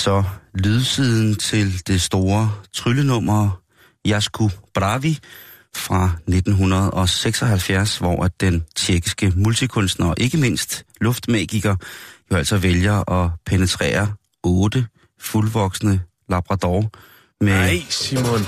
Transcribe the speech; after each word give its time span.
Så 0.00 0.24
lydsiden 0.54 1.34
til 1.36 1.86
det 1.86 2.02
store 2.02 2.52
tryllenummer 2.72 3.60
Jasku 4.06 4.48
Bravi 4.74 5.18
fra 5.76 6.04
1976, 6.28 7.98
hvor 7.98 8.24
at 8.24 8.40
den 8.40 8.64
tjekkiske 8.76 9.32
multikunstner 9.36 10.06
og 10.06 10.14
ikke 10.18 10.36
mindst 10.36 10.84
luftmagiker 11.00 11.76
jo 12.30 12.36
altså 12.36 12.56
vælger 12.56 13.10
at 13.12 13.30
penetrere 13.46 14.12
otte 14.42 14.86
fuldvoksne 15.20 16.00
labrador 16.28 16.90
med, 17.40 17.52
Nej, 17.52 17.82
Simon. 17.88 18.40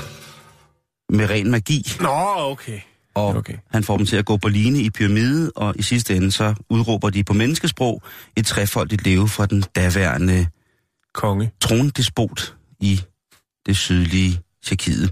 med 1.08 1.30
ren 1.30 1.50
magi. 1.50 1.86
Nå, 2.00 2.34
okay. 2.36 2.80
Og 3.14 3.36
Okay. 3.36 3.54
han 3.70 3.84
får 3.84 3.96
dem 3.96 4.06
til 4.06 4.16
at 4.16 4.24
gå 4.24 4.36
på 4.36 4.48
line 4.48 4.78
i 4.78 4.90
pyramide, 4.90 5.52
og 5.56 5.74
i 5.76 5.82
sidste 5.82 6.16
ende 6.16 6.32
så 6.32 6.54
udråber 6.70 7.10
de 7.10 7.24
på 7.24 7.32
menneskesprog 7.32 8.02
et 8.36 8.46
trefoldigt 8.46 9.04
leve 9.04 9.28
fra 9.28 9.46
den 9.46 9.62
daværende 9.76 10.46
Konge. 11.14 11.50
trondespot 11.60 12.54
i 12.80 13.00
det 13.66 13.76
sydlige 13.76 14.40
Tjekkiet. 14.64 15.10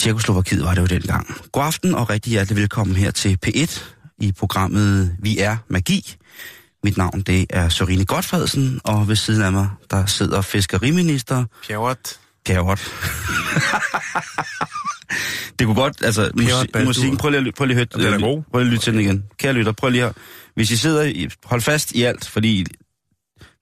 Tjekkoslovakiet 0.00 0.64
var 0.64 0.74
det 0.74 0.80
jo 0.80 0.86
dengang. 0.86 1.26
God 1.52 1.64
aften 1.64 1.94
og 1.94 2.10
rigtig 2.10 2.30
hjertelig 2.30 2.56
velkommen 2.56 2.96
her 2.96 3.10
til 3.10 3.38
P1 3.46 3.80
i 4.20 4.32
programmet 4.32 5.16
Vi 5.18 5.38
er 5.38 5.56
Magi. 5.68 6.14
Mit 6.84 6.96
navn 6.96 7.20
det 7.22 7.46
er 7.50 7.68
Sørine 7.68 8.04
Godfredsen, 8.04 8.80
og 8.84 9.08
ved 9.08 9.16
siden 9.16 9.42
af 9.42 9.52
mig 9.52 9.68
der 9.90 10.06
sidder 10.06 10.40
fiskeriminister 10.40 11.44
Pjerrot. 11.66 12.18
Gerhard. 12.46 12.80
det 15.58 15.66
kunne 15.66 15.74
godt, 15.74 16.04
altså 16.04 16.30
Baldur. 16.72 16.84
musikken, 16.88 17.16
prøv 17.16 17.30
lige, 17.30 17.52
prøv 17.52 17.66
lige 17.66 17.80
at 17.80 17.92
Den 17.92 18.00
er 18.00 18.08
høre, 18.08 18.20
god. 18.20 18.42
prøv 18.50 18.60
lige 18.60 18.66
at 18.68 18.72
lytte 18.72 18.84
til 18.84 18.92
den 18.92 19.00
igen. 19.00 19.24
Kære 19.38 19.52
lytter, 19.52 19.72
prøv 19.72 19.90
lige 19.90 20.04
at, 20.04 20.12
hvis 20.54 20.70
I 20.70 20.76
sidder, 20.76 21.28
hold 21.44 21.60
fast 21.60 21.92
i 21.92 22.02
alt, 22.02 22.28
fordi 22.28 22.66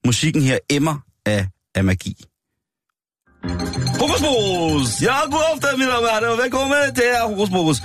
musikken 0.05 0.41
her 0.41 0.57
emmer 0.69 1.06
af, 1.27 1.47
af 1.75 1.83
magi. 1.83 2.15
Hokus! 3.99 5.01
Ja, 5.01 5.15
god 5.31 5.43
aften, 5.53 5.79
mine 5.79 5.91
damer 5.91 6.27
og. 6.31 6.37
Velkommen 6.37 6.95
til 6.95 7.03
Hokus 7.21 7.49
Pokus. 7.49 7.77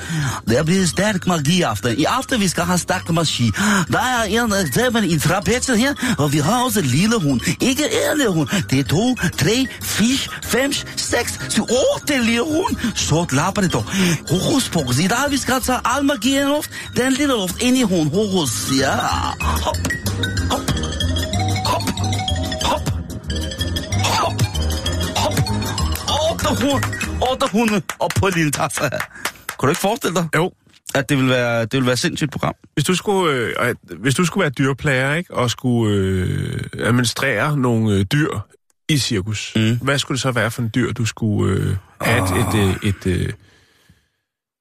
Det 0.49 0.65
bliver 0.65 0.87
stærk 0.87 1.27
magi-aften. 1.27 1.99
I 1.99 2.05
aften 2.05 2.41
vi 2.41 2.49
skal 2.49 2.65
have 2.65 2.79
stærk 2.79 3.11
magi. 3.11 3.51
Der 3.93 3.99
er 3.99 4.23
en 4.25 4.53
eksempel 4.67 5.13
i 5.13 5.19
trapetset 5.19 5.79
her, 5.79 5.95
og 6.19 6.33
vi 6.33 6.39
har 6.39 6.65
også 6.65 6.81
en 6.81 6.87
lille 6.87 7.21
hund. 7.21 7.41
Ikke 7.61 7.85
en 7.85 8.19
lille 8.19 8.33
hund. 8.33 8.49
Det 8.71 8.79
er 8.79 8.85
to, 8.85 9.17
tre, 9.39 9.67
fire, 9.83 10.19
fem, 10.45 10.73
seks, 10.97 11.39
syv, 11.49 11.63
otte 11.63 12.19
lille 12.25 12.43
hund. 12.43 12.77
Så 12.95 13.25
klapper 13.29 13.63
det 13.63 13.73
dog. 13.73 13.85
Hokus 14.31 14.69
Pokus. 14.69 14.99
I 14.99 15.07
dag 15.07 15.31
vi 15.31 15.37
skal 15.37 15.61
tage 15.61 15.79
al 15.85 16.05
magi 16.05 16.37
i 16.37 16.43
luft. 16.43 16.71
Den 16.97 17.13
lille 17.13 17.35
luft 17.35 17.63
ind 17.63 17.77
i 17.77 17.83
hund. 17.83 18.11
Hokus. 18.11 18.53
Ja. 18.81 18.97
Hop. 19.41 19.77
Hop. 20.51 21.02
Otte 26.63 26.89
hunde. 26.91 27.31
Otte 27.31 27.47
hunde 27.53 27.83
op 28.01 28.11
på 28.17 28.29
lille 28.35 28.51
tasse. 28.51 28.81
Kunne 29.59 29.67
du 29.67 29.71
ikke 29.71 29.81
forestille 29.81 30.15
dig, 30.15 30.29
Jo, 30.37 30.53
at 30.95 31.09
det 31.09 31.19
vil 31.19 31.29
være, 31.29 31.61
det 31.61 31.73
vil 31.75 31.85
være 31.85 31.93
et 31.93 31.99
sindssygt 31.99 32.31
program? 32.33 32.55
hvis 32.75 32.85
du 32.85 32.95
skulle, 32.95 33.35
øh, 33.35 33.69
øh, 33.69 33.75
hvis 34.01 34.15
du 34.15 34.25
skulle 34.25 34.43
være 34.43 34.51
dyrplager, 34.51 35.15
ikke, 35.15 35.35
og 35.35 35.51
skulle 35.51 35.97
øh, 35.97 36.61
administrere 36.79 37.57
nogle 37.57 37.97
øh, 37.97 38.05
dyr 38.05 38.39
i 38.89 38.99
cirkus, 38.99 39.53
Mm. 39.57 39.63
mm. 39.63 39.79
hvad 39.83 39.99
skulle 39.99 40.17
det 40.17 40.23
så 40.23 40.31
være 40.33 40.51
for 40.51 40.63
en 40.63 40.71
dyr, 40.75 40.93
du 40.93 41.05
skulle 41.05 41.57
øh, 41.61 41.77
have 42.01 42.23
et, 42.25 42.47
et, 42.49 42.69
øh, 42.69 42.89
et, 42.89 43.07
øh, 43.07 43.33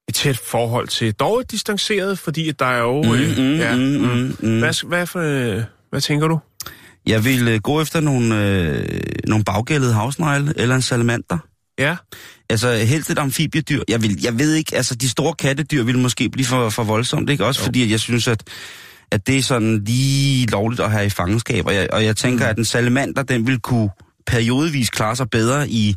et 0.08 0.14
tæt 0.14 0.38
forhold 0.38 0.88
til? 0.88 1.12
Dog 1.14 1.40
et 1.40 1.50
distanceret, 1.50 2.18
fordi 2.18 2.48
at 2.48 2.58
der 2.58 2.66
er 2.66 2.78
jo... 2.80 3.14
Øh, 3.14 3.38
mm, 3.38 3.56
ja, 3.58 3.76
mm, 3.76 3.80
mm, 3.82 4.36
mm. 4.40 4.58
Hvad, 4.58 4.86
hvad, 4.88 5.06
for, 5.06 5.20
øh, 5.20 5.62
hvad 5.90 6.00
tænker 6.00 6.28
du? 6.28 6.40
Jeg 7.06 7.24
vil 7.24 7.48
øh, 7.48 7.60
gå 7.60 7.80
efter 7.82 8.00
nogle, 8.00 8.48
øh, 8.48 9.00
nogle 9.26 9.44
baggældede 9.44 9.92
havsnegle 9.92 10.52
eller 10.56 10.74
en 10.74 10.82
salamander. 10.82 11.38
Ja, 11.78 11.96
Altså 12.52 12.72
helst 12.74 13.10
et 13.10 13.18
amfibiedyr. 13.18 13.82
Jeg, 13.88 14.02
vil, 14.02 14.18
jeg 14.22 14.38
ved 14.38 14.54
ikke, 14.54 14.76
altså 14.76 14.94
de 14.94 15.08
store 15.08 15.34
kattedyr 15.34 15.82
vil 15.84 15.98
måske 15.98 16.28
blive 16.28 16.46
for, 16.46 16.70
for 16.70 16.84
voldsomt, 16.84 17.30
ikke? 17.30 17.44
Også 17.44 17.60
jo. 17.60 17.64
fordi 17.64 17.90
jeg 17.90 18.00
synes, 18.00 18.28
at, 18.28 18.42
at 19.10 19.26
det 19.26 19.38
er 19.38 19.42
sådan 19.42 19.84
lige 19.84 20.46
lovligt 20.46 20.80
at 20.80 20.90
have 20.90 21.06
i 21.06 21.10
fangenskab. 21.10 21.66
Og 21.66 21.74
jeg, 21.74 21.88
og 21.92 22.04
jeg 22.04 22.16
tænker, 22.16 22.44
mm. 22.44 22.50
at 22.50 22.58
en 22.58 22.64
salamander, 22.64 23.22
den 23.22 23.46
vil 23.46 23.58
kunne 23.58 23.90
periodevis 24.26 24.90
klare 24.90 25.16
sig 25.16 25.30
bedre 25.30 25.68
i 25.68 25.96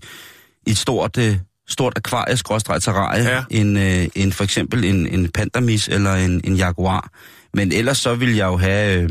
et 0.67 0.77
stort, 0.77 1.17
øh, 1.17 1.37
stort 1.67 1.93
akvarie 1.95 2.35
terrarie 2.79 3.23
Ja. 3.23 3.43
end, 3.49 3.79
øh, 3.79 4.07
end 4.15 4.31
for 4.31 4.43
eksempel 4.43 4.85
en, 4.85 5.07
en 5.07 5.29
pandamis 5.29 5.87
eller 5.87 6.13
en, 6.13 6.41
en 6.43 6.55
jaguar. 6.55 7.09
Men 7.53 7.71
ellers 7.71 7.97
så 7.97 8.15
vil 8.15 8.35
jeg 8.35 8.45
jo 8.45 8.57
have... 8.57 9.01
Øh, 9.01 9.09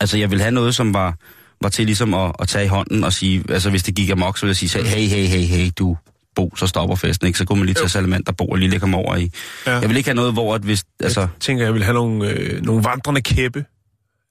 altså 0.00 0.18
jeg 0.18 0.30
vil 0.30 0.40
have 0.40 0.52
noget, 0.52 0.74
som 0.74 0.94
var, 0.94 1.16
var 1.66 1.70
til 1.70 1.86
ligesom 1.86 2.14
at, 2.14 2.32
at 2.38 2.48
tage 2.48 2.64
i 2.64 2.68
hånden 2.68 3.04
og 3.04 3.12
sige, 3.12 3.44
altså 3.48 3.70
hvis 3.70 3.82
det 3.82 3.94
gik 3.94 4.10
amok, 4.10 4.38
så 4.38 4.46
ville 4.46 4.56
jeg 4.62 4.70
sige, 4.70 4.84
hey, 4.84 5.06
hey, 5.08 5.26
hey, 5.26 5.44
hey, 5.46 5.70
du, 5.78 5.96
Bo, 6.36 6.52
så 6.56 6.66
stopper 6.66 6.96
festen, 6.96 7.26
ikke? 7.26 7.38
Så 7.38 7.44
kunne 7.44 7.58
man 7.58 7.66
lige 7.66 7.74
tage 7.74 7.88
salamander 7.88 8.32
Bo 8.32 8.44
og 8.46 8.58
lige 8.58 8.70
lægge 8.70 8.86
ham 8.86 8.94
over 8.94 9.16
i. 9.16 9.30
Ja. 9.66 9.78
Jeg 9.78 9.88
vil 9.88 9.96
ikke 9.96 10.08
have 10.08 10.14
noget, 10.16 10.32
hvor 10.32 10.54
at 10.54 10.60
hvis, 10.62 10.84
altså, 11.02 11.20
jeg 11.20 11.28
tænker, 11.40 11.64
jeg 11.64 11.74
vil 11.74 11.84
have 11.84 11.94
nogle, 11.94 12.30
øh, 12.30 12.62
nogle 12.62 12.84
vandrende 12.84 13.20
kæppe. 13.20 13.64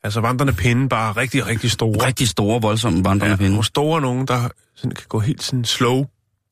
Altså 0.03 0.22
vandrende 0.22 0.53
pinde, 0.53 0.90
bare 0.90 1.12
rigtig, 1.12 1.47
rigtig 1.47 1.72
store. 1.72 2.07
rigtig 2.07 2.28
store, 2.28 2.62
voldsomme 2.62 3.06
vandrende 3.06 3.31
Ja, 3.31 3.35
pinde. 3.35 3.50
nogle 3.51 3.66
store 3.66 4.01
nogen, 4.01 4.28
der 4.28 4.50
sådan 4.75 4.91
kan 4.91 5.06
gå 5.09 5.19
helt 5.19 5.44
sådan 5.44 5.66
slow 5.66 6.06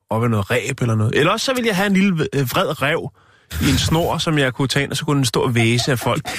op 0.09 0.23
ad 0.23 0.29
noget 0.29 0.51
ræb 0.51 0.81
eller 0.81 0.95
noget. 0.95 1.15
Eller 1.15 1.31
også 1.31 1.45
så 1.45 1.53
vil 1.53 1.65
jeg 1.65 1.75
have 1.75 1.87
en 1.87 1.93
lille 1.93 2.27
øh, 2.33 2.41
vred 2.51 2.81
rev 2.81 3.11
i 3.61 3.69
en 3.71 3.77
snor, 3.77 4.17
som 4.17 4.37
jeg 4.37 4.53
kunne 4.53 4.67
tage 4.67 4.83
ind, 4.83 4.91
og 4.91 4.97
så 4.97 5.05
kunne 5.05 5.17
den 5.17 5.25
stå 5.25 5.39
og 5.41 5.55
væse 5.55 5.91
af 5.91 5.99
folk. 5.99 6.29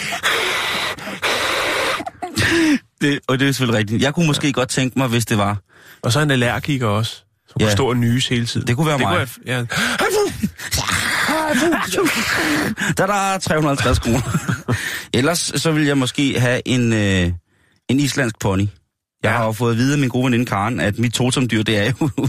Det, 3.04 3.20
og 3.28 3.38
det 3.40 3.48
er 3.48 3.52
selvfølgelig 3.52 3.78
rigtigt. 3.78 4.02
Jeg 4.02 4.14
kunne 4.14 4.26
måske 4.26 4.46
ja. 4.46 4.52
godt 4.52 4.68
tænke 4.68 4.98
mig, 4.98 5.08
hvis 5.08 5.26
det 5.26 5.38
var, 5.38 5.56
Og 6.02 6.12
så 6.12 6.20
en 6.20 6.30
allergiker 6.30 6.86
også, 6.86 7.12
som 7.48 7.54
kunne 7.58 7.66
Ja. 7.68 7.72
stå 7.74 7.88
og 7.88 7.96
nyse 7.96 8.30
hele 8.34 8.46
tiden. 8.46 8.66
Det 8.66 8.76
kunne 8.76 8.86
være 8.86 8.98
mig. 8.98 9.06
Kunne 9.06 9.28
jeg, 9.46 9.46
ja. 9.46 9.58
der 12.96 13.02
er 13.02 13.06
der 13.32 13.38
350 13.38 13.98
kroner. 13.98 14.20
Ellers 15.18 15.52
så 15.56 15.72
vil 15.72 15.84
jeg 15.86 15.98
måske 15.98 16.40
have 16.40 16.60
en, 16.68 16.92
øh, 16.92 17.32
en 17.88 18.00
islandsk 18.00 18.38
pony. 18.40 18.60
Jeg 18.60 18.68
Ja. 19.24 19.36
har 19.36 19.44
jo 19.44 19.52
fået 19.52 19.70
at 19.72 19.78
vide 19.78 19.92
af 19.92 19.98
min 19.98 20.08
gode 20.08 20.24
veninde 20.24 20.46
Karen, 20.46 20.80
at 20.80 20.98
mit 20.98 21.12
totemdyr, 21.12 21.62
det 21.62 21.78
er 21.78 21.92
jo 22.00 22.10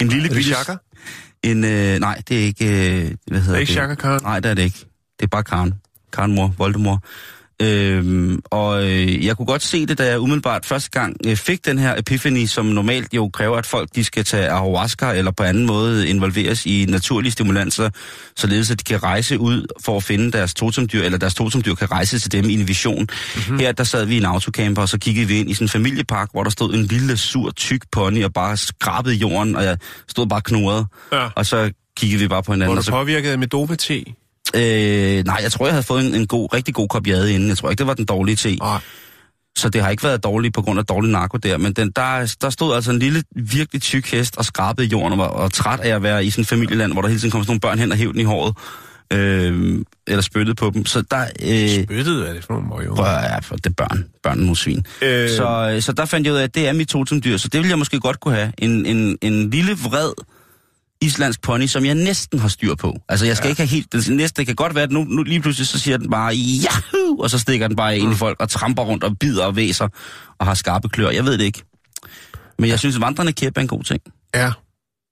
en 0.00 0.08
lille 0.08 0.24
Er 0.24 0.28
det 0.28 0.36
bitte... 0.36 0.50
Shaka? 0.54 0.74
En, 1.42 1.64
øh, 1.64 1.98
nej, 1.98 2.22
det 2.28 2.36
er 2.40 2.42
ikke... 2.44 2.64
Øh, 2.66 2.70
hvad 3.26 3.40
hedder 3.40 3.40
Det 3.40 3.48
er 3.56 3.56
ikke 3.56 3.72
Shaka 3.72 3.94
Khan? 3.94 4.20
Nej, 4.22 4.40
det 4.40 4.50
er 4.50 4.54
det 4.54 4.62
ikke. 4.62 4.78
Det 5.18 5.22
er 5.22 5.26
bare 5.26 5.44
Karen. 5.44 5.74
Karen 6.12 6.34
mor, 6.34 6.54
Voldemor. 6.58 7.02
Øhm, 7.62 8.40
og 8.44 8.84
øh, 8.84 9.26
jeg 9.26 9.36
kunne 9.36 9.46
godt 9.46 9.62
se 9.62 9.86
det, 9.86 9.98
da 9.98 10.06
jeg 10.06 10.20
umiddelbart 10.20 10.66
første 10.66 10.90
gang 10.90 11.16
øh, 11.26 11.36
fik 11.36 11.66
den 11.66 11.78
her 11.78 11.98
epiphany, 11.98 12.46
som 12.46 12.66
normalt 12.66 13.14
jo 13.14 13.30
kræver, 13.32 13.56
at 13.56 13.66
folk 13.66 13.88
de 13.94 14.04
skal 14.04 14.24
tage 14.24 14.48
ayahuasca 14.48 15.12
eller 15.12 15.30
på 15.30 15.42
anden 15.42 15.66
måde 15.66 16.08
involveres 16.08 16.66
i 16.66 16.86
naturlige 16.88 17.32
stimulanser, 17.32 17.90
således 18.36 18.70
at 18.70 18.78
de 18.78 18.84
kan 18.84 19.02
rejse 19.02 19.38
ud 19.38 19.66
for 19.84 19.96
at 19.96 20.02
finde 20.02 20.32
deres 20.32 20.54
totemdyr, 20.54 21.02
eller 21.02 21.18
deres 21.18 21.34
totemdyr 21.34 21.74
kan 21.74 21.90
rejse 21.90 22.18
til 22.18 22.32
dem 22.32 22.50
i 22.50 22.54
en 22.54 22.68
vision. 22.68 23.00
Mm-hmm. 23.00 23.58
Her 23.58 23.72
der 23.72 23.84
sad 23.84 24.04
vi 24.04 24.14
i 24.14 24.18
en 24.18 24.24
autocamper, 24.24 24.82
og 24.82 24.88
så 24.88 24.98
kiggede 24.98 25.28
vi 25.28 25.38
ind 25.38 25.50
i 25.50 25.54
sådan 25.54 25.64
en 25.64 25.68
familiepark, 25.68 26.28
hvor 26.32 26.42
der 26.42 26.50
stod 26.50 26.74
en 26.74 26.84
lille, 26.84 27.16
sur, 27.16 27.50
tyk 27.50 27.82
pony 27.92 28.24
og 28.24 28.32
bare 28.32 28.56
skrabede 28.56 29.14
jorden, 29.14 29.56
og 29.56 29.64
jeg 29.64 29.78
stod 30.08 30.26
bare 30.26 30.40
knurret. 30.40 30.86
Ja. 31.12 31.28
Og 31.36 31.46
så 31.46 31.70
kiggede 31.96 32.22
vi 32.22 32.28
bare 32.28 32.42
på 32.42 32.52
hinanden. 32.52 32.78
Og 32.78 32.86
du 32.86 32.90
påvirket 32.90 33.38
med 33.38 33.46
dope-te? 33.46 34.04
Øh, 34.56 35.24
nej, 35.24 35.38
jeg 35.42 35.52
tror, 35.52 35.66
jeg 35.66 35.74
havde 35.74 35.82
fået 35.82 36.06
en, 36.06 36.14
en 36.14 36.26
god, 36.26 36.54
rigtig 36.54 36.74
god 36.74 36.88
kop 36.88 37.06
jade 37.06 37.32
inden. 37.34 37.48
Jeg 37.48 37.58
tror 37.58 37.70
ikke, 37.70 37.78
det 37.78 37.86
var 37.86 37.94
den 37.94 38.04
dårlige 38.04 38.36
te. 38.36 38.56
Nej. 38.56 38.80
Så 39.56 39.68
det 39.68 39.82
har 39.82 39.90
ikke 39.90 40.02
været 40.02 40.24
dårligt 40.24 40.54
på 40.54 40.62
grund 40.62 40.78
af 40.78 40.86
dårlig 40.86 41.10
narko 41.10 41.36
der. 41.36 41.58
Men 41.58 41.72
den, 41.72 41.90
der, 41.96 42.34
der 42.40 42.50
stod 42.50 42.74
altså 42.74 42.90
en 42.90 42.98
lille, 42.98 43.22
virkelig 43.36 43.82
tyk 43.82 44.10
hest 44.10 44.36
og 44.36 44.44
skrabede 44.44 44.86
i 44.86 44.90
jorden 44.90 45.12
og 45.12 45.18
var 45.18 45.24
og 45.24 45.52
træt 45.52 45.80
af 45.80 45.94
at 45.94 46.02
være 46.02 46.24
i 46.24 46.30
sådan 46.30 46.42
et 46.42 46.48
familieland, 46.48 46.92
hvor 46.92 47.02
der 47.02 47.08
hele 47.08 47.20
tiden 47.20 47.30
kom 47.30 47.42
sådan 47.42 47.50
nogle 47.50 47.60
børn 47.60 47.78
hen 47.78 47.92
og 47.92 47.98
hævde 47.98 48.12
den 48.12 48.20
i 48.20 48.24
håret. 48.24 48.54
Øh, 49.12 49.84
eller 50.06 50.22
spyttet 50.22 50.56
på 50.56 50.70
dem. 50.74 50.86
Så 50.86 51.02
der... 51.10 51.24
Øh, 51.42 51.84
Spyttet, 51.84 52.16
hvad 52.16 52.28
er 52.28 52.32
det 52.32 52.44
for 52.44 52.52
nogle 52.54 52.68
møger? 52.68 53.06
ja, 53.06 53.38
for 53.38 53.56
det 53.56 53.66
er 53.66 53.70
børn. 53.70 54.04
Børn 54.22 54.38
er 54.38 54.42
nogle 54.42 54.56
svin. 54.56 54.86
Øh. 55.02 55.30
Så, 55.30 55.70
øh, 55.74 55.82
så 55.82 55.92
der 55.92 56.04
fandt 56.04 56.26
jeg 56.26 56.34
ud 56.34 56.38
af, 56.38 56.42
at 56.42 56.54
det 56.54 56.68
er 56.68 56.72
mit 56.72 56.88
totemdyr, 56.88 57.36
så 57.36 57.48
det 57.48 57.60
vil 57.60 57.68
jeg 57.68 57.78
måske 57.78 58.00
godt 58.00 58.20
kunne 58.20 58.34
have. 58.34 58.52
En, 58.58 58.86
en, 58.86 59.18
en 59.22 59.50
lille 59.50 59.72
vred 59.72 60.12
islandsk 61.00 61.42
pony, 61.42 61.66
som 61.66 61.84
jeg 61.84 61.94
næsten 61.94 62.38
har 62.38 62.48
styr 62.48 62.74
på. 62.74 62.96
Altså, 63.08 63.26
jeg 63.26 63.36
skal 63.36 63.46
ja. 63.46 63.50
ikke 63.50 63.60
have 63.62 63.68
helt... 63.68 63.92
Det 63.92 64.08
næste 64.16 64.36
det 64.40 64.46
kan 64.46 64.56
godt 64.56 64.74
være, 64.74 64.84
at 64.84 64.90
nu, 64.90 65.04
nu 65.04 65.22
lige 65.22 65.40
pludselig 65.40 65.66
så 65.68 65.78
siger 65.78 65.96
den 65.96 66.10
bare, 66.10 66.34
Yahoo! 66.36 67.18
og 67.18 67.30
så 67.30 67.38
stikker 67.38 67.68
den 67.68 67.76
bare 67.76 67.98
ind 67.98 68.12
i 68.12 68.14
folk 68.14 68.40
og 68.40 68.48
tramper 68.48 68.82
rundt 68.82 69.04
og 69.04 69.18
bider 69.18 69.44
og 69.44 69.56
væser 69.56 69.88
og 70.38 70.46
har 70.46 70.54
skarpe 70.54 70.88
klør. 70.88 71.10
Jeg 71.10 71.24
ved 71.24 71.38
det 71.38 71.44
ikke. 71.44 71.62
Men 72.58 72.70
jeg 72.70 72.78
synes, 72.78 72.94
at 72.96 73.00
vandrende 73.02 73.32
kæp 73.32 73.56
er 73.56 73.60
en 73.60 73.68
god 73.68 73.82
ting. 73.82 74.02
Ja. 74.34 74.52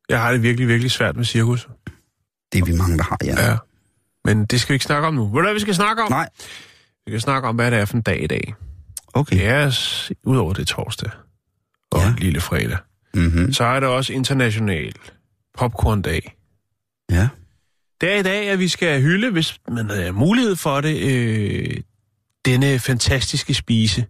Jeg 0.08 0.20
har 0.20 0.32
det 0.32 0.42
virkelig, 0.42 0.68
virkelig 0.68 0.90
svært 0.90 1.16
med 1.16 1.24
cirkus. 1.24 1.68
Det 2.52 2.60
er 2.60 2.64
vi 2.64 2.72
mange, 2.72 2.98
der 2.98 3.04
har, 3.04 3.18
ja. 3.24 3.50
Ja. 3.50 3.56
Men 4.24 4.44
det 4.44 4.60
skal 4.60 4.72
vi 4.72 4.74
ikke 4.74 4.84
snakke 4.84 5.08
om 5.08 5.14
nu. 5.14 5.24
Ved 5.26 5.34
du, 5.34 5.42
hvad 5.42 5.54
vi 5.54 5.60
skal 5.60 5.74
snakke 5.74 6.02
om? 6.02 6.10
Nej. 6.12 6.28
Vi 7.06 7.10
skal 7.10 7.20
snakke 7.20 7.48
om, 7.48 7.54
hvad 7.56 7.70
det 7.70 7.78
er 7.78 7.84
for 7.84 7.96
en 7.96 8.02
dag 8.02 8.22
i 8.22 8.26
dag. 8.26 8.54
Okay. 9.14 9.36
Det 9.36 9.46
er, 9.46 9.70
s- 9.70 10.12
udover 10.24 10.52
det 10.52 10.62
er 10.62 10.66
torsdag 10.66 11.10
og 11.92 12.00
Ja. 12.00 12.06
ja. 12.06 12.14
lille 12.18 12.40
fredag, 12.40 12.78
Mm-hmm. 13.14 13.52
så 13.52 13.64
er 13.64 13.80
det 13.80 13.88
også 13.88 14.12
international 14.12 14.92
popcorndag. 15.58 16.36
Ja. 17.10 17.28
Det 18.00 18.12
er 18.12 18.16
i 18.16 18.22
dag, 18.22 18.48
at 18.48 18.58
vi 18.58 18.68
skal 18.68 19.02
hylde, 19.02 19.30
hvis 19.30 19.60
man 19.68 19.90
har 19.90 20.12
mulighed 20.12 20.56
for 20.56 20.80
det, 20.80 20.96
øh, 21.10 21.76
denne 22.44 22.78
fantastiske 22.78 23.54
spise. 23.54 24.06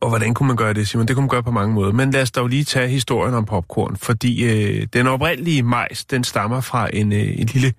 Og 0.00 0.08
hvordan 0.08 0.34
kunne 0.34 0.46
man 0.46 0.56
gøre 0.56 0.74
det, 0.74 0.88
Simon? 0.88 1.08
Det 1.08 1.16
kunne 1.16 1.22
man 1.22 1.28
gøre 1.28 1.42
på 1.42 1.50
mange 1.50 1.74
måder. 1.74 1.92
Men 1.92 2.10
lad 2.10 2.22
os 2.22 2.30
dog 2.30 2.48
lige 2.48 2.64
tage 2.64 2.88
historien 2.88 3.34
om 3.34 3.44
popcorn, 3.44 3.96
fordi 3.96 4.44
øh, 4.44 4.86
den 4.92 5.06
oprindelige 5.06 5.62
majs, 5.62 6.04
den 6.04 6.24
stammer 6.24 6.60
fra 6.60 6.88
en, 6.92 7.12
øh, 7.12 7.40
en 7.40 7.46
lille, 7.46 7.74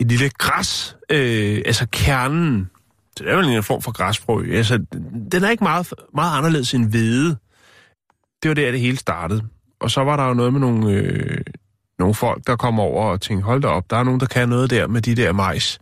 et 0.00 0.06
lille 0.06 0.30
græs, 0.30 0.96
øh, 1.10 1.62
altså 1.66 1.86
kernen. 1.92 2.70
Så 3.16 3.24
det 3.24 3.32
er 3.32 3.34
jo 3.34 3.40
en 3.40 3.62
form 3.62 3.82
for 3.82 3.92
græsfrø. 3.92 4.44
Altså, 4.52 4.84
den 5.32 5.44
er 5.44 5.50
ikke 5.50 5.64
meget, 5.64 5.94
meget 6.14 6.38
anderledes 6.38 6.74
end 6.74 6.90
hvede. 6.90 7.36
Det 8.42 8.48
var 8.48 8.54
der, 8.54 8.70
det 8.70 8.80
hele 8.80 8.96
startede. 8.96 9.42
Og 9.82 9.90
så 9.90 10.00
var 10.00 10.16
der 10.16 10.28
jo 10.28 10.34
noget 10.34 10.52
med 10.52 10.60
nogle, 10.60 10.92
øh, 10.92 11.40
nogle 11.98 12.14
folk, 12.14 12.46
der 12.46 12.56
kom 12.56 12.80
over 12.80 13.04
og 13.04 13.20
tænkte, 13.20 13.44
hold 13.44 13.62
da 13.62 13.68
op, 13.68 13.90
der 13.90 13.96
er 13.96 14.04
nogen, 14.04 14.20
der 14.20 14.26
kan 14.26 14.48
noget 14.48 14.70
der 14.70 14.86
med 14.86 15.02
de 15.02 15.14
der 15.14 15.32
majs. 15.32 15.78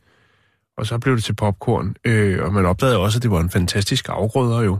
Og 0.77 0.87
så 0.87 0.99
blev 0.99 1.17
det 1.17 1.25
til 1.25 1.35
popcorn, 1.35 1.97
øh, 2.05 2.45
og 2.45 2.53
man 2.53 2.67
opdagede 2.67 2.99
også, 2.99 3.19
at 3.19 3.23
det 3.23 3.31
var 3.31 3.41
en 3.41 3.51
fantastisk 3.51 4.09
afgrøder 4.09 4.63
jo. 4.63 4.79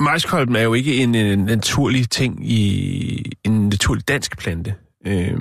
Majskolben 0.00 0.56
er 0.56 0.62
jo 0.62 0.74
ikke 0.74 1.02
en, 1.02 1.14
en 1.14 1.38
naturlig 1.38 2.10
ting 2.10 2.50
i 2.50 3.32
en 3.44 3.68
naturlig 3.68 4.08
dansk 4.08 4.38
plante. 4.38 4.74
Øh, 5.06 5.38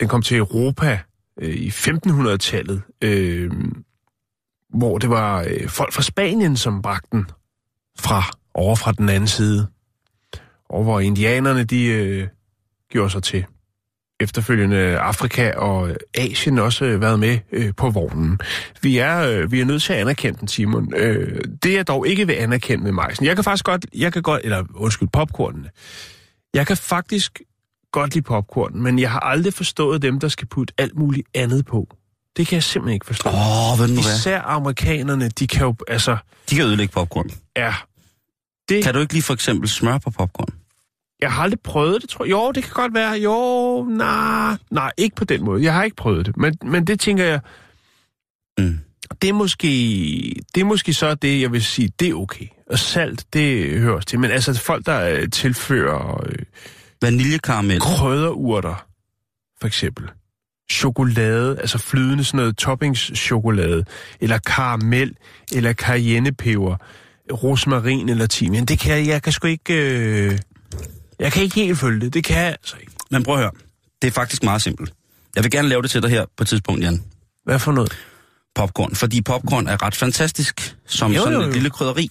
den 0.00 0.08
kom 0.08 0.22
til 0.22 0.36
Europa 0.36 0.98
øh, 1.40 1.54
i 1.54 1.68
1500-tallet, 1.68 2.82
øh, 3.04 3.50
hvor 4.74 4.98
det 4.98 5.10
var 5.10 5.46
øh, 5.48 5.68
folk 5.68 5.92
fra 5.92 6.02
Spanien, 6.02 6.56
som 6.56 6.82
bragte 6.82 7.08
den 7.12 7.26
fra 7.98 8.22
over 8.54 8.76
fra 8.76 8.92
den 8.92 9.08
anden 9.08 9.28
side. 9.28 9.66
Og 10.72 10.82
hvor 10.82 11.00
indianerne, 11.00 11.64
de 11.64 11.84
øh, 11.84 12.28
gjorde 12.90 13.10
sig 13.10 13.22
til. 13.22 13.44
Efterfølgende 14.20 14.98
Afrika 14.98 15.50
og 15.50 15.90
Asien 16.14 16.58
også 16.58 16.84
øh, 16.84 17.00
været 17.00 17.18
med 17.20 17.38
øh, 17.52 17.72
på 17.76 17.90
vognen. 17.90 18.40
Vi 18.82 18.98
er, 18.98 19.18
øh, 19.18 19.52
vi 19.52 19.60
er 19.60 19.64
nødt 19.64 19.82
til 19.82 19.92
at 19.92 19.98
anerkende 19.98 20.38
den, 20.40 20.48
Simon. 20.48 20.94
Øh, 20.94 21.40
det 21.62 21.78
er 21.78 21.82
dog 21.82 22.08
ikke 22.08 22.26
vil 22.26 22.34
anerkende 22.34 22.84
med 22.84 22.92
majsen. 22.92 23.26
Jeg 23.26 23.34
kan 23.34 23.44
faktisk 23.44 23.64
godt, 23.64 23.86
jeg 23.94 24.12
kan 24.12 24.22
godt, 24.22 24.40
eller 24.44 24.64
undskyld, 24.74 25.08
popcornene. 25.12 25.70
Jeg 26.54 26.66
kan 26.66 26.76
faktisk 26.76 27.40
godt 27.92 28.14
lide 28.14 28.22
popcorn, 28.22 28.82
men 28.82 28.98
jeg 28.98 29.10
har 29.10 29.20
aldrig 29.20 29.54
forstået 29.54 30.02
dem, 30.02 30.20
der 30.20 30.28
skal 30.28 30.48
putte 30.48 30.74
alt 30.78 30.98
muligt 30.98 31.28
andet 31.34 31.66
på. 31.66 31.96
Det 32.36 32.46
kan 32.46 32.54
jeg 32.54 32.62
simpelthen 32.62 32.94
ikke 32.94 33.06
forstå. 33.06 33.28
Åh, 33.28 33.72
oh, 33.72 33.78
ved 33.78 33.86
du 33.88 33.92
hvad? 33.92 34.14
Især 34.18 34.40
amerikanerne, 34.42 35.28
de 35.28 35.46
kan 35.46 35.66
jo, 35.66 35.74
altså, 35.88 36.16
De 36.50 36.54
kan 36.54 36.64
ødelægge 36.64 36.92
popcorn. 36.92 37.30
ja. 37.56 37.74
Det, 38.68 38.84
Kan 38.84 38.94
du 38.94 39.00
ikke 39.00 39.12
lige 39.12 39.22
for 39.22 39.34
eksempel 39.34 39.68
smør 39.68 39.98
på 39.98 40.10
popcorn? 40.10 40.48
Jeg 41.22 41.32
har 41.32 41.42
aldrig 41.42 41.60
prøvet 41.60 42.02
det, 42.02 42.10
tror 42.10 42.24
jeg. 42.24 42.30
Jo, 42.32 42.52
det 42.52 42.62
kan 42.64 42.72
godt 42.74 42.94
være. 42.94 43.12
Jo, 43.12 43.84
nej, 43.90 44.56
nej, 44.70 44.90
ikke 44.98 45.16
på 45.16 45.24
den 45.24 45.44
måde. 45.44 45.62
Jeg 45.64 45.74
har 45.74 45.84
ikke 45.84 45.96
prøvet 45.96 46.26
det. 46.26 46.36
Men, 46.36 46.58
men 46.64 46.86
det 46.86 47.00
tænker 47.00 47.24
jeg, 47.24 47.40
Mm. 48.58 48.78
det 49.22 49.28
er, 49.28 49.32
måske, 49.32 49.68
det 50.54 50.60
er 50.60 50.64
måske 50.64 50.94
så 50.94 51.14
det, 51.14 51.40
jeg 51.40 51.52
vil 51.52 51.62
sige, 51.64 51.90
det 52.00 52.08
er 52.08 52.14
okay. 52.14 52.46
Og 52.70 52.78
salt, 52.78 53.24
det 53.32 53.78
hører 53.80 53.94
også 53.96 54.08
til. 54.08 54.20
Men 54.20 54.30
altså 54.30 54.60
folk, 54.60 54.86
der 54.86 55.08
øh, 55.08 55.28
tilfører 55.30 56.24
øh, 56.26 56.34
Vaniljekaramel. 57.02 57.80
krydderurter, 57.80 58.86
for 59.60 59.66
eksempel. 59.66 60.08
Chokolade, 60.72 61.58
altså 61.60 61.78
flydende 61.78 62.24
sådan 62.24 62.38
noget 62.38 62.56
toppingschokolade, 62.56 63.84
eller 64.20 64.38
karamel, 64.38 65.16
eller 65.52 65.72
cayennepeber, 65.72 66.76
rosmarin 67.32 68.08
eller 68.08 68.26
timian. 68.26 68.64
Det 68.64 68.78
kan 68.78 68.98
jeg, 68.98 69.06
jeg 69.06 69.22
kan 69.22 69.32
sgu 69.32 69.46
ikke... 69.46 69.74
Øh, 69.74 70.38
jeg 71.22 71.32
kan 71.32 71.42
ikke 71.42 71.54
helt 71.54 71.78
følge 71.78 72.00
det. 72.00 72.14
Det 72.14 72.24
kan 72.24 72.36
jeg 72.36 72.46
altså 72.46 72.76
ikke. 72.80 72.92
Men 73.10 73.22
prøv 73.22 73.34
at 73.34 73.40
høre. 73.40 73.50
Det 74.02 74.08
er 74.08 74.12
faktisk 74.12 74.42
meget 74.42 74.62
simpelt. 74.62 74.92
Jeg 75.36 75.44
vil 75.44 75.50
gerne 75.50 75.68
lave 75.68 75.82
det 75.82 75.90
til 75.90 76.02
dig 76.02 76.10
her 76.10 76.24
på 76.36 76.42
et 76.44 76.48
tidspunkt, 76.48 76.84
Jan. 76.84 77.04
Hvad 77.44 77.58
for 77.58 77.72
noget? 77.72 77.92
Popcorn. 78.54 78.94
Fordi 78.94 79.22
popcorn 79.22 79.66
er 79.66 79.82
ret 79.82 79.96
fantastisk 79.96 80.76
som 80.86 81.12
Jo, 81.12 81.18
sådan 81.18 81.32
jo, 81.34 81.40
et 81.40 81.46
jo. 81.46 81.52
lille 81.52 81.70
krydderi. 81.70 82.10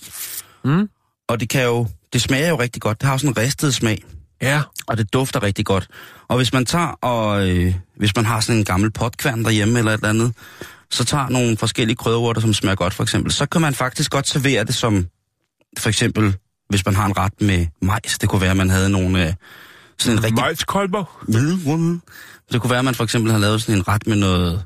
Mm? 0.63 0.89
Og 1.29 1.39
det 1.39 1.49
kan 1.49 1.63
jo... 1.63 1.87
Det 2.13 2.21
smager 2.21 2.49
jo 2.49 2.59
rigtig 2.59 2.81
godt. 2.81 3.01
Det 3.01 3.09
har 3.09 3.17
sådan 3.17 3.29
en 3.29 3.37
ristet 3.37 3.73
smag. 3.73 4.03
Ja. 4.41 4.61
Og 4.87 4.97
det 4.97 5.13
dufter 5.13 5.43
rigtig 5.43 5.65
godt. 5.65 5.87
Og 6.27 6.37
hvis 6.37 6.53
man 6.53 6.65
tager 6.65 6.87
og... 6.87 7.49
Øh, 7.49 7.75
hvis 7.97 8.15
man 8.15 8.25
har 8.25 8.39
sådan 8.39 8.59
en 8.59 8.65
gammel 8.65 8.91
potkværn 8.91 9.43
derhjemme 9.43 9.79
eller 9.79 9.91
et 9.91 9.97
eller 9.97 10.09
andet, 10.09 10.33
så 10.91 11.05
tager 11.05 11.29
nogle 11.29 11.57
forskellige 11.57 11.95
krydderurter, 11.95 12.41
som 12.41 12.53
smager 12.53 12.75
godt 12.75 12.93
for 12.93 13.03
eksempel, 13.03 13.31
så 13.31 13.45
kan 13.45 13.61
man 13.61 13.73
faktisk 13.73 14.11
godt 14.11 14.27
servere 14.27 14.63
det 14.63 14.75
som... 14.75 15.07
For 15.79 15.89
eksempel, 15.89 16.35
hvis 16.71 16.85
man 16.85 16.95
har 16.95 17.05
en 17.05 17.17
ret 17.17 17.41
med 17.41 17.65
majs. 17.81 18.17
Det 18.21 18.29
kunne 18.29 18.41
være, 18.41 18.51
at 18.51 18.57
man 18.57 18.69
havde 18.69 18.89
nogle... 18.89 19.27
Øh, 19.27 19.33
sådan 19.99 20.17
en 20.17 20.23
rigtig 20.23 20.41
Majskolber. 20.43 21.21
det 22.51 22.61
kunne 22.61 22.69
være, 22.69 22.79
at 22.79 22.85
man 22.85 22.95
for 22.95 23.03
eksempel 23.03 23.31
har 23.31 23.39
lavet 23.39 23.61
sådan 23.61 23.75
en 23.75 23.87
ret 23.87 24.07
med 24.07 24.15
noget, 24.15 24.63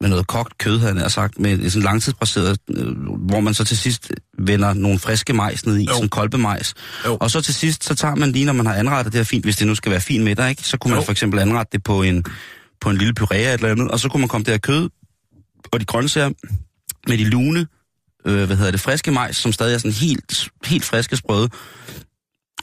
med 0.00 0.08
noget 0.08 0.26
kogt 0.26 0.58
kød, 0.58 0.78
havde 0.78 1.00
jeg 1.02 1.10
sagt, 1.10 1.38
med 1.38 1.70
sådan 1.70 1.82
langtidsbaseret, 1.82 2.58
øh, 2.70 2.86
hvor 3.28 3.40
man 3.40 3.54
så 3.54 3.64
til 3.64 3.76
sidst 3.78 4.12
vender 4.38 4.74
nogle 4.74 4.98
friske 4.98 5.32
majs 5.32 5.66
ned 5.66 5.76
i, 5.78 5.84
Jo. 5.84 5.92
sådan 5.94 6.08
kolbemajs. 6.08 6.74
Jo. 7.06 7.16
Og 7.20 7.30
så 7.30 7.40
til 7.40 7.54
sidst, 7.54 7.84
så 7.84 7.94
tager 7.94 8.14
man 8.14 8.32
lige, 8.32 8.44
når 8.44 8.52
man 8.52 8.66
har 8.66 8.74
anrettet 8.74 9.12
det 9.12 9.18
her 9.18 9.24
fint, 9.24 9.44
hvis 9.44 9.56
det 9.56 9.66
nu 9.66 9.74
skal 9.74 9.90
være 9.92 10.00
fint 10.00 10.24
med 10.24 10.36
dig, 10.36 10.50
ikke? 10.50 10.62
så 10.68 10.76
kunne 10.76 10.90
man 10.90 11.00
Jo. 11.00 11.04
for 11.04 11.12
eksempel 11.12 11.40
anrette 11.40 11.70
det 11.72 11.82
på 11.84 12.02
en, 12.02 12.24
på 12.80 12.90
en 12.90 12.96
lille 12.96 13.14
puré 13.20 13.34
eller 13.34 13.48
et 13.48 13.54
eller 13.54 13.70
andet, 13.70 13.88
og 13.90 14.00
så 14.00 14.08
kunne 14.08 14.20
man 14.20 14.28
komme 14.28 14.44
det 14.44 14.52
her 14.52 14.58
kød 14.58 14.88
og 15.72 15.80
de 15.80 15.84
grøntsager 15.84 16.30
med 17.08 17.18
de 17.18 17.24
lune, 17.24 17.66
øh, 18.24 18.44
hvad 18.46 18.56
hedder 18.56 18.70
det, 18.70 18.80
friske 18.80 19.10
majs, 19.10 19.36
som 19.36 19.52
stadig 19.52 19.74
er 19.74 19.78
sådan 19.78 19.92
helt, 19.92 20.48
helt 20.64 20.84
friske 20.84 21.16
sprøde, 21.16 21.48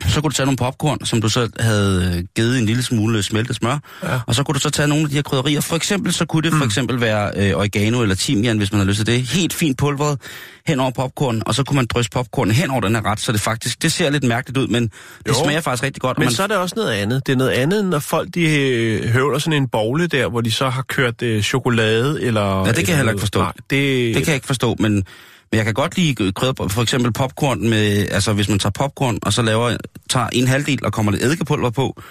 så 0.07 0.21
kunne 0.21 0.29
du 0.29 0.35
tage 0.35 0.45
nogle 0.45 0.57
popcorn, 0.57 1.05
som 1.05 1.21
du 1.21 1.29
så 1.29 1.49
havde 1.59 2.13
øh, 2.17 2.23
givet 2.35 2.59
en 2.59 2.65
lille 2.65 2.83
smule 2.83 3.23
smeltet 3.23 3.55
smør, 3.55 3.79
Ja. 4.03 4.19
og 4.27 4.35
så 4.35 4.43
kunne 4.43 4.53
du 4.53 4.59
så 4.59 4.69
tage 4.69 4.87
nogle 4.87 5.03
af 5.03 5.09
de 5.09 5.15
her 5.15 5.21
krydderier. 5.21 5.61
For 5.61 5.75
eksempel, 5.75 6.13
så 6.13 6.25
kunne 6.25 6.41
det 6.49 6.53
for 6.57 6.65
eksempel 6.65 7.01
være 7.01 7.31
øh, 7.35 7.55
oregano 7.57 8.01
eller 8.01 8.15
timian, 8.15 8.57
hvis 8.57 8.71
man 8.71 8.79
har 8.79 8.85
lyst 8.85 8.97
til 8.97 9.05
det. 9.07 9.21
Helt 9.23 9.53
fint 9.53 9.77
pulveret 9.77 10.21
hen 10.67 10.79
over 10.79 10.91
popcorn, 10.91 11.41
og 11.45 11.55
så 11.55 11.63
kunne 11.63 11.75
man 11.75 11.85
drysse 11.85 12.11
popcorn 12.11 12.51
hen 12.51 12.69
over 12.71 12.81
den 12.81 12.95
her 12.95 13.05
ret, 13.05 13.19
så 13.19 13.31
det 13.31 13.41
faktisk, 13.41 13.81
det 13.81 13.91
ser 13.93 14.09
lidt 14.09 14.23
mærkeligt 14.23 14.57
ud, 14.57 14.67
men 14.67 14.83
det 14.83 14.91
Jo. 15.27 15.33
smager 15.43 15.61
faktisk 15.61 15.83
rigtig 15.83 16.01
godt. 16.01 16.17
Men 16.17 16.25
man, 16.25 16.33
så 16.33 16.43
er 16.43 16.47
det 16.47 16.57
også 16.57 16.75
noget 16.77 16.91
andet. 16.91 17.27
Det 17.27 17.33
er 17.33 17.37
noget 17.37 17.51
andet, 17.51 17.85
når 17.85 17.99
folk 17.99 18.29
de 18.33 18.41
øh, 18.41 19.09
høvler 19.09 19.39
sådan 19.39 19.61
en 19.61 19.67
bogle 19.67 20.07
der, 20.07 20.27
hvor 20.29 20.41
de 20.41 20.51
så 20.51 20.69
har 20.69 20.81
kørt 20.81 21.21
øh, 21.21 21.43
chokolade 21.43 22.21
eller... 22.23 22.65
Ja, 22.65 22.71
det 22.71 22.75
kan 22.75 22.87
jeg 22.87 22.95
heller 22.95 23.11
ikke 23.11 23.19
forstå. 23.21 23.39
Nej, 23.39 23.53
det, 23.69 24.15
Det 24.15 24.15
kan 24.15 24.27
jeg 24.27 24.35
ikke 24.35 24.47
forstå, 24.47 24.75
men, 24.79 25.03
men 25.51 25.57
jeg 25.57 25.65
kan 25.65 25.73
godt 25.73 25.97
lide 25.97 26.31
krydder, 26.31 26.67
for 26.67 26.81
eksempel 26.81 27.13
popcorn 27.13 27.69
med, 27.69 28.07
altså 28.11 28.33
hvis 28.33 28.49
man 28.49 28.59
tager 28.59 28.71
popcorn, 28.71 29.19
og 29.21 29.33
så 29.33 29.41
laver, 29.41 29.77
tager 30.09 30.27
en 30.33 30.47
halvdel, 30.47 30.85
og 30.85 30.93
kommer 30.93 31.11
lidt 31.11 31.23
eddikepulver 31.23 31.69
på, 31.69 32.01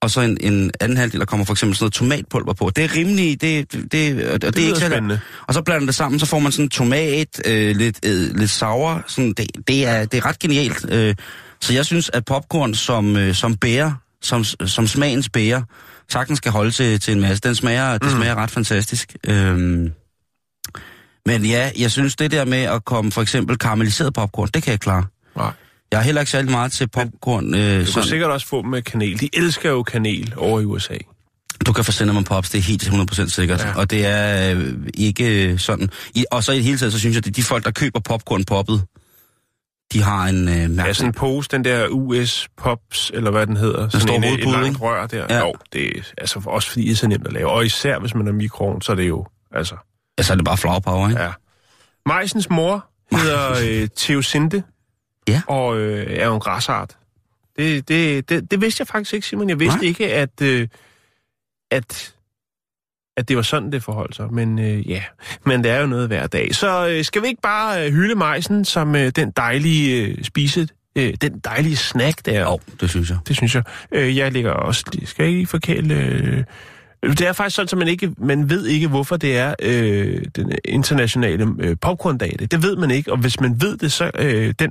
og 0.00 0.10
så 0.10 0.20
en, 0.20 0.38
en 0.40 0.70
anden 0.80 0.98
halvdel, 0.98 1.20
der 1.20 1.26
kommer 1.26 1.46
for 1.46 1.52
eksempel 1.52 1.76
sådan 1.76 1.84
noget 1.84 1.92
tomatpulver 1.92 2.52
på. 2.52 2.70
Det 2.76 2.84
er 2.84 2.96
rimelig, 2.96 3.40
det, 3.40 3.72
det, 3.72 3.92
det, 3.92 4.28
og 4.28 4.42
det, 4.42 4.56
det 4.56 4.62
er 4.62 4.66
ikke 4.66 4.80
spændende. 4.80 5.20
Og 5.46 5.54
så 5.54 5.62
blander 5.62 5.86
det 5.86 5.94
sammen, 5.94 6.20
så 6.20 6.26
får 6.26 6.38
man 6.38 6.52
sådan 6.52 6.68
tomat, 6.68 7.42
øh, 7.46 7.76
lidt, 7.76 7.98
øh, 8.06 8.36
lidt 8.36 8.50
sour, 8.50 9.04
sådan, 9.06 9.32
det, 9.32 9.46
det, 9.68 9.86
er, 9.86 10.04
det 10.04 10.18
er 10.18 10.26
ret 10.26 10.38
genialt. 10.38 10.86
Øh, 10.88 11.14
så 11.60 11.72
jeg 11.72 11.84
synes, 11.84 12.10
at 12.12 12.24
popcorn 12.24 12.74
som, 12.74 13.16
øh, 13.16 13.34
som 13.34 13.56
bærer, 13.56 13.92
som, 14.22 14.44
som 14.44 14.86
smagens 14.86 15.28
bærer, 15.28 15.62
sagtens 16.08 16.36
skal 16.36 16.52
holde 16.52 16.70
til, 16.70 17.00
til 17.00 17.14
en 17.14 17.20
masse. 17.20 17.40
Den 17.40 17.54
smager, 17.54 17.98
det 17.98 18.10
smager 18.10 18.34
ret 18.34 18.50
fantastisk. 18.50 19.16
Øhm, 19.26 19.92
men 21.26 21.44
ja, 21.44 21.70
jeg 21.78 21.90
synes 21.90 22.16
det 22.16 22.30
der 22.30 22.44
med 22.44 22.62
at 22.62 22.84
komme 22.84 23.12
for 23.12 23.22
eksempel 23.22 23.58
karamelliseret 23.58 24.14
popcorn, 24.14 24.48
det 24.54 24.62
kan 24.62 24.70
jeg 24.70 24.80
klare. 24.80 25.04
Nej. 25.36 25.52
Jeg 25.92 25.98
er 25.98 26.04
heller 26.04 26.20
ikke 26.20 26.30
særlig 26.30 26.50
meget 26.50 26.72
til 26.72 26.88
popcorn. 26.88 27.54
Øh, 27.54 27.86
Du 27.86 27.92
kan 27.92 28.02
sikkert 28.02 28.30
også 28.30 28.46
få 28.46 28.62
dem 28.62 28.70
med 28.70 28.82
kanel. 28.82 29.20
De 29.20 29.28
elsker 29.32 29.70
jo 29.70 29.82
kanel 29.82 30.34
over 30.36 30.60
i 30.60 30.64
USA. 30.64 30.94
du 31.66 31.72
kan 31.72 31.84
få 31.84 31.92
cinnamon 31.92 32.24
pops, 32.24 32.50
det 32.50 32.58
er 32.58 32.62
helt 32.62 32.82
100% 32.88 33.28
sikkert. 33.28 33.60
Ja. 33.60 33.68
Ja. 33.68 33.74
Og 33.76 33.90
det 33.90 34.06
er 34.06 34.54
øh, 34.56 34.72
ikke 34.94 35.58
sådan... 35.58 35.90
I, 36.14 36.24
og 36.30 36.44
så 36.44 36.52
i 36.52 36.56
det 36.56 36.64
hele 36.64 36.78
taget, 36.78 36.92
så 36.92 36.98
synes 36.98 37.16
jeg, 37.16 37.26
at 37.26 37.36
de 37.36 37.42
folk, 37.42 37.64
der 37.64 37.70
køber 37.70 38.00
popcorn 38.00 38.44
poppet, 38.44 38.82
de 39.92 40.02
har 40.02 40.24
en 40.28 40.48
øh, 40.48 40.54
Ja, 40.56 40.68
mærkelig... 40.68 40.96
sådan 40.96 41.08
en 41.08 41.12
pose, 41.14 41.48
den 41.52 41.64
der 41.64 41.88
US 41.88 42.48
Pops, 42.56 43.10
eller 43.14 43.30
hvad 43.30 43.46
den 43.46 43.56
hedder. 43.56 43.88
Sådan 43.88 44.00
står 44.08 44.14
en, 44.16 44.22
hovedpude, 44.24 44.48
et 44.48 44.52
langt 44.52 44.68
ikke? 44.68 44.78
rør 44.78 45.06
der. 45.06 45.16
Ja. 45.30 45.34
Ja. 45.34 45.40
Jo, 45.40 45.54
det 45.72 45.86
er 45.98 46.02
altså 46.18 46.42
også 46.46 46.68
fordi 46.70 46.84
det 46.84 46.92
er 46.92 46.96
så 46.96 47.08
nemt 47.08 47.26
at 47.26 47.32
lave. 47.32 47.50
Og 47.50 47.66
især 47.66 47.98
hvis 47.98 48.14
man 48.14 48.28
er 48.28 48.32
mikroovn, 48.32 48.82
så 48.82 48.92
er 48.92 48.96
det 48.96 49.08
jo 49.08 49.26
Altså, 49.54 49.74
Altså, 50.18 50.32
er 50.32 50.36
det 50.36 50.44
bare 50.44 50.56
flower 50.56 50.80
power, 50.80 51.08
ikke? 51.08 51.22
ja. 51.22 51.32
Majsens 52.06 52.50
mor 52.50 52.86
hedder 53.12 53.50
øh, 53.64 53.88
Theosinte. 53.96 54.62
Ja. 55.28 55.42
Og 55.46 55.78
øh, 55.78 56.06
er 56.18 56.26
jo 56.26 56.34
en 56.34 56.40
græsart. 56.40 56.96
Det, 57.56 57.88
det, 57.88 58.28
det, 58.28 58.50
det 58.50 58.60
vidste 58.60 58.80
jeg 58.80 58.88
faktisk 58.88 59.14
ikke, 59.14 59.26
Simon. 59.26 59.48
Jeg 59.48 59.60
vidste 59.60 59.78
Nej. 59.78 59.86
ikke, 59.86 60.12
at, 60.12 60.42
øh, 60.42 60.68
at, 61.70 62.14
at 63.16 63.28
det 63.28 63.36
var 63.36 63.42
sådan, 63.42 63.72
det 63.72 63.82
forholdt 63.82 64.16
sig. 64.16 64.32
Men 64.32 64.58
øh, 64.58 64.90
ja, 64.90 65.02
men 65.46 65.64
det 65.64 65.70
er 65.70 65.80
jo 65.80 65.86
noget 65.86 66.08
hver 66.08 66.26
dag. 66.26 66.54
Så 66.54 66.88
øh, 66.88 67.04
skal 67.04 67.22
vi 67.22 67.26
ikke 67.26 67.42
bare 67.42 67.86
øh, 67.86 67.92
hylde 67.92 68.14
majsen 68.14 68.64
som 68.64 68.96
øh, 68.96 69.10
den 69.16 69.30
dejlige 69.30 70.06
øh, 70.06 70.24
spise, 70.24 70.68
øh, 70.96 71.14
den 71.20 71.38
dejlige 71.38 71.76
snack 71.76 72.26
der? 72.26 72.40
Jo, 72.40 72.60
det 72.80 72.90
synes 72.90 73.10
jeg. 73.10 73.18
Det 73.28 73.36
synes 73.36 73.54
jeg. 73.54 73.62
Øh, 73.92 74.16
jeg 74.16 74.32
ligger 74.32 74.50
også... 74.50 74.84
Skal 75.04 75.24
jeg 75.24 75.34
ikke 75.34 75.46
forkæle... 75.46 75.94
Øh, 75.94 76.44
det 77.10 77.20
er 77.26 77.32
faktisk 77.32 77.56
sådan, 77.56 77.68
at 77.72 77.78
man, 77.78 77.88
ikke, 77.88 78.14
man 78.18 78.50
ved 78.50 78.66
ikke, 78.66 78.88
hvorfor 78.88 79.16
det 79.16 79.36
er 79.38 79.54
øh, 79.62 80.24
den 80.36 80.52
internationale 80.64 81.46
øh, 81.60 81.76
popcorndag. 81.80 82.36
Det 82.50 82.62
ved 82.62 82.76
man 82.76 82.90
ikke, 82.90 83.12
og 83.12 83.18
hvis 83.18 83.40
man 83.40 83.60
ved 83.60 83.76
det, 83.76 83.92
så 83.92 84.10
øh, 84.18 84.54
den 84.58 84.70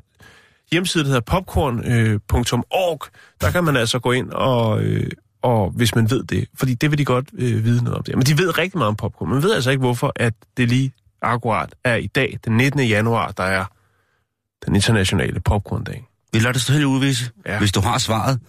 hjemmeside, 0.72 1.04
der 1.04 1.08
hedder 1.08 1.22
popcorn.org, 1.22 3.00
der 3.42 3.52
kan 3.52 3.64
man 3.64 3.76
altså 3.78 4.00
gå 4.00 4.12
ind 4.12 4.30
og, 4.30 4.82
øh, 4.84 5.10
og 5.42 5.70
hvis 5.76 5.96
man 5.96 6.10
ved 6.10 6.24
det, 6.24 6.48
fordi 6.56 6.74
det 6.74 6.92
vil 6.92 6.98
de 7.00 7.06
godt 7.06 7.26
øh, 7.34 7.64
vide 7.66 7.84
noget 7.84 7.98
om 7.98 8.04
det. 8.04 8.16
Men 8.16 8.24
de 8.26 8.38
ved 8.38 8.58
rigtig 8.58 8.78
meget 8.78 8.88
om 8.88 8.96
popcorn. 8.96 9.30
Man 9.30 9.44
ved 9.44 9.54
altså 9.54 9.72
ikke, 9.72 9.82
hvorfor 9.82 10.14
at 10.16 10.34
det 10.58 10.70
lige 10.70 10.92
akkurat 11.22 11.70
er 11.84 11.96
i 11.96 12.08
dag, 12.08 12.40
den 12.46 12.58
19. 12.58 12.80
januar, 12.80 13.32
der 13.32 13.44
er 13.44 13.66
den 14.66 14.76
internationale 14.76 15.40
popcorndag. 15.40 16.04
Vi 16.34 16.40
lader 16.40 16.52
det 16.52 16.62
stå 16.62 16.74
helt 16.74 16.86
udvise, 16.86 17.32
Ja. 17.46 17.60
hvis 17.60 17.72
du 17.72 17.80
har 17.82 17.98
svaret. 17.98 18.40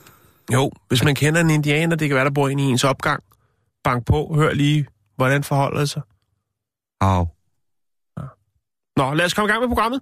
Jo, 0.53 0.71
hvis 0.89 1.05
man 1.05 1.15
kender 1.15 1.41
en 1.41 1.51
indianer, 1.51 1.97
det 1.97 2.09
kan 2.09 2.15
være, 2.15 2.25
der 2.25 2.31
bor 2.31 2.49
inde 2.49 2.63
i 2.63 2.67
ens 2.67 2.85
opgang. 2.85 3.23
Bank 3.85 4.07
på, 4.07 4.35
hør 4.35 4.53
lige, 4.53 4.87
hvordan 5.17 5.45
forholder 5.45 5.79
det 5.79 5.91
sig. 5.91 6.03
Au. 7.01 7.27
Nå, 8.97 9.15
lad 9.15 9.25
os 9.25 9.35
komme 9.35 9.49
i 9.49 9.51
gang 9.51 9.61
med 9.61 9.69
programmet. 9.69 10.01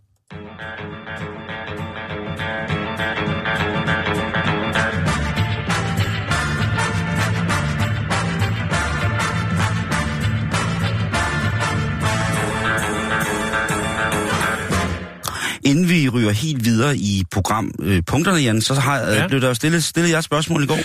Inden 15.64 15.88
vi 15.88 16.08
ryger 16.08 16.30
helt 16.30 16.64
videre 16.64 16.96
i 16.96 17.24
programpunkterne, 17.30 18.38
Jan, 18.38 18.60
så 18.60 18.74
har, 18.74 18.98
Ja. 18.98 19.12
ja. 19.14 19.28
blev 19.28 19.40
der 19.40 19.48
jo 19.48 19.54
stillet, 19.54 19.84
stillet 19.84 20.10
jeg 20.10 20.18
et 20.18 20.24
spørgsmål 20.24 20.62
i 20.62 20.66
går, 20.66 20.78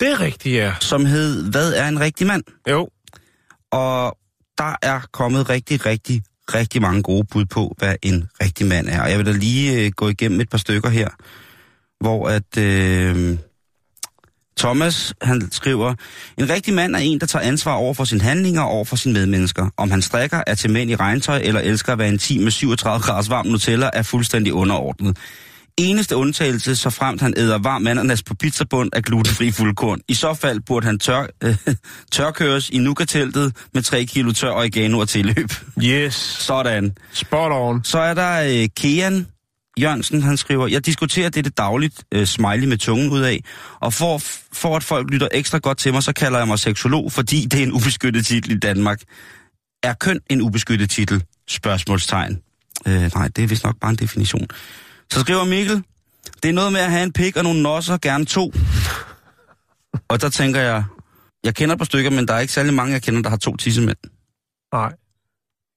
Det 0.00 0.08
er 0.08 0.20
rigtigt, 0.20 0.54
ja. 0.54 0.74
som 0.80 1.04
hed, 1.04 1.50
hvad 1.50 1.72
er 1.72 1.88
en 1.88 2.00
rigtig 2.00 2.26
mand? 2.26 2.42
Jo, 2.70 2.88
Og 3.70 4.18
der 4.58 4.76
er 4.82 5.00
kommet 5.12 5.48
rigtig, 5.48 5.86
rigtig, 5.86 6.22
rigtig 6.54 6.82
mange 6.82 7.02
gode 7.02 7.26
bud 7.32 7.44
på, 7.44 7.74
hvad 7.78 7.94
en 8.02 8.28
rigtig 8.42 8.66
mand 8.66 8.88
er. 8.88 9.02
Og 9.02 9.10
jeg 9.10 9.18
vil 9.18 9.26
da 9.26 9.32
lige 9.32 9.84
øh, 9.84 9.92
gå 9.96 10.08
igennem 10.08 10.40
et 10.40 10.48
par 10.48 10.58
stykker 10.58 10.88
her, 10.88 11.08
hvor 12.00 12.28
at 12.28 12.56
øh, 12.58 13.38
Thomas, 14.58 15.14
han 15.22 15.48
skriver, 15.52 15.94
en 16.38 16.50
rigtig 16.50 16.74
mand 16.74 16.94
er 16.94 16.98
en, 16.98 17.20
der 17.20 17.26
tager 17.26 17.44
ansvar 17.44 17.74
over 17.74 17.94
for 17.94 18.04
sine 18.04 18.20
handlinger 18.20 18.62
og 18.62 18.68
over 18.68 18.84
for 18.84 18.96
sine 18.96 19.14
medmennesker. 19.14 19.70
Om 19.76 19.90
han 19.90 20.02
strikker, 20.02 20.42
er 20.46 20.54
til 20.54 20.70
mænd 20.70 20.90
i 20.90 20.96
regntøj 20.96 21.38
eller 21.38 21.60
elsker 21.60 21.92
at 21.92 21.98
være 21.98 22.08
intim 22.08 22.42
med 22.42 22.50
37 22.50 23.02
graders 23.02 23.30
varm 23.30 23.46
Nutella, 23.46 23.90
er 23.92 24.02
fuldstændig 24.02 24.52
underordnet. 24.52 25.16
Eneste 25.78 26.16
undtagelse, 26.16 26.76
så 26.76 26.90
fremt 26.90 27.20
han 27.20 27.34
æder 27.36 27.58
varm 27.58 27.86
ananas 27.86 28.22
på 28.22 28.34
pizzabund 28.34 28.90
af 28.92 29.02
glutenfri 29.02 29.50
fuldkorn. 29.50 30.00
I 30.08 30.14
så 30.14 30.34
fald 30.34 30.60
burde 30.60 30.86
han 30.86 30.98
tør, 30.98 31.26
øh, 31.44 31.56
tørkøres 32.12 32.70
i 32.70 32.78
Nuka-teltet 32.78 33.56
med 33.74 33.82
3 33.82 34.04
kilo 34.04 34.32
tør 34.32 34.50
oregano 34.50 34.98
og 34.98 35.08
tilløb. 35.08 35.52
yes. 35.82 36.14
Sådan. 36.48 36.96
Spot 37.12 37.52
on. 37.52 37.84
Så 37.84 37.98
er 37.98 38.14
der 38.14 38.62
øh, 38.62 38.68
Kean 38.76 39.26
Jørgensen, 39.80 40.22
han 40.22 40.36
skriver, 40.36 40.66
jeg 40.66 40.86
diskuterer 40.86 41.28
dette 41.28 41.50
dagligt 41.50 42.04
øh, 42.12 42.26
smiley 42.26 42.68
med 42.68 42.78
tungen 42.78 43.10
ud 43.10 43.20
af, 43.20 43.44
og 43.80 43.92
for, 43.92 44.20
for 44.52 44.76
at 44.76 44.84
folk 44.84 45.10
lytter 45.10 45.28
ekstra 45.32 45.58
godt 45.58 45.78
til 45.78 45.92
mig, 45.92 46.02
så 46.02 46.12
kalder 46.12 46.38
jeg 46.38 46.48
mig 46.48 46.58
seksolog, 46.58 47.12
fordi 47.12 47.44
det 47.44 47.60
er 47.60 47.62
en 47.62 47.72
ubeskyttet 47.72 48.26
titel 48.26 48.50
i 48.50 48.58
Danmark. 48.58 49.00
Er 49.82 49.94
køn 49.94 50.20
en 50.30 50.40
ubeskyttet 50.40 50.90
titel? 50.90 51.24
Spørgsmålstegn. 51.48 52.38
Øh, 52.86 53.10
nej, 53.14 53.28
det 53.28 53.44
er 53.44 53.48
vist 53.48 53.64
nok 53.64 53.76
bare 53.80 53.90
en 53.90 53.96
definition. 53.96 54.46
Så 55.12 55.20
skriver 55.20 55.44
Mikkel, 55.44 55.82
det 56.42 56.48
er 56.48 56.52
noget 56.52 56.72
med 56.72 56.80
at 56.80 56.90
have 56.90 57.02
en 57.02 57.12
pik 57.12 57.36
og 57.36 57.42
nogle 57.44 57.62
nosser, 57.62 57.98
gerne 58.02 58.24
to. 58.24 58.52
Og 60.08 60.20
der 60.20 60.28
tænker 60.28 60.60
jeg, 60.60 60.84
jeg 61.44 61.54
kender 61.54 61.74
et 61.74 61.78
par 61.78 61.84
stykker, 61.84 62.10
men 62.10 62.28
der 62.28 62.34
er 62.34 62.38
ikke 62.38 62.52
særlig 62.52 62.74
mange, 62.74 62.92
jeg 62.92 63.02
kender, 63.02 63.22
der 63.22 63.30
har 63.30 63.36
to 63.36 63.56
tissemænd. 63.56 63.96
Nej. 64.72 64.92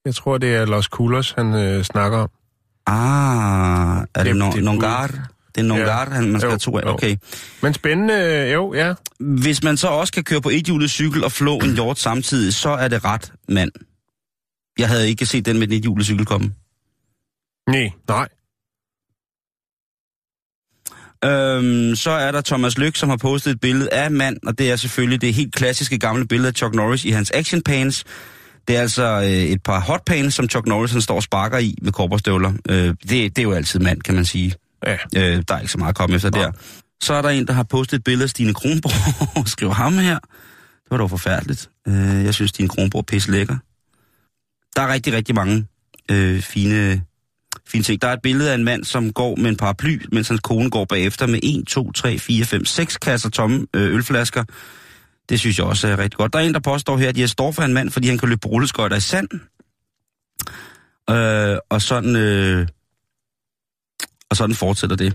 Jeg 0.06 0.16
tror, 0.16 0.38
det 0.38 0.56
er 0.56 0.66
Los 0.66 0.86
Coolers, 0.86 1.32
han 1.32 1.54
øh, 1.54 1.84
snakker 1.84 2.18
om. 2.18 2.30
Ah, 2.88 3.98
er 4.02 4.06
det, 4.16 4.26
Det- 4.26 4.36
no, 4.36 4.52
det 4.52 4.64
nongar? 4.64 5.08
Det 5.56 5.62
er 5.62 5.66
nongar, 5.66 6.00
Ja. 6.10 6.10
han 6.16 6.32
man 6.32 6.40
skal 6.42 6.48
Jo, 6.48 6.52
have 6.52 6.60
to 6.60 6.78
af. 6.78 6.84
jo. 6.84 6.90
Okay. 6.90 7.18
Men 7.62 7.74
spændende, 7.74 8.14
øh, 8.14 8.54
jo, 8.54 8.74
ja. 8.74 8.94
Hvis 9.20 9.64
man 9.64 9.78
så 9.78 9.88
også 9.88 10.14
kan 10.14 10.24
køre 10.24 10.42
på 10.42 10.50
ethjulet 10.50 10.90
cykel 10.92 11.24
og 11.24 11.32
flå 11.32 11.58
en 11.58 11.74
hjort 11.74 12.00
samtidig, 12.00 12.54
så 12.54 12.70
er 12.70 12.88
det 12.88 13.06
ret 13.06 13.34
mand. 13.50 13.72
Jeg 14.78 14.88
havde 14.88 15.10
ikke 15.10 15.26
set 15.26 15.46
den 15.46 15.60
med 15.60 15.68
den 15.68 15.78
ethjulet 15.78 16.06
cykel 16.06 16.26
komme. 16.26 16.54
Nej, 17.68 17.92
nej. 18.08 18.28
Øhm, 21.26 21.96
så 21.96 22.12
er 22.12 22.32
der 22.32 22.42
Thomas 22.42 22.78
Lyk, 22.78 22.96
som 22.96 23.10
har 23.10 23.18
postet 23.18 23.52
et 23.52 23.60
billede 23.60 23.94
af 23.94 24.12
mand, 24.12 24.38
og 24.48 24.58
det 24.58 24.72
er 24.72 24.76
selvfølgelig 24.76 25.22
det 25.22 25.34
helt 25.34 25.56
klassiske 25.56 25.98
gamle 25.98 26.28
billede 26.28 26.48
af 26.48 26.54
Chuck 26.54 26.76
Norris 26.76 27.06
i 27.06 27.10
hans 27.10 27.32
action 27.32 27.62
pants. 27.62 28.04
Det 28.68 28.78
er 28.78 28.82
altså 28.82 29.04
øh, 29.04 29.30
et 29.30 29.64
par 29.64 29.80
hot 29.80 30.06
pants, 30.06 30.36
som 30.36 30.50
Chuck 30.50 30.68
Norris 30.68 30.92
han 30.92 31.02
står 31.02 31.16
og 31.16 31.24
sparker 31.24 31.58
i 31.58 31.76
med 31.82 31.92
korporstøvler. 31.92 32.54
Øh, 32.70 32.88
det, 32.88 33.10
det 33.10 33.38
er 33.38 33.44
jo 33.44 33.52
altid 33.52 33.80
mand, 33.80 34.02
kan 34.02 34.16
man 34.16 34.26
sige. 34.26 34.54
Ja. 34.88 34.98
Øh, 35.16 35.44
der 35.48 35.56
er 35.56 35.60
ikke 35.60 35.72
så 35.72 35.78
meget 35.78 35.90
at 35.90 35.96
komme 35.96 36.16
efter 36.16 36.30
der. 36.30 36.52
Så 37.04 37.14
er 37.14 37.22
der 37.22 37.30
en, 37.30 37.48
der 37.48 37.54
har 37.54 37.64
postet 37.64 37.98
et 37.98 38.04
billede 38.04 38.24
af 38.24 38.30
Stine 38.30 38.54
Kronborg 38.54 39.38
og 39.38 39.48
skriver 39.56 39.74
ham 39.74 39.98
her. 39.98 40.20
Det 40.84 40.92
var 40.92 40.98
dog 40.98 41.10
forfærdeligt. 41.10 41.70
Øh, 41.88 42.26
jeg 42.26 42.34
synes, 42.34 42.50
Stine 42.50 42.70
Kronborg 42.70 43.00
er 43.00 43.04
pisse 43.04 43.32
lækker. 43.32 43.58
Der 44.76 44.82
er 44.82 44.94
rigtig, 44.94 45.14
rigtig 45.14 45.36
mange 45.36 45.66
øh, 46.12 46.42
fine, 46.42 47.02
fine. 47.72 47.98
Der 47.98 48.08
er 48.08 48.14
et 48.14 48.22
billede 48.22 48.52
af 48.52 48.56
en 48.56 48.64
mand, 48.64 48.84
som 48.84 49.14
går 49.14 49.36
med 49.36 49.50
en 49.50 49.58
paraply, 49.58 50.02
mens 50.12 50.28
hans 50.28 50.42
kone 50.42 50.70
går 50.70 50.86
bagefter 50.86 51.28
med 51.28 51.40
1, 51.44 51.68
2, 51.68 51.92
3, 51.92 52.18
4, 52.18 52.46
5, 52.46 52.66
6 52.66 52.98
kasser 52.98 53.30
tomme 53.30 53.68
øh, 53.74 53.96
ølflasker. 53.96 54.44
Det 55.30 55.40
synes 55.40 55.58
jeg 55.58 55.66
også 55.66 55.88
er 55.88 56.00
rigtig 56.00 56.18
godt. 56.18 56.34
Der 56.34 56.40
er 56.40 56.44
en, 56.44 56.54
der 56.54 56.60
påstår 56.60 56.98
her, 56.98 57.10
at 57.10 57.18
jeg 57.18 57.30
står 57.30 57.52
for 57.52 57.62
en 57.62 57.74
mand, 57.74 57.90
fordi 57.90 58.08
han 58.08 58.18
kan 58.18 58.30
løbe 58.30 58.48
rulleskøjter 58.48 58.98
i 58.98 59.00
sand. 59.00 59.28
Øh, 61.10 61.58
og 61.70 61.82
sådan... 61.82 62.16
Øh, 62.16 62.68
og 64.30 64.38
sådan 64.38 64.56
fortsætter 64.56 64.96
det. 64.96 65.14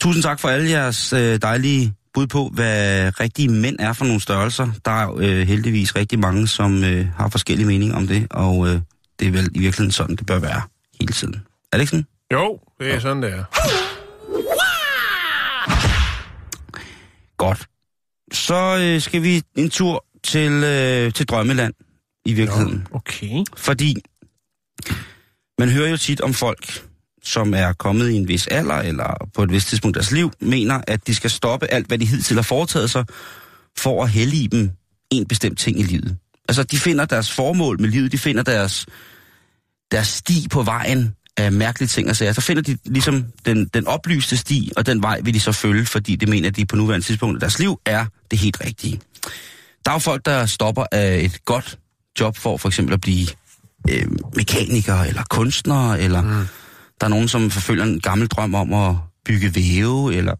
Tusind 0.00 0.22
tak 0.22 0.40
for 0.40 0.48
alle 0.48 0.70
jeres 0.70 1.12
øh, 1.12 1.38
dejlige 1.42 1.94
bud 2.14 2.26
på, 2.26 2.50
hvad 2.54 3.20
rigtige 3.20 3.48
mænd 3.48 3.76
er 3.78 3.92
for 3.92 4.04
nogle 4.04 4.20
størrelser. 4.20 4.68
Der 4.84 4.90
er 4.90 5.16
øh, 5.16 5.48
heldigvis 5.48 5.96
rigtig 5.96 6.18
mange, 6.18 6.48
som 6.48 6.84
øh, 6.84 7.06
har 7.16 7.28
forskellige 7.28 7.66
meninger 7.66 7.96
om 7.96 8.06
det, 8.06 8.26
og 8.30 8.68
øh, 8.68 8.80
det 9.20 9.28
er 9.28 9.32
vel 9.32 9.44
i 9.54 9.58
virkeligheden 9.58 9.92
sådan, 9.92 10.16
det 10.16 10.26
bør 10.26 10.38
være 10.38 10.62
hele 11.00 11.12
tiden. 11.12 11.42
Er 11.72 11.76
det 11.76 11.80
ikke 11.80 11.90
sådan? 11.90 12.06
Jo, 12.32 12.60
det 12.80 12.94
er 12.94 12.98
sådan, 12.98 13.22
det 13.22 13.32
er. 13.32 13.44
Godt. 17.36 17.66
Så 18.32 18.78
øh, 18.80 19.00
skal 19.00 19.22
vi 19.22 19.42
en 19.56 19.70
tur 19.70 20.04
til, 20.24 20.52
øh, 20.52 21.12
til 21.12 21.26
Drømmeland 21.26 21.74
i 22.24 22.32
virkeligheden. 22.32 22.86
Okay. 22.92 23.44
Fordi 23.56 23.96
man 25.58 25.68
hører 25.68 25.90
jo 25.90 25.96
tit 25.96 26.20
om 26.20 26.34
folk, 26.34 26.86
som 27.22 27.54
er 27.54 27.72
kommet 27.72 28.10
i 28.10 28.14
en 28.14 28.28
vis 28.28 28.46
alder, 28.46 28.74
eller 28.74 29.28
på 29.34 29.42
et 29.42 29.52
vist 29.52 29.68
tidspunkt 29.68 29.96
af 29.96 30.02
deres 30.02 30.12
liv, 30.12 30.32
mener, 30.40 30.80
at 30.86 31.06
de 31.06 31.14
skal 31.14 31.30
stoppe 31.30 31.66
alt, 31.66 31.86
hvad 31.86 31.98
de 31.98 32.06
hidtil 32.06 32.36
har 32.36 32.42
foretaget 32.42 32.90
sig, 32.90 33.04
for 33.78 34.04
at 34.04 34.10
hellige 34.10 34.48
dem 34.48 34.70
en 35.10 35.26
bestemt 35.26 35.58
ting 35.58 35.80
i 35.80 35.82
livet. 35.82 36.18
Altså, 36.48 36.62
de 36.62 36.78
finder 36.78 37.04
deres 37.04 37.32
formål 37.32 37.80
med 37.80 37.88
livet, 37.88 38.12
de 38.12 38.18
finder 38.18 38.42
deres, 38.42 38.86
deres 39.90 40.08
sti 40.08 40.46
på 40.50 40.62
vejen 40.62 41.14
af 41.36 41.52
mærkelige 41.52 41.88
ting 41.88 42.10
og 42.10 42.16
sager. 42.16 42.32
Så 42.32 42.40
finder 42.40 42.62
de 42.62 42.78
ligesom 42.84 43.24
den, 43.46 43.66
den 43.66 43.86
oplyste 43.86 44.36
sti, 44.36 44.72
og 44.76 44.86
den 44.86 45.02
vej 45.02 45.20
vil 45.20 45.34
de 45.34 45.40
så 45.40 45.52
følge, 45.52 45.86
fordi 45.86 46.16
de 46.16 46.26
mener, 46.26 46.48
at 46.48 46.56
de 46.56 46.66
på 46.66 46.76
nuværende 46.76 47.06
tidspunkt 47.06 47.36
af 47.36 47.40
deres 47.40 47.58
liv 47.58 47.80
er 47.86 48.06
det 48.30 48.38
helt 48.38 48.60
rigtige. 48.64 49.00
Der 49.84 49.90
er 49.90 49.94
jo 49.94 49.98
folk, 49.98 50.26
der 50.26 50.46
stopper 50.46 50.84
af 50.92 51.20
et 51.20 51.44
godt 51.44 51.78
job 52.20 52.36
for 52.36 52.56
for 52.56 52.68
eksempel 52.68 52.94
at 52.94 53.00
blive 53.00 53.26
øh, 53.90 54.06
mekaniker 54.36 54.96
eller 54.96 55.22
kunstner, 55.30 55.94
eller 55.94 56.22
mm. 56.22 56.46
der 57.00 57.06
er 57.06 57.08
nogen, 57.08 57.28
som 57.28 57.50
forfølger 57.50 57.84
en 57.84 58.00
gammel 58.00 58.28
drøm 58.28 58.54
om 58.54 58.72
at 58.72 58.96
bygge 59.24 59.54
væve, 59.54 60.14
eller 60.14 60.34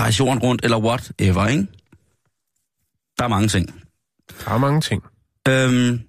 rejse 0.00 0.18
jorden 0.18 0.38
rundt, 0.42 0.64
eller 0.64 0.78
whatever, 0.78 1.46
ikke? 1.46 1.66
Der 3.18 3.24
er 3.24 3.28
mange 3.28 3.48
ting. 3.48 3.74
Der 4.44 4.50
er 4.50 4.58
mange 4.58 4.80
ting. 4.80 5.02
Øhm, 5.48 6.00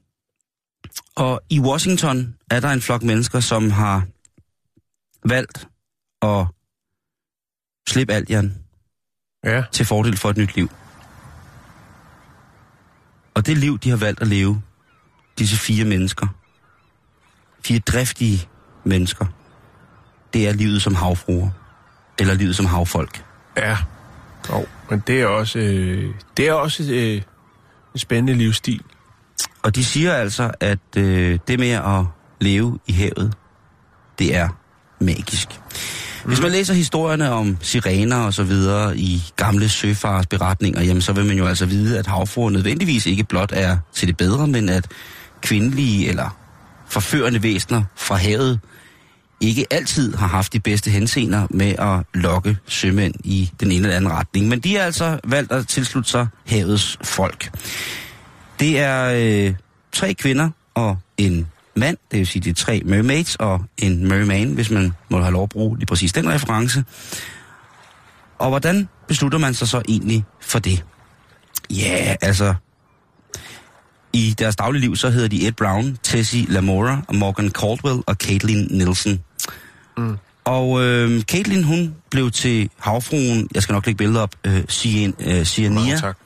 og 1.15 1.41
i 1.49 1.59
Washington 1.59 2.35
er 2.51 2.59
der 2.59 2.69
en 2.69 2.81
flok 2.81 3.03
mennesker, 3.03 3.39
som 3.39 3.71
har 3.71 4.03
valgt 5.25 5.67
at 6.21 6.45
slippe 7.89 8.13
alt, 8.13 8.29
Jan, 8.29 8.55
Ja. 9.43 9.63
til 9.71 9.85
fordel 9.85 10.17
for 10.17 10.29
et 10.29 10.37
nyt 10.37 10.55
liv. 10.55 10.69
Og 13.33 13.45
det 13.45 13.57
liv, 13.57 13.79
de 13.79 13.89
har 13.89 13.97
valgt 13.97 14.21
at 14.21 14.27
leve, 14.27 14.61
disse 15.39 15.57
fire 15.57 15.85
mennesker, 15.85 16.27
fire 17.65 17.79
driftige 17.79 18.47
mennesker, 18.83 19.25
det 20.33 20.47
er 20.47 20.53
livet 20.53 20.81
som 20.81 20.95
havfruer. 20.95 21.49
Eller 22.19 22.33
livet 22.33 22.55
som 22.55 22.65
havfolk. 22.65 23.25
Ja. 23.57 23.77
Jo, 24.49 24.65
men 24.89 25.03
det 25.07 25.21
er 25.21 25.25
også, 25.25 25.59
øh, 25.59 26.15
det 26.37 26.47
er 26.47 26.53
også 26.53 26.83
øh, 26.83 27.21
en 27.93 27.99
spændende 27.99 28.33
livsstil. 28.33 28.83
Og 29.65 29.75
de 29.75 29.83
siger 29.83 30.13
altså, 30.13 30.51
at 30.59 30.79
øh, 30.97 31.39
det 31.47 31.59
med 31.59 31.69
at 31.69 32.03
leve 32.41 32.79
i 32.87 32.91
havet, 32.91 33.33
det 34.19 34.35
er 34.35 34.49
magisk. 34.99 35.47
Hvis 36.25 36.41
man 36.41 36.51
læser 36.51 36.73
historierne 36.73 37.31
om 37.31 37.57
sirener 37.61 38.17
og 38.17 38.33
så 38.33 38.43
videre 38.43 38.97
i 38.97 39.23
gamle 39.35 39.69
søfares 39.69 40.27
beretninger, 40.27 40.81
jamen 40.81 41.01
så 41.01 41.13
vil 41.13 41.25
man 41.25 41.37
jo 41.37 41.45
altså 41.45 41.65
vide, 41.65 41.99
at 41.99 42.07
havfruer 42.07 42.49
nødvendigvis 42.49 43.05
ikke 43.05 43.23
blot 43.23 43.51
er 43.53 43.77
til 43.93 44.07
det 44.07 44.17
bedre, 44.17 44.47
men 44.47 44.69
at 44.69 44.87
kvindelige 45.41 46.09
eller 46.09 46.37
forførende 46.87 47.43
væsener 47.43 47.83
fra 47.95 48.15
havet 48.15 48.59
ikke 49.41 49.65
altid 49.71 50.15
har 50.15 50.27
haft 50.27 50.53
de 50.53 50.59
bedste 50.59 50.91
henseender 50.91 51.47
med 51.49 51.75
at 51.79 52.19
lokke 52.21 52.57
sømænd 52.67 53.13
i 53.23 53.51
den 53.59 53.71
ene 53.71 53.83
eller 53.83 53.95
anden 53.95 54.11
retning. 54.11 54.47
Men 54.47 54.59
de 54.59 54.75
har 54.75 54.83
altså 54.83 55.19
valgt 55.23 55.51
at 55.51 55.67
tilslutte 55.67 56.09
sig 56.09 56.27
havets 56.45 56.97
folk. 57.03 57.51
Det 58.59 58.79
er 58.79 59.11
øh, 59.15 59.55
tre 59.91 60.13
kvinder 60.13 60.49
og 60.73 60.97
en 61.17 61.47
mand, 61.75 61.97
det 62.11 62.19
vil 62.19 62.27
sige 62.27 62.41
de 62.41 62.53
tre 62.53 62.81
mermaids 62.85 63.35
og 63.35 63.63
en 63.77 64.07
merman, 64.07 64.53
hvis 64.53 64.69
man 64.69 64.93
må 65.09 65.21
have 65.21 65.33
lov 65.33 65.43
at 65.43 65.49
bruge 65.49 65.77
lige 65.77 65.85
præcis 65.85 66.13
den 66.13 66.29
reference. 66.29 66.83
Og 68.39 68.49
hvordan 68.49 68.89
beslutter 69.07 69.37
man 69.37 69.53
sig 69.53 69.67
så 69.67 69.81
egentlig 69.87 70.25
for 70.41 70.59
det? 70.59 70.85
Ja, 71.69 72.15
altså, 72.21 72.55
i 74.13 74.35
deres 74.39 74.55
daglige 74.55 74.81
liv, 74.81 74.95
så 74.95 75.09
hedder 75.09 75.27
de 75.27 75.47
Ed 75.47 75.51
Brown, 75.51 75.97
Tessie 76.03 76.45
Lamora, 76.45 77.01
Morgan 77.13 77.49
Caldwell 77.49 78.03
og 78.05 78.15
Caitlin 78.15 78.67
Nielsen. 78.71 79.23
Mm. 79.97 80.17
Og 80.45 80.81
øh, 80.81 81.21
Caitlin, 81.21 81.63
hun 81.63 81.95
blev 82.11 82.31
til 82.31 82.69
havfruen, 82.79 83.47
jeg 83.55 83.63
skal 83.63 83.73
nok 83.73 83.85
lægge 83.85 83.97
billeder 83.97 84.21
op, 84.21 84.35
øh, 84.43 84.65
Cyan, 84.65 85.13
øh, 85.19 85.43
Cyania, 85.45 85.93
Nå, 85.93 85.99
tak. 85.99 86.17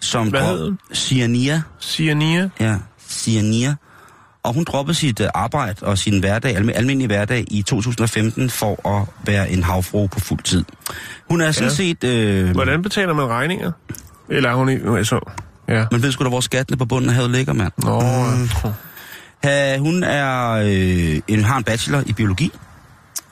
Som 0.00 0.28
Hvad 0.28 0.42
hed 0.42 0.64
hun? 0.64 0.78
Cyania, 0.94 1.62
Cyania. 1.80 2.48
ja, 2.60 2.76
Cyania. 3.10 3.74
Og 4.42 4.54
hun 4.54 4.64
droppede 4.64 4.94
sit 4.94 5.20
øh, 5.20 5.28
arbejde 5.34 5.86
og 5.86 5.98
sin 5.98 6.20
hverdag, 6.20 6.56
alme, 6.56 6.72
almindelige 6.72 7.06
hverdag 7.06 7.44
i 7.50 7.62
2015 7.62 8.50
for 8.50 8.88
at 8.98 9.06
være 9.24 9.50
en 9.50 9.62
havfrue 9.62 10.08
på 10.08 10.20
fuld 10.20 10.42
tid. 10.42 10.64
Hun 11.30 11.40
er 11.40 11.52
sådan 11.52 11.68
Ja. 11.68 11.74
set... 11.74 12.04
Øh, 12.04 12.50
Hvordan 12.50 12.82
betaler 12.82 13.12
man 13.14 13.26
regninger? 13.26 13.72
Eller 14.28 14.50
er 14.50 14.54
hun 14.54 14.96
jeg 14.96 15.06
så... 15.06 15.30
Ja. 15.68 15.84
man 15.92 16.02
ved 16.02 16.12
sgu 16.12 16.24
da, 16.24 16.28
hvor 16.28 16.40
skattene 16.40 16.76
på 16.78 16.84
bunden 16.84 17.08
af 17.10 17.14
havet 17.16 17.30
ligger, 17.30 17.52
mand. 17.52 17.72
Nå, 17.78 18.00
mm. 18.36 18.72
Ha, 19.44 19.78
hun 19.78 20.02
er 20.04 20.50
øh, 20.50 21.20
en, 21.28 21.44
har 21.44 21.56
en 21.56 21.64
bachelor 21.64 22.02
i 22.06 22.12
biologi, 22.12 22.50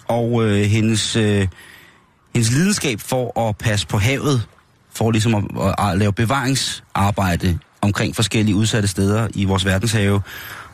og 0.09 0.45
øh, 0.45 0.61
hendes, 0.65 1.17
øh, 1.17 1.47
hendes 2.35 2.53
lidenskab 2.53 3.01
for 3.01 3.49
at 3.49 3.57
passe 3.57 3.87
på 3.87 3.99
havet, 3.99 4.43
for 4.97 5.11
ligesom 5.11 5.35
at, 5.35 5.75
at, 5.79 5.99
lave 5.99 6.13
bevaringsarbejde 6.13 7.59
omkring 7.81 8.17
forskellige 8.17 8.57
udsatte 8.57 8.89
steder 8.89 9.29
i 9.35 9.45
vores 9.45 9.65
verdenshave, 9.65 10.23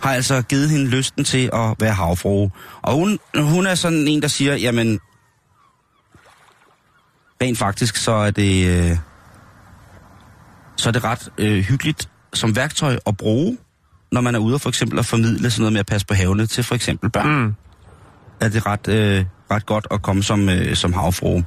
har 0.02 0.12
altså 0.12 0.42
givet 0.42 0.70
hende 0.70 0.86
lysten 0.86 1.24
til 1.24 1.50
at 1.52 1.74
være 1.80 1.92
havfrue. 1.92 2.50
Og 2.82 2.94
hun, 2.94 3.18
hun 3.36 3.66
er 3.66 3.74
sådan 3.74 4.08
en, 4.08 4.22
der 4.22 4.28
siger, 4.28 4.54
jamen, 4.54 5.00
rent 7.42 7.58
faktisk, 7.58 7.96
så 7.96 8.12
er 8.12 8.30
det, 8.30 8.66
øh, 8.66 8.96
så 10.76 10.88
er 10.88 10.92
det 10.92 11.04
ret 11.04 11.28
øh, 11.38 11.64
hyggeligt 11.64 12.08
som 12.34 12.56
værktøj 12.56 12.98
at 13.06 13.16
bruge, 13.16 13.58
når 14.12 14.20
man 14.20 14.34
er 14.34 14.38
ude 14.38 14.54
og 14.54 14.60
for 14.60 14.68
eksempel 14.68 14.98
at 14.98 15.06
formidle 15.06 15.50
sådan 15.50 15.62
noget 15.62 15.72
med 15.72 15.80
at 15.80 15.86
passe 15.86 16.06
på 16.06 16.14
havene 16.14 16.46
til 16.46 16.64
for 16.64 16.74
eksempel 16.74 17.10
børn. 17.10 17.28
Mm. 17.28 17.54
Er 18.40 18.48
det 18.48 18.66
ret, 18.66 18.88
øh, 18.88 19.24
ret 19.50 19.66
godt 19.66 19.86
at 19.90 20.02
komme 20.02 20.22
som, 20.22 20.48
øh, 20.48 20.76
som 20.76 20.92
havfrue. 20.92 21.44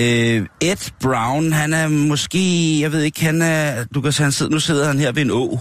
Øh, 0.00 0.46
Ed 0.60 0.90
Brown, 1.00 1.52
han 1.52 1.72
er 1.72 1.88
måske, 1.88 2.80
jeg 2.80 2.92
ved 2.92 3.02
ikke, 3.02 3.24
han 3.24 3.42
er, 3.42 3.84
du 3.84 4.00
kan 4.00 4.12
han 4.18 4.32
sidder, 4.32 4.52
nu 4.52 4.60
sidder 4.60 4.86
han 4.86 4.98
her 4.98 5.12
ved 5.12 5.22
en 5.22 5.30
å. 5.30 5.58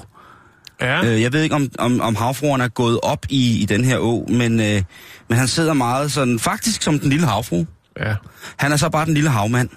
Ja. 0.82 1.06
Øh, 1.06 1.22
jeg 1.22 1.34
ved 1.34 1.42
ikke, 1.42 1.56
om, 1.56 1.70
om, 1.80 2.02
om 2.02 2.16
havfruerne 2.16 2.64
er 2.64 2.68
gået 2.68 3.00
op 3.04 3.26
i, 3.30 3.62
i 3.62 3.66
den 3.66 3.86
her 3.86 3.98
å, 3.98 4.26
men, 4.30 4.60
øh, 4.60 4.82
men 5.30 5.38
han 5.38 5.48
sidder 5.48 5.74
meget 5.74 6.12
sådan, 6.12 6.40
faktisk 6.40 6.82
som 6.82 7.00
den 7.00 7.10
lille 7.10 7.28
havfrue. 7.28 7.68
ja. 8.00 8.16
Han 8.58 8.72
er 8.72 8.78
så 8.78 8.90
bare 8.90 9.06
den 9.06 9.14
lille 9.14 9.30
havmand. 9.30 9.70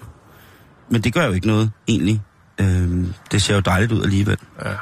Men 0.89 1.01
det 1.01 1.13
gør 1.13 1.25
jo 1.25 1.31
ikke 1.31 1.47
noget, 1.47 1.71
egentlig. 1.87 2.21
Øh, 2.57 3.05
det 3.31 3.41
ser 3.41 3.55
jo 3.55 3.59
dejligt 3.59 3.91
ud 3.91 4.03
alligevel. 4.03 4.37
Ja. 4.65 4.73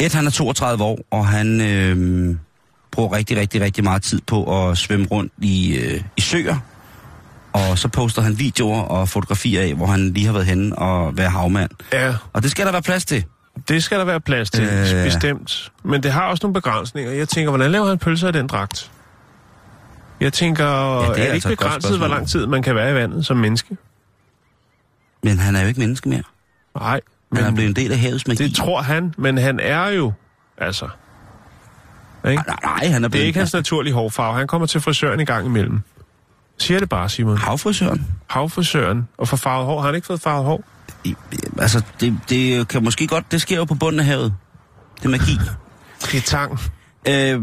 Ed, 0.00 0.10
han 0.14 0.26
er 0.26 0.30
32 0.30 0.84
år, 0.84 0.98
og 1.10 1.26
han 1.26 1.60
øh, 1.60 2.36
bruger 2.92 3.16
rigtig, 3.16 3.36
rigtig, 3.36 3.60
rigtig 3.60 3.84
meget 3.84 4.02
tid 4.02 4.20
på 4.26 4.68
at 4.68 4.78
svømme 4.78 5.06
rundt 5.06 5.32
i, 5.42 5.76
øh, 5.76 6.02
i 6.16 6.20
søer. 6.20 6.56
Og 7.54 7.78
så 7.78 7.88
poster 7.88 8.22
han 8.22 8.38
videoer 8.38 8.80
og 8.82 9.08
fotografier 9.08 9.62
af, 9.62 9.74
hvor 9.74 9.86
han 9.86 10.10
lige 10.12 10.26
har 10.26 10.32
været 10.32 10.46
henne 10.46 10.78
og 10.78 11.16
være 11.16 11.30
havmand. 11.30 11.70
Ja, 11.92 12.14
Og 12.32 12.42
det 12.42 12.50
skal 12.50 12.66
der 12.66 12.72
være 12.72 12.82
plads 12.82 13.04
til. 13.04 13.24
det 13.68 13.84
skal 13.84 13.98
der 13.98 14.04
være 14.04 14.20
plads 14.20 14.50
til, 14.50 14.64
Øh. 14.64 15.04
bestemt. 15.04 15.72
Men 15.82 16.02
det 16.02 16.12
har 16.12 16.22
også 16.22 16.40
nogle 16.46 16.54
begrænsninger. 16.54 17.12
Jeg 17.12 17.28
tænker, 17.28 17.50
hvordan 17.50 17.70
laver 17.72 17.86
han 17.86 17.98
pølser 17.98 18.28
i 18.28 18.32
den 18.32 18.46
dragt? 18.46 18.90
Jeg 20.20 20.32
tænker, 20.32 20.64
det 20.64 20.72
er 20.74 21.02
ja, 21.02 21.08
er, 21.10 21.14
det 21.14 21.20
altså 21.22 21.48
ikke 21.50 21.62
begrænset, 21.62 21.98
hvor 21.98 22.08
lang 22.08 22.28
tid 22.28 22.46
man 22.46 22.62
kan 22.62 22.74
være 22.74 22.90
i 22.90 22.94
vandet 22.94 23.26
som 23.26 23.36
menneske? 23.36 23.76
Men 25.22 25.38
han 25.38 25.56
er 25.56 25.60
jo 25.62 25.68
ikke 25.68 25.80
menneske 25.80 26.08
mere. 26.08 26.22
Nej, 26.80 27.00
Han 27.32 27.42
er 27.42 27.46
men 27.46 27.54
blevet 27.54 27.68
en 27.68 27.76
del 27.76 27.92
af 27.92 27.98
havets 27.98 28.26
magi. 28.26 28.44
det 28.48 28.56
tror 28.56 28.82
han, 28.82 29.14
men 29.18 29.38
han 29.38 29.60
er 29.60 29.86
jo, 29.88 30.12
altså... 30.58 30.88
Ikke? 32.28 32.42
Nej, 32.46 32.56
nej, 32.62 32.86
han 32.86 32.92
er 32.92 32.98
Det 32.98 33.04
er 33.04 33.08
blevet 33.08 33.24
ikke 33.26 33.38
hans 33.38 33.52
naturlige 33.52 33.94
hårfarve. 33.94 34.36
Han 34.38 34.46
kommer 34.46 34.66
til 34.66 34.80
frisøren 34.80 35.20
en 35.20 35.26
gang 35.26 35.46
imellem. 35.46 35.80
Siger 36.58 36.80
det 36.80 36.88
bare, 36.88 37.08
Simon. 37.08 37.36
havfrisøren. 37.36 38.06
Havfrisøren. 38.26 39.08
Og 39.18 39.28
for 39.28 39.36
farvet 39.36 39.66
hår. 39.66 39.80
Har 39.80 39.86
han 39.86 39.94
ikke 39.94 40.06
fået 40.06 40.20
farvet 40.20 40.44
hår? 40.44 40.64
I- 41.04 41.14
Altså, 41.58 41.82
det, 42.00 42.18
det 42.28 42.68
kan 42.68 42.84
måske 42.84 43.06
godt, 43.06 43.32
det 43.32 43.40
sker 43.42 43.56
jo 43.56 43.64
på 43.64 43.74
bunden 43.74 44.00
af 44.00 44.06
havet. 44.06 44.34
Det 44.98 45.04
er 45.04 45.08
magi. 45.08 45.32
Det 46.12 46.14
er 46.14 46.20
tang. 46.20 46.58
øh, 47.08 47.40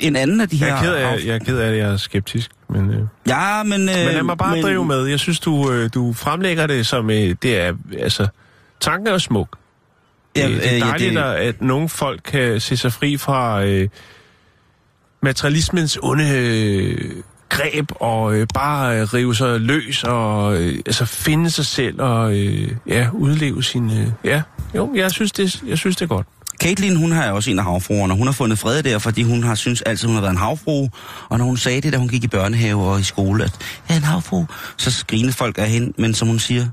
en 0.00 0.16
anden 0.16 0.40
af 0.40 0.48
de 0.48 0.56
her... 0.56 0.66
Jeg 0.66 0.76
er 0.76 0.82
ked 0.82 0.94
af, 0.94 1.24
jeg 1.26 1.34
er, 1.34 1.38
ked 1.38 1.58
af 1.58 1.70
at 1.70 1.76
jeg 1.78 1.88
er 1.92 1.96
skeptisk. 1.96 2.50
Men, 2.68 2.90
øh, 2.90 3.02
Ja, 3.26 3.62
men... 3.62 3.72
Øh, 3.72 3.78
men 3.78 3.88
lad 3.88 4.22
mig 4.22 4.38
bare 4.38 4.54
men, 4.54 4.64
drive 4.64 4.84
med. 4.84 5.04
Jeg 5.06 5.20
synes, 5.20 5.40
du, 5.40 5.72
øh, 5.72 5.90
du 5.94 6.12
fremlægger 6.12 6.66
det 6.66 6.86
som... 6.86 7.10
Øh, 7.10 7.34
det 7.42 7.58
er, 7.60 7.72
altså, 7.98 8.26
tanken 8.80 9.06
er 9.14 9.18
smuk. 9.18 9.56
Ja, 10.36 10.48
det, 10.48 10.50
det 10.50 10.62
øh, 10.62 10.68
er 10.72 10.76
ja, 10.76 10.84
dejligt, 10.84 11.14
det- 11.14 11.20
at, 11.20 11.34
at 11.36 11.62
nogle 11.62 11.88
folk 11.88 12.20
kan 12.24 12.60
se 12.60 12.76
sig 12.76 12.92
fri 12.92 13.16
fra 13.16 13.64
øh, 13.64 13.88
materialismens 15.22 15.98
onde 16.02 16.28
øh, 16.38 17.22
greb 17.50 17.92
og 18.00 18.34
øh, 18.34 18.46
bare 18.54 19.00
øh, 19.00 19.14
rive 19.14 19.34
sig 19.34 19.60
løs 19.60 20.04
og 20.04 20.56
øh, 20.56 20.78
altså 20.86 21.04
finde 21.04 21.50
sig 21.50 21.66
selv 21.66 22.00
og 22.00 22.38
øh, 22.38 22.70
ja, 22.86 23.08
udleve 23.12 23.62
sin... 23.62 23.90
Øh, 23.90 24.06
ja, 24.24 24.42
jo, 24.74 24.92
jeg 24.94 25.10
synes, 25.10 25.32
det, 25.32 25.62
jeg 25.66 25.78
synes, 25.78 25.96
det 25.96 26.02
er 26.02 26.08
godt. 26.08 26.26
Caitlin, 26.62 26.96
hun 26.96 27.12
har 27.12 27.32
også 27.32 27.50
en 27.50 27.58
af 27.58 27.64
havfruerne. 27.64 28.16
Hun 28.16 28.26
har 28.26 28.32
fundet 28.32 28.58
fred 28.58 28.82
der, 28.82 28.98
fordi 28.98 29.22
hun 29.22 29.42
har 29.42 29.54
synes 29.54 29.82
altid, 29.82 30.06
hun 30.08 30.14
har 30.14 30.20
været 30.20 30.32
en 30.32 30.38
havfrue. 30.38 30.90
Og 31.28 31.38
når 31.38 31.44
hun 31.44 31.56
sagde 31.56 31.80
det, 31.80 31.92
da 31.92 31.98
hun 31.98 32.08
gik 32.08 32.24
i 32.24 32.28
børnehave 32.28 32.82
og 32.82 33.00
i 33.00 33.02
skole, 33.02 33.44
at 33.44 33.58
jeg 33.88 33.94
er 33.94 33.98
en 33.98 34.04
havfrue, 34.04 34.46
så 34.76 35.04
grinede 35.06 35.32
folk 35.32 35.58
af 35.58 35.68
hende. 35.68 35.92
Men 35.98 36.14
som 36.14 36.28
hun 36.28 36.38
siger, 36.38 36.68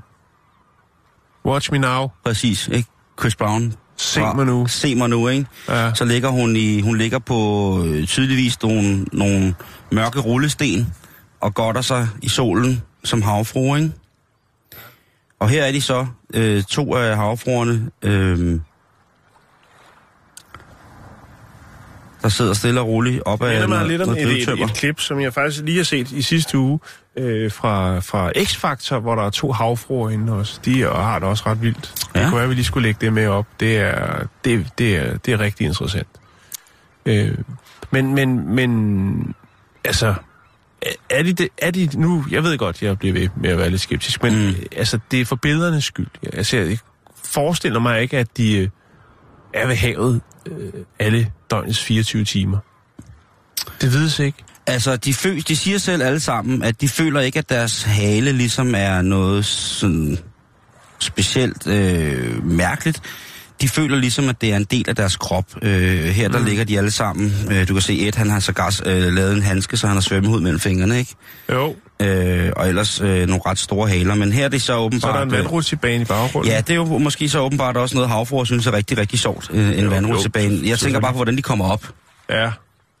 Watch 1.46 1.72
me 1.72 1.78
now. 1.78 2.10
præcis, 2.24 2.68
ikke? 2.68 2.88
Chris 3.20 3.36
Brown. 3.36 3.74
Se 3.98 4.20
mig 4.20 4.46
nu. 4.46 4.66
Se 4.66 4.94
mig 4.94 5.08
nu, 5.08 5.28
ikke? 5.28 5.46
Ja. 5.68 5.94
Så 5.94 6.04
ligger 6.04 6.28
hun 6.28 6.56
i, 6.56 6.80
hun 6.80 6.98
ligger 6.98 7.18
på 7.18 7.82
øh, 7.86 8.06
tydeligvis 8.06 8.62
nogle, 8.62 9.06
nogle 9.12 9.54
mørke 9.92 10.20
rullesten 10.20 10.94
og 11.40 11.54
godter 11.54 11.80
sig 11.80 12.08
i 12.22 12.28
solen 12.28 12.82
som 13.04 13.22
havfrue, 13.22 13.78
ikke? 13.78 13.92
Og 15.40 15.48
her 15.48 15.64
er 15.64 15.72
de 15.72 15.80
så, 15.80 16.06
øh, 16.34 16.62
to 16.62 16.94
af 16.94 17.16
havfruerne, 17.16 17.90
øh, 18.02 18.60
der 22.22 22.28
sidder 22.28 22.54
stille 22.54 22.80
og 22.80 22.86
roligt 22.86 23.22
op 23.26 23.42
ad 23.42 23.58
mig 23.58 23.68
noget, 23.68 23.88
lidt 23.88 24.02
om 24.02 24.10
et, 24.10 24.48
et, 24.48 24.48
et 24.48 24.74
klip, 24.74 25.00
som 25.00 25.20
jeg 25.20 25.34
faktisk 25.34 25.64
lige 25.64 25.76
har 25.76 25.84
set 25.84 26.12
i 26.12 26.22
sidste 26.22 26.58
uge 26.58 26.80
øh, 27.18 27.52
fra, 27.52 27.98
fra 28.00 28.30
X-Factor, 28.36 28.98
hvor 28.98 29.14
der 29.14 29.22
er 29.22 29.30
to 29.30 29.52
havfruer 29.52 30.10
inde 30.10 30.32
også. 30.32 30.60
De 30.64 30.82
er- 30.82 30.94
har 30.94 31.18
det 31.18 31.28
også 31.28 31.42
ret 31.46 31.62
vildt. 31.62 31.94
Ja. 32.14 32.20
Det 32.20 32.28
kunne 32.28 32.38
være, 32.38 32.48
vi 32.48 32.54
lige 32.54 32.64
skulle 32.64 32.88
lægge 32.88 32.98
det 33.00 33.12
med 33.12 33.26
op. 33.26 33.46
Det 33.60 33.78
er, 33.78 34.26
det, 34.44 34.66
det 34.78 34.96
er, 34.96 35.16
det 35.18 35.32
er 35.34 35.40
rigtig 35.40 35.66
interessant. 35.66 36.08
Øh, 37.06 37.38
men, 37.90 38.14
men, 38.14 38.54
men, 38.54 39.34
altså, 39.84 40.14
er- 41.10 41.22
de, 41.22 41.32
det, 41.32 41.48
er 41.58 41.70
de 41.70 41.88
nu, 41.94 42.24
jeg 42.30 42.42
ved 42.44 42.58
godt, 42.58 42.82
jeg 42.82 42.98
bliver 42.98 43.12
ved 43.12 43.28
med 43.36 43.50
at 43.50 43.58
være 43.58 43.70
lidt 43.70 43.80
skeptisk, 43.80 44.22
men 44.22 44.46
mm. 44.46 44.54
altså, 44.76 44.98
det 45.10 45.20
er 45.20 45.24
for 45.24 45.36
billedernes 45.36 45.84
skyld. 45.84 46.06
Altså, 46.32 46.56
jeg 46.56 46.78
forestiller 47.24 47.80
mig 47.80 48.00
ikke, 48.00 48.18
at 48.18 48.36
de 48.36 48.58
øh, 48.58 48.68
er 49.54 49.66
ved 49.66 49.74
havet 49.76 50.20
øh, 50.46 50.72
alle 50.98 51.32
døgnets 51.50 51.84
24 51.84 52.24
timer. 52.24 52.58
Det 53.80 53.92
vides 53.92 54.18
ikke. 54.18 54.38
Altså, 54.68 54.96
de, 54.96 55.14
føl, 55.14 55.42
de 55.48 55.56
siger 55.56 55.78
selv 55.78 56.02
alle 56.02 56.20
sammen, 56.20 56.62
at 56.62 56.80
de 56.80 56.88
føler 56.88 57.20
ikke, 57.20 57.38
at 57.38 57.48
deres 57.48 57.82
hale 57.82 58.32
ligesom 58.32 58.74
er 58.76 59.02
noget 59.02 59.44
sådan 59.44 60.18
specielt 60.98 61.66
øh, 61.66 62.44
mærkeligt. 62.44 63.00
de 63.60 63.68
føler 63.68 63.96
ligesom, 63.96 64.28
at 64.28 64.40
det 64.40 64.52
er 64.52 64.56
en 64.56 64.64
del 64.64 64.84
af 64.88 64.96
deres 64.96 65.16
krop. 65.16 65.44
Øh, 65.62 66.04
her 66.04 66.28
der 66.28 66.38
mm. 66.38 66.44
ligger 66.44 66.64
de 66.64 66.78
alle 66.78 66.90
sammen. 66.90 67.32
Øh, 67.50 67.68
du 67.68 67.72
kan 67.72 67.82
se, 67.82 68.06
Ed 68.06 68.12
han 68.16 68.30
har 68.30 68.40
sågar 68.40 68.80
øh, 68.86 69.12
lavet 69.12 69.36
en 69.36 69.42
handske, 69.42 69.76
så 69.76 69.86
han 69.86 69.96
har 69.96 70.00
svømmehud 70.00 70.40
mellem 70.40 70.60
fingrene, 70.60 70.98
ikke? 70.98 71.14
Jo. 71.52 71.76
Øh, 72.02 72.52
og 72.56 72.68
ellers 72.68 73.00
øh, 73.00 73.26
nogle 73.26 73.42
ret 73.46 73.58
store 73.58 73.88
haler. 73.88 74.14
Men 74.14 74.32
her 74.32 74.44
er 74.44 74.48
det 74.48 74.62
så 74.62 74.76
åbenbart... 74.76 75.00
Så 75.00 75.08
er 75.08 75.12
der 75.12 75.22
en 75.22 75.34
øh, 75.34 75.38
vandrutsibane 75.38 76.02
i 76.02 76.04
baggrunden. 76.04 76.52
Ja, 76.52 76.60
det 76.60 76.70
er 76.70 76.74
jo 76.74 76.98
måske 76.98 77.28
så 77.28 77.40
åbenbart 77.40 77.76
også 77.76 77.94
noget, 77.94 78.10
havfruer 78.10 78.44
synes 78.44 78.66
er 78.66 78.72
rigtig, 78.72 78.98
rigtig 78.98 79.18
sjovt. 79.18 79.50
Øh, 79.52 79.78
en 79.78 79.84
jo, 79.84 80.18
Jeg 80.64 80.78
tænker 80.78 81.00
bare 81.00 81.12
på, 81.12 81.16
hvordan 81.16 81.36
de 81.36 81.42
kommer 81.42 81.70
op. 81.70 81.88
Ja, 82.30 82.50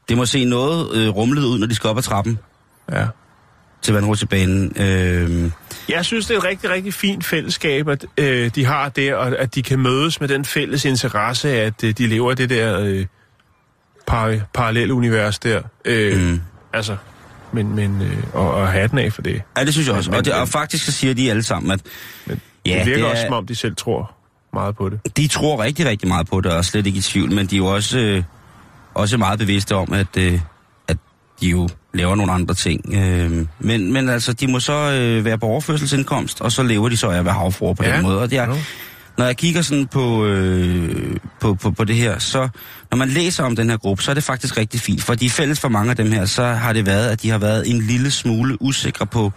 Det 0.08 0.16
må 0.16 0.26
se 0.26 0.44
noget 0.44 0.94
øh, 0.96 1.08
rumlet 1.08 1.44
ud, 1.44 1.58
når 1.58 1.66
de 1.66 1.74
skal 1.74 1.90
op 1.90 1.98
ad 1.98 2.02
trappen 2.02 2.38
ja. 2.92 3.06
til 3.82 3.94
vandrutsjebanen. 3.94 4.72
Øh, 4.80 5.50
Jeg 5.88 6.04
synes, 6.04 6.26
det 6.26 6.34
er 6.34 6.38
et 6.38 6.44
rigtig, 6.44 6.70
rigtig 6.70 6.94
fint 6.94 7.24
fællesskab, 7.24 7.88
at 7.88 8.04
øh, 8.18 8.50
de 8.54 8.64
har 8.64 8.88
det, 8.88 9.14
og 9.14 9.38
at 9.38 9.54
de 9.54 9.62
kan 9.62 9.78
mødes 9.78 10.20
med 10.20 10.28
den 10.28 10.44
fælles 10.44 10.84
interesse, 10.84 11.48
at 11.60 11.84
øh, 11.84 11.92
de 11.98 12.06
lever 12.06 12.34
det 12.34 12.50
der 12.50 12.80
øh, 12.80 13.06
par, 14.06 14.36
parallelle 14.54 14.94
univers 14.94 15.38
der. 15.38 15.62
Øh, 15.84 16.22
Mm. 16.30 16.40
Altså, 16.72 16.96
men, 17.52 17.74
men 17.76 18.02
øh, 18.02 18.18
og, 18.32 18.50
og 18.54 18.68
hatten 18.68 18.98
af 18.98 19.12
for 19.12 19.22
det. 19.22 19.42
ja, 19.58 19.64
det 19.64 19.72
synes 19.72 19.88
jeg 19.88 19.96
også. 19.96 20.10
Men- 20.10 20.18
Og, 20.18 20.24
det, 20.24 20.32
og 20.34 20.48
faktisk 20.48 20.84
så 20.84 20.92
siger 20.92 21.14
de 21.14 21.30
alle 21.30 21.42
sammen, 21.42 21.70
at 21.72 21.80
Men 22.26 22.40
Ja, 22.66 22.78
det 22.78 22.86
virker 22.86 22.98
det 22.98 23.06
er- 23.06 23.10
også, 23.10 23.22
som 23.22 23.32
om 23.32 23.46
de 23.46 23.54
selv 23.54 23.76
tror 23.76 24.14
meget 24.52 24.76
på 24.76 24.88
det. 24.88 25.16
de 25.16 25.26
tror 25.28 25.62
rigtig, 25.62 25.86
rigtig 25.86 26.08
meget 26.08 26.26
på 26.26 26.40
det, 26.40 26.52
og 26.52 26.58
er 26.58 26.62
slet 26.62 26.86
ikke 26.86 26.98
i 26.98 27.02
tvivl, 27.02 27.32
men 27.32 27.46
de 27.46 27.54
er 27.54 27.58
jo 27.58 27.66
også, 27.66 27.98
øh, 27.98 28.22
også 28.98 29.16
meget 29.16 29.38
bevidste 29.38 29.74
om, 29.74 29.92
at, 29.92 30.16
øh, 30.18 30.40
at 30.88 30.96
de 31.40 31.46
jo 31.48 31.68
laver 31.94 32.14
nogle 32.14 32.32
andre 32.32 32.54
ting. 32.54 32.94
Øh, 32.94 33.46
men, 33.58 33.92
men 33.92 34.08
altså, 34.08 34.32
de 34.32 34.46
må 34.46 34.60
så 34.60 34.72
øh, 34.72 35.24
være 35.24 35.38
på 35.38 35.46
overførselsindkomst, 35.46 36.40
og 36.40 36.52
så 36.52 36.62
lever 36.62 36.88
de 36.88 36.96
så 36.96 37.08
af 37.10 37.18
at 37.18 37.24
være 37.24 37.34
havfruer 37.34 37.74
på 37.74 37.84
Ja. 37.84 37.94
den 37.96 38.02
måde. 38.02 38.20
Og 38.20 38.30
det 38.30 38.38
er, 38.38 38.46
Jo. 38.48 38.56
når 39.18 39.24
jeg 39.24 39.36
kigger 39.36 39.62
sådan 39.62 39.86
på, 39.86 40.24
øh, 40.26 41.16
på, 41.40 41.54
på, 41.54 41.70
på 41.70 41.84
det 41.84 41.96
her, 41.96 42.18
så 42.18 42.48
når 42.90 42.96
man 42.96 43.08
læser 43.08 43.44
om 43.44 43.56
den 43.56 43.70
her 43.70 43.76
gruppe, 43.76 44.02
så 44.02 44.10
er 44.10 44.14
det 44.14 44.24
faktisk 44.24 44.56
rigtig 44.56 44.80
fint. 44.80 45.02
Fordi 45.02 45.28
fælles 45.28 45.60
for 45.60 45.68
mange 45.68 45.90
af 45.90 45.96
dem 45.96 46.12
her, 46.12 46.24
så 46.24 46.44
har 46.44 46.72
det 46.72 46.86
været, 46.86 47.08
at 47.08 47.22
de 47.22 47.30
har 47.30 47.38
været 47.38 47.70
en 47.70 47.78
lille 47.82 48.10
smule 48.10 48.62
usikre 48.62 49.06
på 49.06 49.32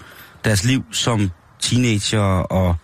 deres 0.46 0.64
liv 0.64 0.84
som 0.92 1.32
teenager 1.60 2.20
og, 2.52 2.76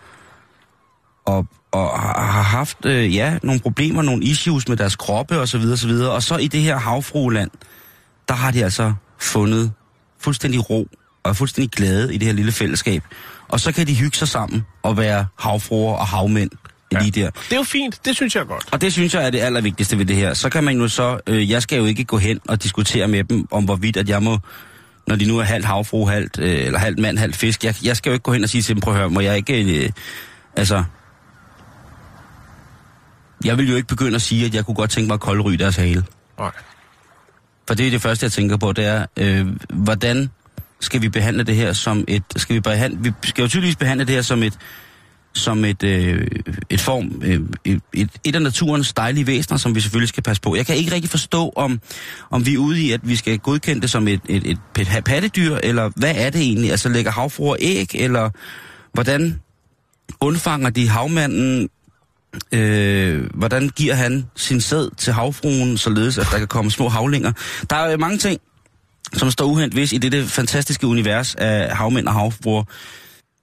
og, 1.26 1.46
og 1.72 2.00
har 2.00 2.42
haft 2.42 2.86
øh, 2.86 3.14
ja, 3.14 3.38
nogle 3.42 3.60
problemer, 3.60 4.02
nogle 4.02 4.24
issues 4.24 4.68
med 4.68 4.76
deres 4.76 4.96
kroppe 4.96 5.38
osv. 5.38 5.56
Og, 5.56 5.78
så 5.78 5.86
videre. 5.86 6.10
og 6.10 6.22
så 6.22 6.36
i 6.36 6.48
det 6.48 6.60
her 6.60 6.78
havfrueland, 6.78 7.50
der 8.28 8.34
har 8.34 8.50
de 8.50 8.64
altså 8.64 8.92
fundet 9.18 9.72
fuldstændig 10.20 10.70
ro 10.70 10.88
og 11.22 11.30
er 11.30 11.32
fuldstændig 11.32 11.70
glade 11.70 12.14
i 12.14 12.18
det 12.18 12.26
her 12.26 12.34
lille 12.34 12.52
fællesskab. 12.52 13.02
Og 13.48 13.60
så 13.60 13.72
kan 13.72 13.86
de 13.86 13.94
hygge 13.94 14.16
sig 14.16 14.28
sammen 14.28 14.66
og 14.82 14.96
være 14.96 15.26
havfruer 15.38 15.94
og 15.94 16.06
havmænd 16.06 16.50
ja. 16.92 16.98
lige 16.98 17.10
der. 17.10 17.30
Det 17.30 17.52
er 17.52 17.56
jo 17.56 17.62
fint, 17.62 18.00
det 18.04 18.16
synes 18.16 18.36
jeg 18.36 18.46
godt. 18.46 18.64
Og 18.72 18.80
det 18.80 18.92
synes 18.92 19.14
jeg 19.14 19.26
er 19.26 19.30
det 19.30 19.40
allervigtigste 19.40 19.98
ved 19.98 20.06
det 20.06 20.16
her. 20.16 20.34
Så 20.34 20.48
kan 20.48 20.64
man 20.64 20.78
jo 20.78 20.88
så, 20.88 21.20
øh, 21.26 21.50
jeg 21.50 21.62
skal 21.62 21.78
jo 21.78 21.84
ikke 21.84 22.04
gå 22.04 22.18
hen 22.18 22.40
og 22.48 22.62
diskutere 22.62 23.08
med 23.08 23.24
dem 23.24 23.46
om 23.50 23.64
hvorvidt, 23.64 23.96
at 23.96 24.08
jeg 24.08 24.22
må, 24.22 24.38
når 25.06 25.16
de 25.16 25.24
nu 25.26 25.38
er 25.38 25.42
halvt 25.42 25.66
havfru, 25.66 26.06
halvt, 26.06 26.38
øh, 26.38 26.66
eller 26.66 26.78
halvt 26.78 26.98
mand, 26.98 27.18
halvt 27.18 27.36
fisk, 27.36 27.64
jeg, 27.64 27.74
jeg 27.84 27.96
skal 27.96 28.10
jo 28.10 28.14
ikke 28.14 28.22
gå 28.22 28.32
hen 28.32 28.44
og 28.44 28.48
sige 28.48 28.62
til 28.62 28.74
dem, 28.74 28.80
prøv 28.80 28.94
at 28.94 28.98
høre, 29.00 29.10
må 29.10 29.20
jeg 29.20 29.36
ikke, 29.36 29.84
øh, 29.84 29.90
altså, 30.56 30.84
jeg 33.44 33.58
vil 33.58 33.68
jo 33.68 33.76
ikke 33.76 33.88
begynde 33.88 34.14
at 34.14 34.22
sige, 34.22 34.46
at 34.46 34.54
jeg 34.54 34.66
kunne 34.66 34.74
godt 34.74 34.90
tænke 34.90 35.06
mig 35.06 35.14
at 35.14 35.20
koldryge 35.20 35.58
deres 35.58 35.76
hale. 35.76 36.04
Nej. 36.38 36.50
For 37.68 37.74
det 37.74 37.86
er 37.86 37.90
det 37.90 38.02
første, 38.02 38.24
jeg 38.24 38.32
tænker 38.32 38.56
på, 38.56 38.72
det 38.72 38.84
er, 38.84 39.06
øh, 39.16 39.46
hvordan 39.68 40.30
skal 40.80 41.02
vi 41.02 41.08
behandle 41.08 41.42
det 41.42 41.56
her 41.56 41.72
som 41.72 42.04
et... 42.08 42.22
Skal 42.36 42.54
vi, 42.54 42.60
behandle, 42.60 42.98
vi 43.02 43.28
skal 43.28 43.42
jo 43.42 43.48
tydeligvis 43.48 43.76
behandle 43.76 44.04
det 44.06 44.14
her 44.14 44.22
som 44.22 44.42
et 44.42 44.58
som 45.34 45.64
et, 45.64 45.82
øh, 45.82 46.26
et 46.70 46.80
form, 46.80 47.22
øh, 47.24 47.40
et, 47.64 47.80
et, 47.94 48.10
et 48.24 48.34
af 48.34 48.42
naturens 48.42 48.92
dejlige 48.92 49.26
væsener, 49.26 49.58
som 49.58 49.74
vi 49.74 49.80
selvfølgelig 49.80 50.08
skal 50.08 50.22
passe 50.22 50.42
på. 50.42 50.56
Jeg 50.56 50.66
kan 50.66 50.76
ikke 50.76 50.94
rigtig 50.94 51.10
forstå, 51.10 51.52
om, 51.56 51.80
om 52.30 52.46
vi 52.46 52.54
er 52.54 52.58
ude 52.58 52.82
i, 52.82 52.92
at 52.92 53.00
vi 53.02 53.16
skal 53.16 53.38
godkende 53.38 53.82
det 53.82 53.90
som 53.90 54.08
et, 54.08 54.20
et, 54.28 54.50
et, 54.50 54.58
et 54.78 55.04
pattedyr, 55.04 55.58
eller 55.62 55.90
hvad 55.96 56.14
er 56.16 56.30
det 56.30 56.40
egentlig? 56.40 56.70
Altså 56.70 56.88
lægger 56.88 57.10
havfruer 57.10 57.56
æg, 57.60 57.94
eller 57.94 58.30
hvordan 58.92 59.40
undfanger 60.20 60.70
de 60.70 60.88
havmanden? 60.88 61.68
Øh, 62.52 63.30
hvordan 63.34 63.68
giver 63.68 63.94
han 63.94 64.30
sin 64.36 64.60
sæd 64.60 64.96
til 64.96 65.12
havfruen, 65.12 65.78
således 65.78 66.18
at 66.18 66.26
der 66.32 66.38
kan 66.38 66.46
komme 66.46 66.70
små 66.70 66.88
havlinger? 66.88 67.32
Der 67.70 67.76
er 67.76 67.90
jo 67.90 67.96
mange 67.96 68.18
ting, 68.18 68.40
som 69.12 69.30
står 69.30 69.44
uhent 69.44 69.72
hvis 69.72 69.92
i 69.92 69.98
dette 69.98 70.26
fantastiske 70.26 70.86
univers 70.86 71.34
af 71.34 71.76
havmænd 71.76 72.08
og 72.08 72.14
havfruer. 72.14 72.64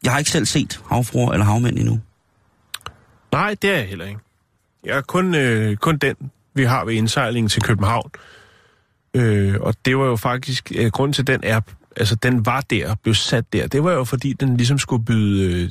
Jeg 0.03 0.11
har 0.11 0.19
ikke 0.19 0.31
selv 0.31 0.45
set 0.45 0.79
havfruer 0.89 1.31
eller 1.31 1.45
havmænd 1.45 1.77
endnu. 1.77 1.99
Nej, 3.31 3.55
det 3.61 3.69
er 3.69 3.75
jeg 3.75 3.87
heller 3.87 4.05
ikke. 4.05 4.19
Jeg 4.85 4.97
er 4.97 5.01
kun, 5.01 5.35
øh, 5.35 5.77
kun 5.77 5.97
den, 5.97 6.15
vi 6.53 6.63
har 6.63 6.85
ved 6.85 6.93
indsejlingen 6.93 7.49
til 7.49 7.61
København. 7.61 8.11
Øh, 9.13 9.55
og 9.59 9.75
det 9.85 9.97
var 9.97 10.05
jo 10.05 10.15
faktisk, 10.15 10.71
øh, 10.75 10.91
grund 10.91 11.13
til 11.13 11.27
den 11.27 11.39
er, 11.43 11.61
altså 11.97 12.15
den 12.15 12.45
var 12.45 12.61
der, 12.61 12.95
blev 13.03 13.15
sat 13.15 13.53
der, 13.53 13.67
det 13.67 13.83
var 13.83 13.91
jo 13.91 14.03
fordi, 14.03 14.33
den 14.33 14.57
ligesom 14.57 14.77
skulle 14.77 15.05
byde 15.05 15.63
øh, 15.63 15.69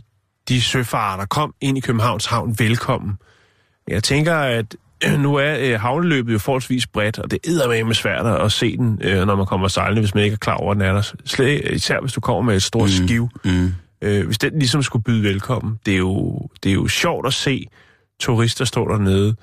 de 0.49 0.63
søfarer, 0.63 1.17
der 1.17 1.27
kom 1.27 1.55
ind 1.61 1.79
i 1.79 1.81
Københavns 1.81 2.27
Havn, 2.27 2.57
velkommen. 2.59 3.19
Jeg 3.89 4.03
tænker, 4.03 4.35
at 4.35 4.77
øh, 5.07 5.21
nu 5.21 5.35
er 5.35 5.57
øh, 5.59 5.81
havneløbet 5.81 6.33
jo 6.33 6.39
forholdsvis 6.39 6.87
bredt, 6.87 7.19
og 7.19 7.31
det 7.31 7.39
er 7.47 7.85
med 7.85 7.95
svært 7.95 8.27
at 8.27 8.53
se 8.53 8.77
den, 8.77 9.01
øh, 9.03 9.27
når 9.27 9.37
man 9.37 9.47
kommer 9.47 9.69
sejlende, 9.69 10.01
hvis 10.01 10.15
man 10.15 10.25
ikke 10.25 10.35
er 10.35 10.39
klar 10.39 10.55
over, 10.55 10.71
at 10.71 10.75
den 10.75 10.83
er 10.83 10.93
der. 10.93 11.13
Slet, 11.25 11.65
især 11.73 12.01
hvis 12.01 12.13
du 12.13 12.21
kommer 12.21 12.43
med 12.43 12.57
et 12.57 12.63
stort 12.63 12.91
mm. 13.01 13.07
skiv. 13.07 13.29
Mm. 13.45 13.75
Øh, 14.03 14.27
hvis 14.27 14.39
den 14.39 14.59
ligesom 14.59 14.83
skulle 14.83 15.03
byde 15.03 15.23
velkommen, 15.23 15.79
det 15.87 15.95
er, 15.95 15.99
jo, 15.99 16.49
det 16.63 16.71
er 16.71 16.75
jo 16.75 16.89
sjovt 16.89 17.27
at 17.27 17.35
se 17.35 17.67
turister 18.21 18.65
stå 18.65 18.89
dernede 18.89 19.37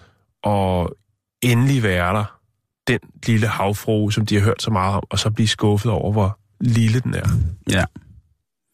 og 0.44 0.96
endelig 1.42 1.84
være 1.84 2.14
der. 2.14 2.38
Den 2.88 3.00
lille 3.28 3.48
havfrue, 3.48 4.14
som 4.14 4.26
de 4.26 4.36
har 4.36 4.42
hørt 4.42 4.62
så 4.62 4.72
meget 4.72 4.96
om, 4.96 5.04
og 5.10 5.20
så 5.20 5.30
blive 5.30 5.48
skuffet 5.48 5.92
over, 5.92 6.12
hvor 6.12 6.40
lille 6.62 7.00
den 7.00 7.14
er. 7.14 7.30
Ja, 7.70 7.84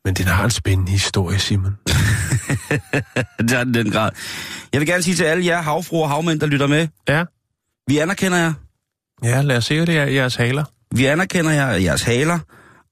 Men 0.05 0.13
den 0.13 0.25
har 0.25 0.43
en 0.43 0.51
spændende 0.51 0.91
historie, 0.91 1.39
Simon. 1.39 1.77
det 3.39 3.51
er 3.51 3.63
den 3.63 3.73
den 3.73 3.91
grad. 3.91 4.11
Jeg 4.73 4.79
vil 4.81 4.87
gerne 4.87 5.03
sige 5.03 5.15
til 5.15 5.23
alle 5.23 5.45
jer 5.45 5.61
havfruer 5.61 6.03
og 6.03 6.09
havmænd, 6.09 6.39
der 6.39 6.47
lytter 6.47 6.67
med, 6.67 6.87
Ja. 7.07 7.23
vi 7.87 7.97
anerkender 7.97 8.37
jer. 8.37 8.53
Ja, 9.23 9.41
lad 9.41 9.57
os 9.57 9.65
se, 9.65 9.79
det 9.85 9.97
er 9.97 10.05
jeres 10.05 10.35
haler. 10.35 10.63
Vi 10.95 11.05
anerkender 11.05 11.51
jer, 11.51 11.71
jeres 11.71 12.03
haler, 12.03 12.39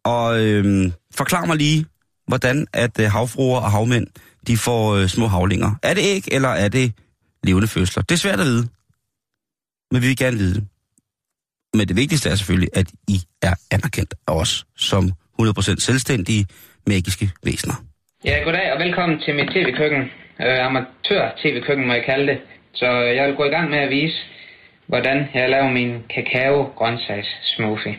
og 0.04 0.40
øhm, 0.44 0.94
forklar 1.16 1.46
mig 1.46 1.58
lige, 1.58 1.86
hvordan 2.28 2.68
at 2.74 3.00
øh, 3.00 3.12
havfruer 3.12 3.60
og 3.60 3.72
havmænd, 3.72 4.08
de 4.48 4.58
får 4.58 4.96
øh, 4.96 5.08
små 5.10 5.28
havlinger. 5.28 5.76
Er 5.84 5.94
det 5.94 6.02
æg, 6.02 6.24
eller 6.32 6.50
er 6.50 6.68
det 6.70 6.94
levende 7.44 7.68
fødsler? 7.68 8.04
Det 8.04 8.16
er 8.16 8.20
svært 8.20 8.40
at 8.40 8.46
vide, 8.46 8.68
men 9.92 10.02
vi 10.02 10.08
vil 10.08 10.18
gerne 10.18 10.38
vide 10.38 10.54
det. 10.56 10.68
Men 11.74 11.88
det 11.88 11.96
vigtigste 11.96 12.30
er 12.30 12.36
selvfølgelig, 12.36 12.70
at 12.74 12.88
I 13.08 13.22
er 13.42 13.54
anerkendt 13.72 14.14
af 14.28 14.34
os 14.34 14.66
som 14.78 15.12
100% 15.42 15.76
selvstændige, 15.80 16.46
magiske 16.88 17.32
væsener. 17.44 17.76
Ja, 18.24 18.44
goddag 18.44 18.74
og 18.74 18.80
velkommen 18.80 19.20
til 19.26 19.36
mit 19.36 19.50
tv-køkken. 19.54 20.02
Øh, 20.42 20.66
Amatør-tv-køkken 20.66 21.88
må 21.88 21.94
jeg 21.94 22.04
kalde 22.06 22.28
det. 22.28 22.38
Så 22.74 22.86
jeg 23.18 23.28
vil 23.28 23.36
gå 23.36 23.44
i 23.44 23.50
gang 23.50 23.70
med 23.70 23.78
at 23.78 23.90
vise, 23.90 24.18
hvordan 24.88 25.18
jeg 25.34 25.50
laver 25.50 25.72
min 25.72 25.92
kakao-grøntsags-smoothie. 26.14 27.96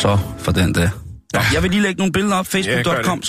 Så 0.00 0.18
for 0.38 0.52
den 0.52 0.74
der. 0.74 0.88
Nå, 1.32 1.40
jeg 1.54 1.62
vil 1.62 1.70
lige 1.70 1.82
lægge 1.82 1.98
nogle 1.98 2.12
billeder 2.12 2.36
op. 2.36 2.46
Facebook.com 2.46 3.22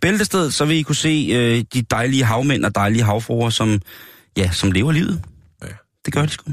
bæltested, 0.00 0.50
så 0.50 0.64
vil 0.64 0.76
I 0.76 0.82
kunne 0.82 1.02
se 1.08 1.28
øh, 1.32 1.64
de 1.74 1.82
dejlige 1.82 2.24
havmænd 2.24 2.64
og 2.64 2.74
dejlige 2.74 3.02
havfruer, 3.02 3.50
som, 3.50 3.80
ja, 4.36 4.50
som 4.50 4.72
lever 4.72 4.92
livet. 4.92 5.22
Ja. 5.62 5.66
Det 6.04 6.14
gør 6.14 6.22
de 6.22 6.28
sgu. 6.28 6.50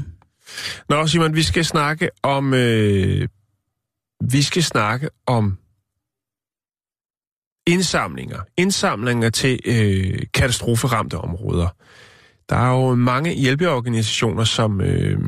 Nå, 0.88 1.06
Simon, 1.06 1.34
vi 1.34 1.42
skal 1.42 1.64
snakke 1.64 2.08
om... 2.22 2.54
Øh, 2.54 3.28
vi 4.32 4.42
skal 4.42 4.62
snakke 4.62 5.08
om 5.26 5.58
indsamlinger. 7.70 8.40
Indsamlinger 8.56 9.30
til 9.30 9.60
øh, 9.64 10.22
katastroferamte 10.34 11.18
områder. 11.18 11.68
Der 12.48 12.56
er 12.56 12.70
jo 12.70 12.94
mange 12.94 13.34
hjælpeorganisationer, 13.34 14.44
som 14.44 14.80
øh, 14.80 15.18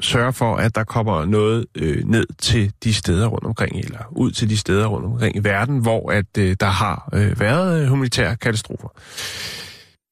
sørger 0.00 0.30
for, 0.30 0.56
at 0.56 0.74
der 0.74 0.84
kommer 0.84 1.24
noget 1.24 1.66
øh, 1.74 2.04
ned 2.04 2.26
til 2.38 2.72
de 2.84 2.94
steder 2.94 3.26
rundt 3.26 3.44
omkring, 3.44 3.76
eller 3.76 3.98
ud 4.10 4.30
til 4.30 4.50
de 4.50 4.56
steder 4.56 4.86
rundt 4.86 5.06
omkring 5.06 5.36
i 5.36 5.44
verden, 5.44 5.78
hvor 5.78 6.12
at 6.12 6.38
øh, 6.38 6.56
der 6.60 6.66
har 6.66 7.10
øh, 7.12 7.40
været 7.40 7.82
øh, 7.82 7.88
humanitære 7.88 8.36
katastrofer. 8.36 8.88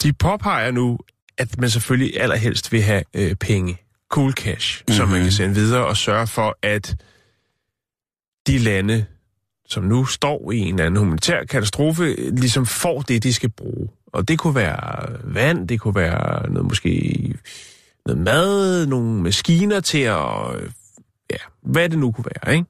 De 0.02 0.12
påpeger 0.12 0.70
nu, 0.70 0.98
at 1.38 1.58
man 1.58 1.70
selvfølgelig 1.70 2.20
allerhelst 2.20 2.72
vil 2.72 2.82
have 2.82 3.02
øh, 3.14 3.34
penge, 3.34 3.78
cool 4.10 4.32
cash, 4.32 4.82
mm-hmm. 4.82 4.96
som 4.96 5.08
man 5.08 5.22
kan 5.22 5.32
sende 5.32 5.54
videre 5.54 5.86
og 5.86 5.96
sørge 5.96 6.26
for, 6.26 6.58
at 6.62 6.96
de 8.46 8.58
lande, 8.58 9.06
som 9.70 9.84
nu 9.84 10.04
står 10.04 10.52
i 10.52 10.58
en 10.58 10.74
eller 10.74 10.86
anden 10.86 10.98
humanitær 10.98 11.44
katastrofe, 11.44 12.14
ligesom 12.30 12.66
får 12.66 13.00
det, 13.00 13.22
de 13.22 13.34
skal 13.34 13.50
bruge. 13.50 13.88
Og 14.06 14.28
det 14.28 14.38
kunne 14.38 14.54
være 14.54 15.06
vand, 15.24 15.68
det 15.68 15.80
kunne 15.80 15.94
være 15.94 16.50
noget 16.50 16.64
måske 16.64 17.34
noget 18.06 18.20
mad, 18.20 18.86
nogle 18.86 19.22
maskiner 19.22 19.80
til 19.80 19.98
at... 19.98 20.18
Ja, 21.30 21.36
hvad 21.62 21.88
det 21.88 21.98
nu 21.98 22.12
kunne 22.12 22.24
være, 22.24 22.54
ikke? 22.54 22.66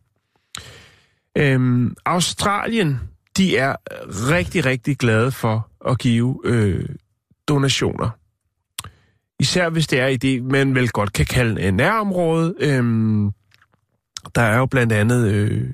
Øhm, 1.36 1.94
Australien, 2.04 3.00
de 3.36 3.56
er 3.56 3.76
rigtig, 4.30 4.66
rigtig 4.66 4.98
glade 4.98 5.32
for 5.32 5.68
at 5.90 5.98
give 5.98 6.40
øh, 6.44 6.88
donationer. 7.48 8.10
Især 9.38 9.68
hvis 9.68 9.86
det 9.86 10.00
er 10.00 10.06
i 10.06 10.16
det, 10.16 10.44
man 10.44 10.74
vel 10.74 10.88
godt 10.88 11.12
kan 11.12 11.26
kalde 11.26 11.62
en 11.62 11.74
nærområde. 11.74 12.54
Øhm, 12.58 13.30
der 14.34 14.42
er 14.42 14.58
jo 14.58 14.66
blandt 14.66 14.92
andet 14.92 15.28
øh, 15.28 15.70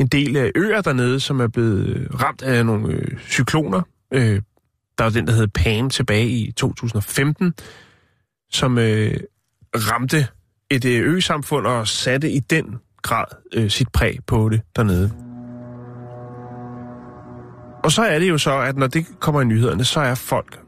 en 0.00 0.06
del 0.06 0.36
af 0.36 0.50
øer 0.54 0.80
dernede, 0.80 1.20
som 1.20 1.40
er 1.40 1.48
blevet 1.48 1.86
øh, 1.86 2.06
ramt 2.20 2.42
af 2.42 2.66
nogle 2.66 2.88
øh, 2.88 3.18
cykloner. 3.18 3.82
Øh, 4.12 4.42
der 4.98 5.04
var 5.04 5.10
den, 5.10 5.26
der 5.26 5.32
hed 5.32 5.48
Pam 5.48 5.90
tilbage 5.90 6.28
i 6.28 6.52
2015, 6.52 7.54
som 8.50 8.78
øh, 8.78 9.14
ramte 9.74 10.26
et 10.70 10.84
øh, 10.84 11.14
ø-samfund 11.14 11.66
og 11.66 11.88
satte 11.88 12.30
i 12.30 12.40
den 12.40 12.76
grad 13.02 13.24
øh, 13.54 13.70
sit 13.70 13.88
præg 13.88 14.18
på 14.26 14.48
det 14.48 14.60
dernede. 14.76 15.12
Og 17.84 17.92
så 17.92 18.02
er 18.02 18.18
det 18.18 18.28
jo 18.28 18.38
så, 18.38 18.58
at 18.60 18.76
når 18.76 18.86
det 18.86 19.06
kommer 19.20 19.40
i 19.40 19.44
nyhederne, 19.44 19.84
så 19.84 20.00
er 20.00 20.14
folk 20.14 20.60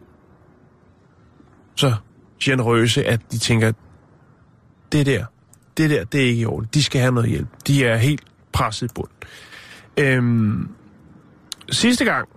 så 1.77 1.95
generøse, 2.43 3.05
at 3.05 3.21
de 3.33 3.39
tænker, 3.39 3.73
det 4.93 5.07
der, 5.07 5.25
det 5.77 5.91
der, 5.91 6.05
det 6.05 6.21
er 6.21 6.25
ikke 6.25 6.41
i 6.41 6.47
orden. 6.47 6.69
De 6.75 6.83
skal 6.83 7.01
have 7.01 7.13
noget 7.13 7.31
hjælp. 7.31 7.49
De 7.67 7.85
er 7.85 7.97
helt 7.97 8.23
presset 8.57 8.91
i 8.91 8.95
bund. 8.95 9.09
Øhm, 9.97 10.69
sidste 11.71 12.05
gang, 12.05 12.29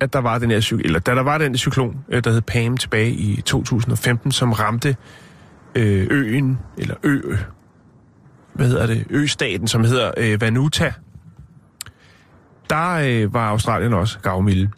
at 0.00 0.12
der 0.12 0.18
var 0.18 0.38
den 0.38 0.50
her 0.50 0.60
cyklon, 0.60 0.84
eller 0.84 0.98
da 0.98 1.14
der 1.14 1.22
var 1.22 1.38
den 1.38 1.58
cyklon, 1.58 2.04
øh, 2.08 2.24
der 2.24 2.30
hed 2.30 2.40
Pam 2.40 2.76
tilbage 2.76 3.10
i 3.10 3.40
2015, 3.40 4.32
som 4.32 4.52
ramte 4.52 4.96
øh, 5.74 6.06
øen, 6.10 6.58
eller 6.78 6.94
ø, 7.02 7.20
hvad 8.52 8.66
hedder 8.66 8.86
det, 8.86 9.06
østaten, 9.10 9.68
som 9.68 9.84
hedder 9.84 10.10
øh, 10.16 10.40
Vanuta, 10.40 10.92
der 12.70 12.92
øh, 12.92 13.34
var 13.34 13.48
Australien 13.48 13.92
også 13.92 14.18
gavmilde. 14.18 14.70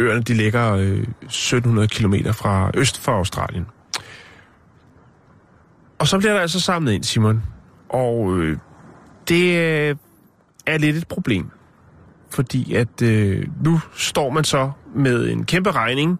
Øerne, 0.00 0.22
de 0.22 0.34
ligger 0.34 0.72
øh, 0.72 0.98
1700 1.22 1.88
km 1.88 2.14
fra 2.32 2.70
øst 2.74 3.00
for 3.00 3.12
Australien. 3.12 3.66
Og 5.98 6.06
så 6.06 6.18
bliver 6.18 6.32
der 6.32 6.40
altså 6.40 6.60
samlet 6.60 6.92
ind, 6.92 7.04
Simon. 7.04 7.42
Og 7.88 8.38
øh, 8.38 8.58
det 9.28 9.56
øh, 9.56 9.96
er 10.66 10.78
lidt 10.78 10.96
et 10.96 11.08
problem. 11.08 11.50
Fordi 12.30 12.74
at 12.74 13.02
øh, 13.02 13.46
nu 13.64 13.80
står 13.94 14.30
man 14.30 14.44
så 14.44 14.70
med 14.94 15.28
en 15.28 15.44
kæmpe 15.44 15.70
regning 15.70 16.18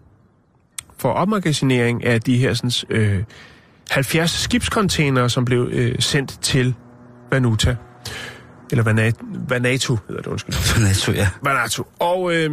for 0.98 1.12
opmagasinering 1.12 2.04
af 2.04 2.20
de 2.20 2.36
her 2.36 2.54
sådan, 2.54 2.96
øh, 2.96 3.22
70 3.90 4.30
skibscontainere, 4.30 5.30
som 5.30 5.44
blev 5.44 5.68
øh, 5.72 5.94
sendt 5.98 6.38
til 6.42 6.74
Vanuta. 7.30 7.76
Eller 8.70 8.84
Vanat, 8.84 9.14
Vanatu, 9.48 9.98
hedder 10.08 10.22
det, 10.22 10.30
undskyld. 10.30 10.78
Vanuatu, 10.78 11.12
ja. 11.12 11.28
Vanuatu. 11.42 11.84
Og 11.98 12.34
øh, 12.34 12.50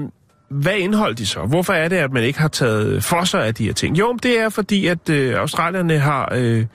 hvad 0.50 0.78
indeholdt 0.78 1.18
de 1.18 1.26
så? 1.26 1.39
Hvorfor 1.39 1.74
er 1.74 1.88
det, 1.88 1.96
at 1.96 2.12
man 2.12 2.24
ikke 2.24 2.39
har 2.39 2.48
taget 2.48 3.04
for 3.04 3.24
sig 3.24 3.46
af 3.46 3.56
de 3.56 3.66
her 3.66 3.74
ting? 3.74 4.00
Jo, 4.00 4.18
det 4.24 4.39
er 4.39 4.50
fordi, 4.50 4.88
at 4.88 5.10
øh, 5.10 5.36
australierne 5.36 6.00
har 6.00 6.34
øh, 6.36 6.66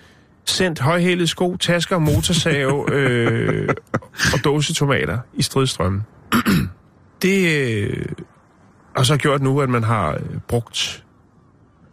sendt 0.48 0.80
højhælede 0.80 1.26
sko, 1.26 1.56
tasker, 1.56 1.98
motorsave 1.98 2.84
øh, 2.94 3.68
og 4.32 4.44
dåsetomater 4.44 5.18
i 5.34 5.42
stridstrømmen. 5.42 6.02
det 7.22 7.68
øh, 7.68 8.06
har 8.96 9.02
så 9.02 9.16
gjort 9.16 9.42
nu, 9.42 9.60
at 9.60 9.68
man 9.68 9.84
har 9.84 10.12
øh, 10.12 10.20
brugt 10.48 11.04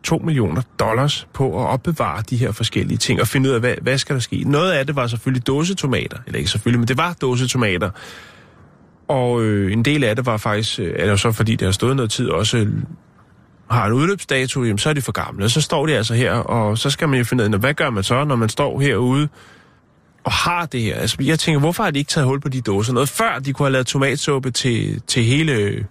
2 0.03 0.17
millioner 0.17 0.61
dollars 0.79 1.27
på 1.33 1.61
at 1.63 1.67
opbevare 1.67 2.23
de 2.29 2.37
her 2.37 2.51
forskellige 2.51 2.97
ting 2.97 3.21
og 3.21 3.27
finde 3.27 3.49
ud 3.49 3.53
af, 3.53 3.59
hvad, 3.59 3.75
hvad 3.81 3.97
skal 3.97 4.15
der 4.15 4.19
ske. 4.19 4.43
Noget 4.45 4.71
af 4.71 4.85
det 4.85 4.95
var 4.95 5.07
selvfølgelig 5.07 5.47
dåsetomater, 5.47 6.17
eller 6.25 6.37
ikke 6.37 6.51
selvfølgelig, 6.51 6.79
men 6.79 6.87
det 6.87 6.97
var 6.97 7.13
dåsetomater. 7.13 7.89
Og 9.07 9.43
øh, 9.43 9.73
en 9.73 9.85
del 9.85 10.03
af 10.03 10.15
det 10.15 10.25
var 10.25 10.37
faktisk, 10.37 10.79
øh, 10.79 10.93
eller 10.95 11.15
så 11.15 11.31
fordi 11.31 11.55
det 11.55 11.65
har 11.65 11.71
stået 11.71 11.95
noget 11.95 12.11
tid, 12.11 12.29
også 12.29 12.57
øh, 12.57 12.67
har 13.71 13.85
en 13.85 13.93
udløbsdato, 13.93 14.63
jamen 14.63 14.77
så 14.77 14.89
er 14.89 14.93
de 14.93 15.01
for 15.01 15.11
gamle. 15.11 15.49
Så 15.49 15.61
står 15.61 15.85
de 15.85 15.97
altså 15.97 16.13
her, 16.13 16.31
og 16.33 16.77
så 16.77 16.89
skal 16.89 17.09
man 17.09 17.17
jo 17.17 17.25
finde 17.25 17.43
ud 17.43 17.53
af, 17.53 17.59
hvad 17.59 17.73
gør 17.73 17.89
man 17.89 18.03
så, 18.03 18.23
når 18.23 18.35
man 18.35 18.49
står 18.49 18.79
herude 18.79 19.27
og 20.23 20.31
har 20.31 20.65
det 20.65 20.81
her? 20.81 20.95
Altså, 20.95 21.17
jeg 21.19 21.39
tænker, 21.39 21.59
hvorfor 21.59 21.83
har 21.83 21.91
de 21.91 21.99
ikke 21.99 22.09
taget 22.09 22.27
hul 22.27 22.39
på 22.39 22.49
de 22.49 22.61
dåser? 22.61 22.93
Noget 22.93 23.09
før 23.09 23.39
de 23.39 23.53
kunne 23.53 23.65
have 23.65 23.71
lavet 23.71 23.87
tomatsuppe 23.87 24.51
til, 24.51 25.01
til 25.07 25.23
hele, 25.23 25.85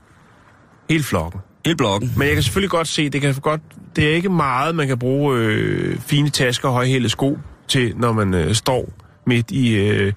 hele 0.90 1.04
flokken. 1.04 1.40
Hele 1.64 1.76
blokken. 1.76 2.12
Men 2.16 2.26
jeg 2.26 2.36
kan 2.36 2.42
selvfølgelig 2.42 2.70
godt 2.70 2.88
se, 2.88 3.10
det 3.10 3.20
kan 3.20 3.34
godt, 3.34 3.60
det 3.96 4.10
er 4.10 4.14
ikke 4.14 4.28
meget, 4.28 4.74
man 4.74 4.88
kan 4.88 4.98
bruge 4.98 5.38
øh, 5.38 5.98
fine 5.98 6.30
tasker 6.30 6.68
og 6.68 6.74
højhælede 6.74 7.08
sko 7.08 7.38
til, 7.68 7.94
når 7.96 8.12
man 8.12 8.34
øh, 8.34 8.54
står 8.54 8.92
midt 9.26 9.50
i 9.50 9.74
øh, 9.74 10.12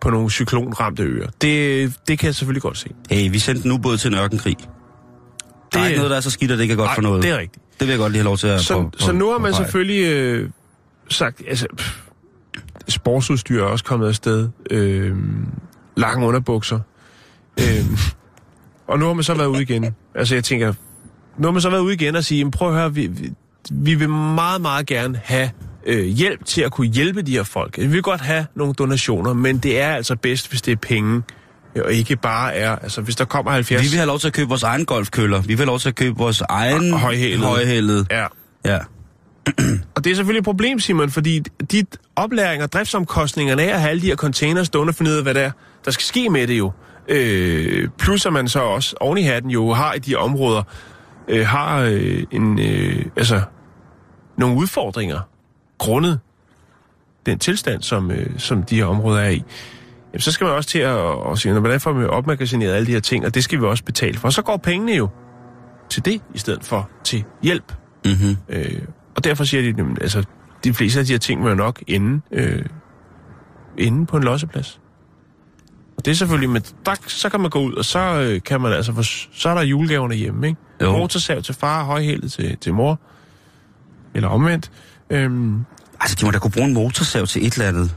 på 0.00 0.10
nogle 0.10 0.30
cyklonramte 0.30 1.02
øer. 1.02 1.28
Det, 1.42 1.92
det 2.08 2.18
kan 2.18 2.26
jeg 2.26 2.34
selvfølgelig 2.34 2.62
godt 2.62 2.78
se. 2.78 2.88
Hey, 3.10 3.30
vi 3.30 3.38
sendte 3.38 3.66
en 3.66 3.72
ubåd 3.72 3.96
til 3.96 4.12
en 4.12 4.18
ørkenkrig. 4.18 4.56
Der 5.72 5.78
er 5.78 5.82
Det- 5.82 5.90
ikke 5.90 5.98
noget, 5.98 6.10
der 6.10 6.16
er 6.16 6.20
så 6.20 6.30
skidt, 6.30 6.50
at 6.50 6.58
det 6.58 6.62
ikke 6.62 6.72
er 6.72 6.76
godt 6.76 6.88
Ej, 6.88 6.94
for 6.94 7.02
noget. 7.02 7.22
det 7.22 7.30
er 7.30 7.38
rigtigt. 7.38 7.64
Det 7.80 7.86
vil 7.88 7.88
jeg 7.88 7.98
godt 7.98 8.12
lige 8.12 8.20
have 8.20 8.24
lov 8.24 8.36
til 8.36 8.46
at 8.46 8.60
Så, 8.60 8.74
prøve- 8.74 8.90
så 8.98 9.06
prøve- 9.06 9.18
nu 9.18 9.30
har 9.30 9.38
man 9.38 9.54
selvfølgelig 9.54 10.04
øh, 10.06 10.50
sagt, 11.10 11.42
altså, 11.48 11.66
pff, 11.78 11.98
sportsudstyr 12.88 13.60
er 13.62 13.66
også 13.66 13.84
kommet 13.84 14.08
afsted. 14.08 14.48
Øh, 14.70 15.16
lange 15.96 16.26
underbukser. 16.26 16.80
Øh, 17.60 17.86
og 18.88 18.98
nu 18.98 19.06
har 19.06 19.12
man 19.12 19.24
så 19.24 19.34
været 19.34 19.46
ude 19.48 19.62
igen. 19.62 19.94
Altså 20.14 20.34
jeg 20.34 20.44
tænker, 20.44 20.72
nu 21.38 21.46
har 21.46 21.52
man 21.52 21.62
så 21.62 21.70
været 21.70 21.80
ude 21.80 21.94
igen 21.94 22.16
og 22.16 22.24
sige, 22.24 22.38
"Jamen, 22.38 22.50
prøv 22.50 22.68
at 22.68 22.74
høre, 22.74 22.94
vi, 22.94 23.06
vi, 23.06 23.32
vi 23.70 23.94
vil 23.94 24.08
meget, 24.08 24.60
meget 24.60 24.86
gerne 24.86 25.20
have 25.24 25.50
øh, 25.86 26.04
hjælp 26.04 26.44
til 26.44 26.60
at 26.62 26.72
kunne 26.72 26.86
hjælpe 26.86 27.22
de 27.22 27.32
her 27.32 27.42
folk. 27.42 27.78
Vi 27.78 27.86
vil 27.86 28.02
godt 28.02 28.20
have 28.20 28.46
nogle 28.54 28.74
donationer, 28.74 29.32
men 29.32 29.58
det 29.58 29.80
er 29.80 29.88
altså 29.94 30.16
bedst, 30.16 30.48
hvis 30.48 30.62
det 30.62 30.72
er 30.72 30.76
penge, 30.76 31.22
og 31.80 31.92
ikke 31.92 32.16
bare 32.16 32.54
er, 32.54 32.76
altså 32.76 33.00
hvis 33.00 33.16
der 33.16 33.24
kommer 33.24 33.50
70... 33.50 33.82
Vi 33.82 33.88
vil 33.88 33.96
have 33.96 34.06
lov 34.06 34.18
til 34.18 34.26
at 34.26 34.32
købe 34.32 34.48
vores 34.48 34.62
egen 34.62 34.84
golfkøller. 34.84 35.40
Vi 35.40 35.48
vil 35.48 35.56
have 35.56 35.66
lov 35.66 35.78
til 35.78 35.88
at 35.88 35.94
købe 35.94 36.16
vores 36.18 36.40
egen 36.40 36.92
Højhælede. 36.92 37.46
højhælede. 37.46 38.06
Ja, 38.10 38.26
Ja. 38.64 38.78
Og 39.94 40.04
det 40.04 40.10
er 40.10 40.14
selvfølgelig 40.14 40.38
et 40.38 40.44
problem, 40.44 40.80
Simon, 40.80 41.10
fordi 41.10 41.38
de 41.72 41.84
oplæring 42.16 42.62
og 42.62 42.72
driftsomkostningerne 42.72 43.62
af 43.62 43.74
at 43.74 43.80
have 43.80 43.90
alle 43.90 44.02
de 44.02 44.06
her 44.06 44.16
containers 44.16 44.66
stående 44.66 45.16
af, 45.16 45.22
hvad 45.22 45.34
der, 45.34 45.50
der 45.84 45.90
skal 45.90 46.04
ske 46.04 46.30
med 46.30 46.46
det 46.46 46.58
jo. 46.58 46.72
Øh, 47.08 47.88
plus 47.98 48.26
at 48.26 48.32
man 48.32 48.48
så 48.48 48.60
også 48.60 48.96
oven 49.00 49.18
i 49.18 49.22
hatten 49.22 49.50
jo 49.50 49.72
har 49.72 49.92
i 49.94 49.98
de 49.98 50.16
områder, 50.16 50.62
øh, 51.28 51.46
har 51.46 51.80
øh, 51.80 52.24
en, 52.30 52.58
øh, 52.58 53.06
altså, 53.16 53.42
nogle 54.36 54.56
udfordringer 54.56 55.20
grundet 55.78 56.20
den 57.26 57.38
tilstand, 57.38 57.82
som, 57.82 58.10
øh, 58.10 58.38
som 58.38 58.62
de 58.62 58.76
her 58.76 58.84
områder 58.84 59.20
er 59.20 59.30
i. 59.30 59.42
Jamen, 60.12 60.20
så 60.20 60.32
skal 60.32 60.44
man 60.44 60.54
også 60.54 60.68
til 60.70 60.78
at, 60.78 60.98
at 61.32 61.38
sige, 61.38 61.54
"Nå, 61.54 61.60
hvordan 61.60 61.80
får 61.80 61.92
vi 61.92 62.04
opmagasineret 62.04 62.72
alle 62.72 62.86
de 62.86 62.92
her 62.92 63.00
ting, 63.00 63.26
og 63.26 63.34
det 63.34 63.44
skal 63.44 63.60
vi 63.60 63.64
også 63.64 63.84
betale 63.84 64.18
for. 64.18 64.28
Og 64.28 64.32
så 64.32 64.42
går 64.42 64.56
pengene 64.56 64.92
jo 64.92 65.08
til 65.90 66.04
det, 66.04 66.20
i 66.34 66.38
stedet 66.38 66.64
for 66.64 66.90
til 67.04 67.24
hjælp. 67.42 67.72
Mm-hmm. 68.04 68.36
Øh, 68.48 68.82
og 69.16 69.24
derfor 69.24 69.44
siger 69.44 69.62
de, 69.62 69.74
jamen, 69.78 69.98
altså, 70.00 70.24
de 70.64 70.74
fleste 70.74 71.00
af 71.00 71.06
de 71.06 71.12
her 71.12 71.18
ting 71.18 71.40
må 71.40 71.48
jo 71.48 71.54
nok 71.54 71.82
ende, 71.86 72.20
øh, 72.32 72.64
ende 73.78 74.06
på 74.06 74.16
en 74.16 74.22
losseplads. 74.22 74.80
Og 75.96 76.04
det 76.04 76.10
er 76.10 76.14
selvfølgelig, 76.14 76.50
men 76.50 76.62
der, 76.86 76.94
så 77.06 77.28
kan 77.28 77.40
man 77.40 77.50
gå 77.50 77.60
ud, 77.60 77.72
og 77.72 77.84
så 77.84 77.98
øh, 78.20 78.40
kan 78.42 78.60
man 78.60 78.72
altså, 78.72 78.92
få, 78.94 79.02
så 79.32 79.48
er 79.48 79.54
der 79.54 79.62
julegaverne 79.62 80.14
hjemme, 80.14 80.46
ikke? 80.48 80.60
Jo. 80.82 80.92
Motorsav 80.92 81.42
til 81.42 81.54
far, 81.54 81.84
højhældet 81.84 82.32
til, 82.32 82.56
til 82.56 82.74
mor. 82.74 83.00
Eller 84.14 84.28
omvendt. 84.28 84.70
Øhm, 85.10 85.64
Altså, 86.00 86.16
de 86.20 86.24
må 86.24 86.30
da 86.30 86.38
kunne 86.38 86.50
bruge 86.50 86.66
en 86.66 86.74
motorsav 86.74 87.26
til 87.26 87.46
et 87.46 87.52
eller 87.52 87.68
andet. 87.68 87.96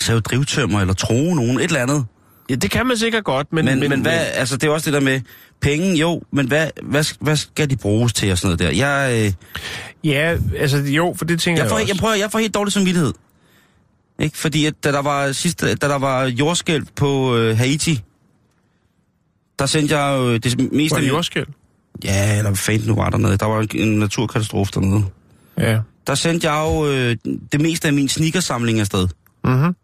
Save 0.00 0.20
drivtømmer 0.20 0.80
eller 0.80 0.94
tro 0.94 1.34
nogen, 1.34 1.56
et 1.56 1.64
eller 1.64 1.80
andet. 1.80 2.04
ja, 2.50 2.54
det 2.54 2.70
kan 2.70 2.86
man 2.86 2.96
sikkert 2.96 3.24
godt, 3.24 3.52
men... 3.52 3.64
Men, 3.64 3.80
men, 3.80 3.90
men 3.90 4.00
hvad, 4.00 4.26
altså, 4.34 4.56
det 4.56 4.66
er 4.66 4.70
også 4.70 4.90
det 4.90 4.92
der 4.92 5.00
med 5.00 5.20
penge, 5.60 5.94
jo, 5.94 6.22
men 6.32 6.46
hvad, 6.46 6.70
hvad, 6.82 7.04
hvad 7.20 7.36
skal 7.36 7.70
de 7.70 7.76
bruges 7.76 8.12
til 8.12 8.32
og 8.32 8.38
sådan 8.38 8.56
noget 8.56 8.78
der? 8.80 8.86
Jeg, 8.86 9.24
øh, 9.26 9.32
Ja, 10.04 10.38
altså 10.58 10.78
jo, 10.78 11.14
for 11.18 11.24
det 11.24 11.40
tænker 11.40 11.62
jeg, 11.62 11.64
jeg, 11.64 11.70
får, 11.70 11.76
også. 11.76 11.88
jeg, 11.88 11.96
prøver, 11.96 12.14
jeg 12.14 12.30
får 12.32 12.38
helt 12.38 12.54
dårlig 12.54 12.72
samvittighed. 12.72 13.12
Ikke? 14.18 14.38
Fordi 14.38 14.66
at, 14.66 14.74
da 14.84 14.92
der 14.92 15.02
var 15.02 15.32
sidste, 15.32 15.74
da 15.74 15.88
der 15.88 15.98
var 15.98 16.24
jordskælv 16.24 16.86
på 16.96 17.36
øh, 17.36 17.58
Haiti, 17.58 18.02
der 19.58 19.66
sendte 19.66 19.98
jeg 19.98 20.18
jo 20.18 20.36
det 20.36 20.72
meste... 20.72 20.94
Var 20.94 21.00
det 21.00 21.08
jordskæld? 21.08 21.46
Ja, 22.04 22.38
eller 22.38 22.50
hvad 22.50 22.56
fanden 22.56 22.88
nu 22.88 22.94
var 22.94 23.10
dernede. 23.10 23.36
Der 23.36 23.46
var 23.46 23.66
en, 23.74 23.98
naturkatastrofe 23.98 24.72
dernede. 24.74 25.04
Ja. 25.58 25.78
Der 26.06 26.14
sendte 26.14 26.52
jeg 26.52 26.66
jo 26.66 26.90
øh, 26.90 27.16
det 27.52 27.60
meste 27.60 27.88
af 27.88 27.94
min 27.94 28.08
sneakersamling 28.08 28.80
afsted. 28.80 29.08
Mm-hmm. 29.44 29.74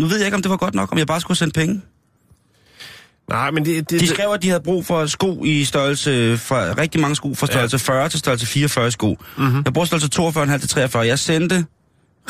Nu 0.00 0.06
ved 0.06 0.16
jeg 0.16 0.26
ikke, 0.26 0.34
om 0.34 0.42
det 0.42 0.50
var 0.50 0.56
godt 0.56 0.74
nok, 0.74 0.92
om 0.92 0.98
jeg 0.98 1.06
bare 1.06 1.20
skulle 1.20 1.38
sende 1.38 1.52
penge. 1.52 1.82
Nej, 3.28 3.50
men 3.50 3.64
det... 3.64 3.90
det 3.90 4.00
De 4.00 4.06
skrev, 4.06 4.30
at 4.34 4.42
de 4.42 4.48
havde 4.48 4.62
brug 4.62 4.86
for 4.86 5.06
sko 5.06 5.44
i 5.44 5.64
størrelse, 5.64 6.36
fra, 6.38 6.72
rigtig 6.78 7.00
mange 7.00 7.16
sko 7.16 7.34
fra 7.34 7.46
størrelse 7.46 7.76
ja. 7.88 7.92
40 7.92 8.08
til 8.08 8.18
størrelse 8.18 8.46
44 8.46 8.90
sko. 8.90 9.18
Mm-hmm. 9.38 9.62
Jeg 9.64 9.72
brugte 9.72 9.98
størrelse 9.98 10.52
42,5 10.52 10.58
til 10.58 10.68
43. 10.68 11.06
Jeg 11.06 11.18
sendte 11.18 11.64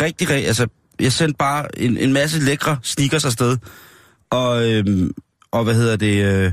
rigtig, 0.01 0.31
altså, 0.31 0.67
jeg 1.01 1.13
sendte 1.13 1.37
bare 1.39 1.81
en, 1.81 1.97
en 1.97 2.13
masse 2.13 2.41
lækre 2.41 2.79
sneakers 2.83 3.25
afsted. 3.25 3.57
Og, 4.31 4.71
øhm, 4.71 5.11
og 5.51 5.65
hvad 5.65 5.75
hedder 5.75 5.97
det, 5.97 6.25
øh, 6.25 6.53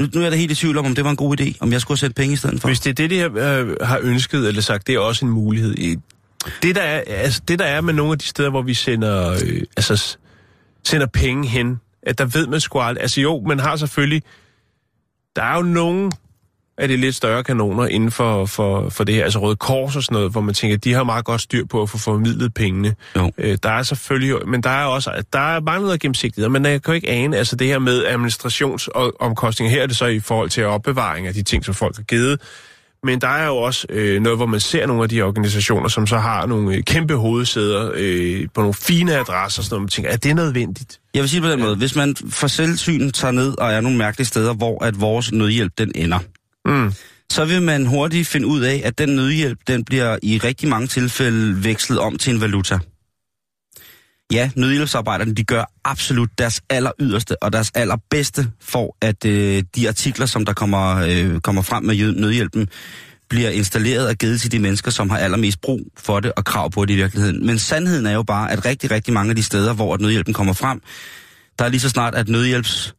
nu, 0.00 0.08
nu 0.14 0.20
er 0.20 0.24
jeg 0.24 0.32
da 0.32 0.36
helt 0.36 0.50
i 0.50 0.54
tvivl 0.54 0.78
om, 0.78 0.86
om 0.86 0.94
det 0.94 1.04
var 1.04 1.10
en 1.10 1.16
god 1.16 1.40
idé, 1.40 1.52
om 1.60 1.72
jeg 1.72 1.80
skulle 1.80 1.98
sætte 1.98 2.14
penge 2.14 2.32
i 2.32 2.36
stedet 2.36 2.60
for. 2.60 2.68
Hvis 2.68 2.80
det 2.80 2.90
er 2.90 2.94
det, 2.94 3.10
de 3.10 3.18
har, 3.18 3.58
øh, 3.58 3.76
har 3.82 3.98
ønsket 4.02 4.48
eller 4.48 4.62
sagt, 4.62 4.86
det 4.86 4.94
er 4.94 4.98
også 4.98 5.24
en 5.24 5.30
mulighed. 5.30 5.74
Det 6.62 6.74
der, 6.74 6.82
er, 6.82 7.02
altså, 7.06 7.40
det, 7.48 7.58
der 7.58 7.64
er 7.64 7.80
med 7.80 7.94
nogle 7.94 8.12
af 8.12 8.18
de 8.18 8.26
steder, 8.26 8.50
hvor 8.50 8.62
vi 8.62 8.74
sender, 8.74 9.32
øh, 9.32 9.62
altså, 9.76 10.16
sender 10.84 11.06
penge 11.06 11.48
hen 11.48 11.80
at 12.06 12.18
der 12.18 12.24
ved 12.24 12.46
man 12.46 12.60
sgu 12.60 12.80
aldrig... 12.80 13.02
Altså 13.02 13.20
jo, 13.20 13.42
man 13.46 13.60
har 13.60 13.76
selvfølgelig... 13.76 14.22
Der 15.36 15.42
er 15.42 15.56
jo 15.56 15.62
nogen 15.62 16.12
af 16.78 16.88
de 16.88 16.96
lidt 16.96 17.14
større 17.14 17.44
kanoner 17.44 17.86
inden 17.86 18.10
for, 18.10 18.46
for, 18.46 18.88
for 18.88 19.04
det 19.04 19.14
her, 19.14 19.24
altså 19.24 19.38
Røde 19.38 19.56
Kors 19.56 19.96
og 19.96 20.02
sådan 20.02 20.14
noget, 20.14 20.32
hvor 20.32 20.40
man 20.40 20.54
tænker, 20.54 20.76
de 20.76 20.92
har 20.92 21.04
meget 21.04 21.24
godt 21.24 21.40
styr 21.40 21.64
på 21.64 21.82
at 21.82 21.90
få 21.90 21.98
formidlet 21.98 22.54
pengene. 22.54 22.94
Jo. 23.16 23.32
Øh, 23.38 23.58
der 23.62 23.70
er 23.70 23.82
selvfølgelig, 23.82 24.48
men 24.48 24.62
der 24.62 24.70
er 24.70 24.84
også, 24.84 25.22
der 25.32 25.38
er 25.38 25.60
mange 25.60 25.84
noget 25.84 26.00
gennemsigtighed, 26.00 26.48
men 26.48 26.64
jeg 26.64 26.82
kan 26.82 26.92
jo 26.92 26.94
ikke 26.94 27.08
ane, 27.08 27.36
altså 27.36 27.56
det 27.56 27.66
her 27.66 27.78
med 27.78 28.04
administrationsomkostninger, 28.04 29.74
her 29.74 29.82
er 29.82 29.86
det 29.86 29.96
så 29.96 30.06
i 30.06 30.20
forhold 30.20 30.50
til 30.50 30.64
opbevaring 30.64 31.26
af 31.26 31.34
de 31.34 31.42
ting, 31.42 31.64
som 31.64 31.74
folk 31.74 31.96
har 31.96 32.02
givet, 32.02 32.40
men 33.04 33.20
der 33.20 33.28
er 33.28 33.46
jo 33.46 33.56
også 33.56 33.86
øh, 33.90 34.22
noget, 34.22 34.38
hvor 34.38 34.46
man 34.46 34.60
ser 34.60 34.86
nogle 34.86 35.02
af 35.02 35.08
de 35.08 35.22
organisationer, 35.22 35.88
som 35.88 36.06
så 36.06 36.18
har 36.18 36.46
nogle 36.46 36.76
øh, 36.76 36.82
kæmpe 36.82 37.14
hovedsæder 37.14 37.90
øh, 37.94 38.46
på 38.54 38.60
nogle 38.60 38.74
fine 38.74 39.14
adresser, 39.18 39.62
sådan 39.62 39.74
noget, 39.74 39.82
man 39.82 39.88
tænker, 39.88 40.10
er 40.10 40.16
det 40.16 40.36
nødvendigt? 40.36 41.00
Jeg 41.14 41.22
vil 41.22 41.30
sige 41.30 41.40
på 41.40 41.48
den 41.48 41.60
måde, 41.60 41.76
hvis 41.76 41.96
man 41.96 42.16
for 42.30 42.46
selvsyn 42.46 43.10
tager 43.10 43.32
ned 43.32 43.58
og 43.58 43.72
er 43.72 43.80
nogle 43.80 43.98
mærkelige 43.98 44.26
steder, 44.26 44.54
hvor 44.54 44.84
at 44.84 45.00
vores 45.00 45.32
nødhjælp 45.32 45.72
den 45.78 45.92
ender, 45.94 46.18
Mm. 46.68 46.92
så 47.30 47.44
vil 47.44 47.62
man 47.62 47.86
hurtigt 47.86 48.28
finde 48.28 48.46
ud 48.46 48.60
af, 48.60 48.82
at 48.84 48.98
den 48.98 49.08
nødhjælp, 49.08 49.58
den 49.68 49.84
bliver 49.84 50.18
i 50.22 50.38
rigtig 50.38 50.68
mange 50.68 50.86
tilfælde 50.86 51.64
vekslet 51.64 51.98
om 51.98 52.16
til 52.18 52.34
en 52.34 52.40
valuta. 52.40 52.78
Ja, 54.32 54.50
nødhjælpsarbejderne, 54.56 55.34
de 55.34 55.44
gør 55.44 55.64
absolut 55.84 56.30
deres 56.38 56.60
aller 56.70 56.90
yderste 57.00 57.42
og 57.42 57.52
deres 57.52 57.70
allerbedste 57.74 58.50
for, 58.60 58.96
at 59.00 59.24
øh, 59.24 59.62
de 59.76 59.88
artikler, 59.88 60.26
som 60.26 60.44
der 60.44 60.52
kommer, 60.52 60.96
øh, 60.96 61.40
kommer 61.40 61.62
frem 61.62 61.84
med 61.84 62.12
nødhjælpen, 62.12 62.68
bliver 63.28 63.50
installeret 63.50 64.08
og 64.08 64.14
givet 64.14 64.40
til 64.40 64.52
de 64.52 64.58
mennesker, 64.58 64.90
som 64.90 65.10
har 65.10 65.18
allermest 65.18 65.60
brug 65.60 65.80
for 65.98 66.20
det 66.20 66.32
og 66.36 66.44
krav 66.44 66.70
på 66.70 66.84
det 66.84 66.94
i 66.94 66.96
virkeligheden. 66.96 67.46
Men 67.46 67.58
sandheden 67.58 68.06
er 68.06 68.12
jo 68.12 68.22
bare, 68.22 68.52
at 68.52 68.64
rigtig, 68.64 68.90
rigtig 68.90 69.14
mange 69.14 69.30
af 69.30 69.36
de 69.36 69.42
steder, 69.42 69.74
hvor 69.74 69.94
at 69.94 70.00
nødhjælpen 70.00 70.34
kommer 70.34 70.52
frem, 70.52 70.80
der 71.58 71.64
er 71.64 71.68
lige 71.68 71.80
så 71.80 71.88
snart, 71.88 72.14
at 72.14 72.28
nødhjælps 72.28 72.94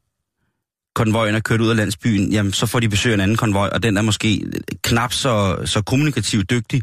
konvojen 0.95 1.35
er 1.35 1.39
kørt 1.39 1.61
ud 1.61 1.69
af 1.69 1.75
landsbyen, 1.75 2.31
jamen 2.31 2.53
så 2.53 2.65
får 2.65 2.79
de 2.79 2.89
besøg 2.89 3.11
af 3.11 3.13
en 3.13 3.21
anden 3.21 3.37
konvoj, 3.37 3.69
og 3.73 3.83
den 3.83 3.97
er 3.97 4.01
måske 4.01 4.41
knap 4.83 5.13
så, 5.13 5.57
så 5.65 5.81
kommunikativt 5.81 6.49
dygtig 6.49 6.81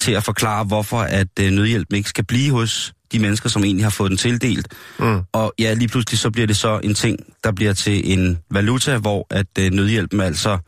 til 0.00 0.12
at 0.12 0.24
forklare, 0.24 0.64
hvorfor 0.64 1.00
at 1.00 1.28
øh, 1.40 1.50
nødhjælpen 1.50 1.96
ikke 1.96 2.08
skal 2.08 2.24
blive 2.24 2.50
hos 2.50 2.92
de 3.12 3.18
mennesker, 3.18 3.48
som 3.48 3.64
egentlig 3.64 3.84
har 3.84 3.90
fået 3.90 4.10
den 4.10 4.18
tildelt. 4.18 4.68
Mm. 4.98 5.20
Og 5.32 5.54
ja, 5.58 5.74
lige 5.74 5.88
pludselig 5.88 6.18
så 6.18 6.30
bliver 6.30 6.46
det 6.46 6.56
så 6.56 6.80
en 6.82 6.94
ting, 6.94 7.18
der 7.44 7.52
bliver 7.52 7.72
til 7.72 8.12
en 8.12 8.38
valuta, 8.50 8.98
hvor 8.98 9.26
at 9.30 9.46
øh, 9.58 9.70
nødhjælpen 9.70 10.20
altså 10.20 10.58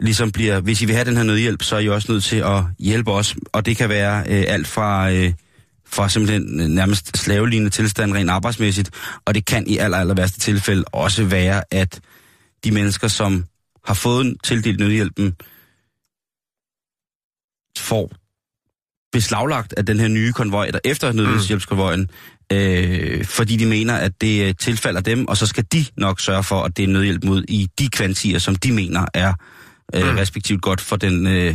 ligesom 0.00 0.32
bliver, 0.32 0.60
hvis 0.60 0.82
I 0.82 0.84
vil 0.84 0.94
have 0.94 1.04
den 1.04 1.16
her 1.16 1.24
nødhjælp, 1.24 1.62
så 1.62 1.76
er 1.76 1.80
I 1.80 1.88
også 1.88 2.12
nødt 2.12 2.24
til 2.24 2.36
at 2.36 2.64
hjælpe 2.78 3.12
os. 3.12 3.36
Og 3.52 3.66
det 3.66 3.76
kan 3.76 3.88
være 3.88 4.18
øh, 4.18 4.44
alt 4.48 4.66
fra, 4.66 5.10
øh, 5.10 5.32
fra 5.86 6.08
simpelthen 6.08 6.60
øh, 6.60 6.66
nærmest 6.66 7.16
slavelignende 7.16 7.70
tilstand 7.70 8.12
rent 8.12 8.30
arbejdsmæssigt, 8.30 8.90
og 9.24 9.34
det 9.34 9.44
kan 9.44 9.66
i 9.66 9.76
aller, 9.76 9.98
aller 9.98 10.14
værste 10.14 10.40
tilfælde 10.40 10.84
også 10.92 11.24
være, 11.24 11.62
at 11.70 12.00
de 12.64 12.70
mennesker, 12.70 13.08
som 13.08 13.44
har 13.84 13.94
fået 13.94 14.36
tildelt 14.44 14.80
nødhjælpen, 14.80 15.36
får 17.78 18.12
beslaglagt 19.14 19.74
af 19.76 19.86
den 19.86 20.00
her 20.00 20.08
nye 20.08 20.32
konvoj, 20.32 20.70
der 20.70 20.78
efter 20.84 21.12
nødhjælpskonvojen, 21.12 22.10
øh, 22.52 23.24
fordi 23.24 23.56
de 23.56 23.66
mener, 23.66 23.94
at 23.94 24.12
det 24.20 24.48
øh, 24.48 24.54
tilfalder 24.60 25.00
dem, 25.00 25.28
og 25.28 25.36
så 25.36 25.46
skal 25.46 25.64
de 25.72 25.84
nok 25.96 26.20
sørge 26.20 26.42
for, 26.42 26.62
at 26.62 26.76
det 26.76 26.82
er 26.82 26.88
nødhjælp 26.88 27.24
mod 27.24 27.44
i 27.48 27.68
de 27.78 27.88
kvantier, 27.88 28.38
som 28.38 28.56
de 28.56 28.72
mener 28.72 29.06
er 29.14 29.32
øh, 29.94 30.02
Mm. 30.10 30.16
respektivt 30.16 30.62
godt 30.62 30.80
for 30.80 30.96
den, 30.96 31.26
øh, 31.26 31.54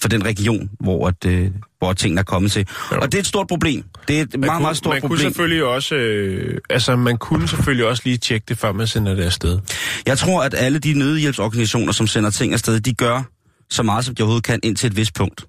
for 0.00 0.08
den 0.08 0.24
region, 0.24 0.70
hvor, 0.80 1.08
at, 1.08 1.24
øh, 1.26 1.50
hvor 1.78 1.92
tingene 1.92 2.18
er 2.20 2.24
kommet 2.24 2.52
til. 2.52 2.66
Jo. 2.92 3.00
Og 3.00 3.12
det 3.12 3.18
er 3.18 3.22
et 3.22 3.26
stort 3.26 3.46
problem. 3.48 3.84
Det 4.08 4.18
er 4.18 4.22
et 4.22 4.40
meget, 4.40 4.50
kunne, 4.52 4.62
meget 4.62 4.76
stort 4.76 4.94
man 4.94 5.00
kunne 5.00 5.08
problem. 5.08 5.26
selvfølgelig 5.26 5.64
også, 5.64 5.94
øh, 5.94 6.58
altså 6.70 6.96
man 6.96 7.18
kunne 7.18 7.48
selvfølgelig 7.48 7.86
også 7.86 8.02
lige 8.04 8.16
tjekke 8.16 8.44
det, 8.48 8.58
før 8.58 8.72
man 8.72 8.86
sender 8.86 9.14
det 9.14 9.22
afsted. 9.22 9.58
Jeg 10.06 10.18
tror, 10.18 10.42
at 10.42 10.54
alle 10.58 10.78
de 10.78 10.94
nødhjælpsorganisationer, 10.98 11.92
som 11.92 12.06
sender 12.06 12.30
ting 12.30 12.52
afsted, 12.52 12.80
de 12.80 12.94
gør 12.94 13.22
så 13.70 13.82
meget, 13.82 14.04
som 14.04 14.14
de 14.14 14.22
overhovedet 14.22 14.44
kan, 14.44 14.60
indtil 14.62 14.86
et 14.86 14.96
vist 14.96 15.14
punkt. 15.14 15.44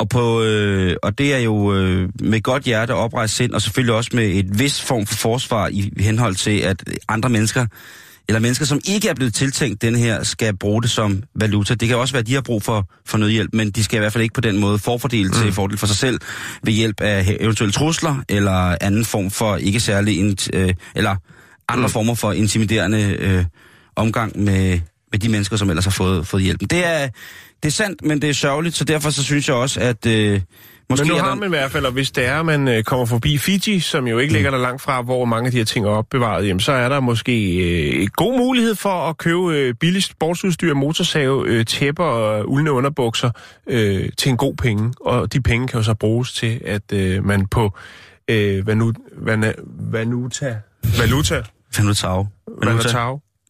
Og, 0.00 0.08
på, 0.08 0.42
øh, 0.42 0.96
og 1.02 1.18
det 1.18 1.34
er 1.34 1.38
jo 1.38 1.74
øh, 1.74 2.08
med 2.20 2.42
godt 2.42 2.62
hjerte 2.62 2.94
oprejst 2.94 3.36
sind, 3.36 3.52
og 3.52 3.62
selvfølgelig 3.62 3.94
også 3.94 4.10
med 4.14 4.26
et 4.26 4.58
vis 4.58 4.82
form 4.82 5.06
for 5.06 5.14
forsvar 5.14 5.68
i 5.68 5.92
henhold 5.98 6.34
til, 6.34 6.58
at 6.58 6.84
andre 7.08 7.28
mennesker, 7.28 7.66
eller 8.28 8.40
mennesker, 8.40 8.64
som 8.64 8.80
ikke 8.88 9.08
er 9.08 9.14
blevet 9.14 9.34
tiltænkt 9.34 9.82
den 9.82 9.96
her, 9.96 10.22
skal 10.22 10.56
bruge 10.56 10.82
det 10.82 10.90
som 10.90 11.22
valuta. 11.34 11.74
Det 11.74 11.88
kan 11.88 11.96
også 11.96 12.14
være, 12.14 12.20
at 12.20 12.26
de 12.26 12.34
har 12.34 12.40
brug 12.40 12.62
for, 12.62 12.88
for 13.06 13.18
nødhjælp, 13.18 13.50
men 13.54 13.70
de 13.70 13.84
skal 13.84 13.96
i 13.96 14.00
hvert 14.00 14.12
fald 14.12 14.22
ikke 14.22 14.34
på 14.34 14.40
den 14.40 14.58
måde 14.58 14.78
forfordele 14.78 15.28
mm. 15.28 15.34
til 15.34 15.52
fordel 15.52 15.78
for 15.78 15.86
sig 15.86 15.96
selv 15.96 16.20
ved 16.62 16.72
hjælp 16.72 17.00
af 17.00 17.36
eventuelle 17.40 17.72
trusler, 17.72 18.16
eller 18.28 18.76
anden 18.80 19.04
form 19.04 19.30
for 19.30 19.56
ikke 19.56 19.80
særlig, 19.80 20.36
øh, 20.52 20.74
eller 20.94 21.16
andre 21.68 21.86
mm. 21.86 21.92
former 21.92 22.14
for 22.14 22.32
intimiderende 22.32 23.16
øh, 23.18 23.44
omgang 23.96 24.42
med, 24.42 24.80
med 25.12 25.18
de 25.18 25.28
mennesker, 25.28 25.56
som 25.56 25.70
ellers 25.70 25.84
har 25.84 25.90
fået, 25.90 26.26
fået 26.26 26.42
hjælpen. 26.42 26.68
Det 26.68 26.86
er, 26.86 27.08
det 27.62 27.68
er 27.68 27.72
sandt, 27.72 28.02
men 28.02 28.22
det 28.22 28.30
er 28.30 28.34
sørgeligt, 28.34 28.74
så 28.74 28.84
derfor 28.84 29.10
så 29.10 29.24
synes 29.24 29.48
jeg 29.48 29.56
også, 29.56 29.80
at 29.80 30.06
øh, 30.06 30.40
måske 30.90 31.04
Men 31.04 31.16
nu 31.16 31.22
har 31.22 31.34
man 31.34 31.48
i 31.48 31.48
hvert 31.48 31.70
fald, 31.70 31.86
og 31.86 31.92
hvis 31.92 32.10
det 32.10 32.26
er, 32.26 32.40
at 32.40 32.46
man 32.46 32.68
øh, 32.68 32.84
kommer 32.84 33.06
forbi 33.06 33.38
Fiji, 33.38 33.80
som 33.80 34.06
jo 34.06 34.18
ikke 34.18 34.32
ligger 34.32 34.50
der 34.50 34.58
langt 34.58 34.82
fra, 34.82 35.02
hvor 35.02 35.24
mange 35.24 35.46
af 35.46 35.52
de 35.52 35.58
her 35.58 35.64
ting 35.64 35.86
er 35.86 35.90
opbevaret, 35.90 36.46
jamen, 36.46 36.60
så 36.60 36.72
er 36.72 36.88
der 36.88 37.00
måske 37.00 37.56
øh, 37.56 38.08
god 38.16 38.38
mulighed 38.38 38.74
for 38.74 39.08
at 39.08 39.18
købe 39.18 39.54
øh, 39.54 39.74
billigt 39.74 40.04
sportsudstyr, 40.04 40.74
motorsave, 40.74 41.48
øh, 41.48 41.64
tæpper 41.64 42.04
og 42.04 42.48
uldne 42.48 42.72
underbukser 42.72 43.30
øh, 43.66 44.08
til 44.18 44.30
en 44.30 44.36
god 44.36 44.54
penge. 44.54 44.92
Og 45.00 45.32
de 45.32 45.40
penge 45.40 45.68
kan 45.68 45.78
jo 45.78 45.82
så 45.82 45.94
bruges 45.94 46.32
til, 46.32 46.60
at 46.64 46.92
øh, 46.92 47.24
man 47.24 47.46
på 47.46 47.72
øh, 48.30 48.66
vanu, 48.66 48.92
vana, 49.16 49.52
valuta, 49.92 50.56
valuta, 50.98 51.42
Vanutau. 51.78 52.28
valuta, 52.46 52.88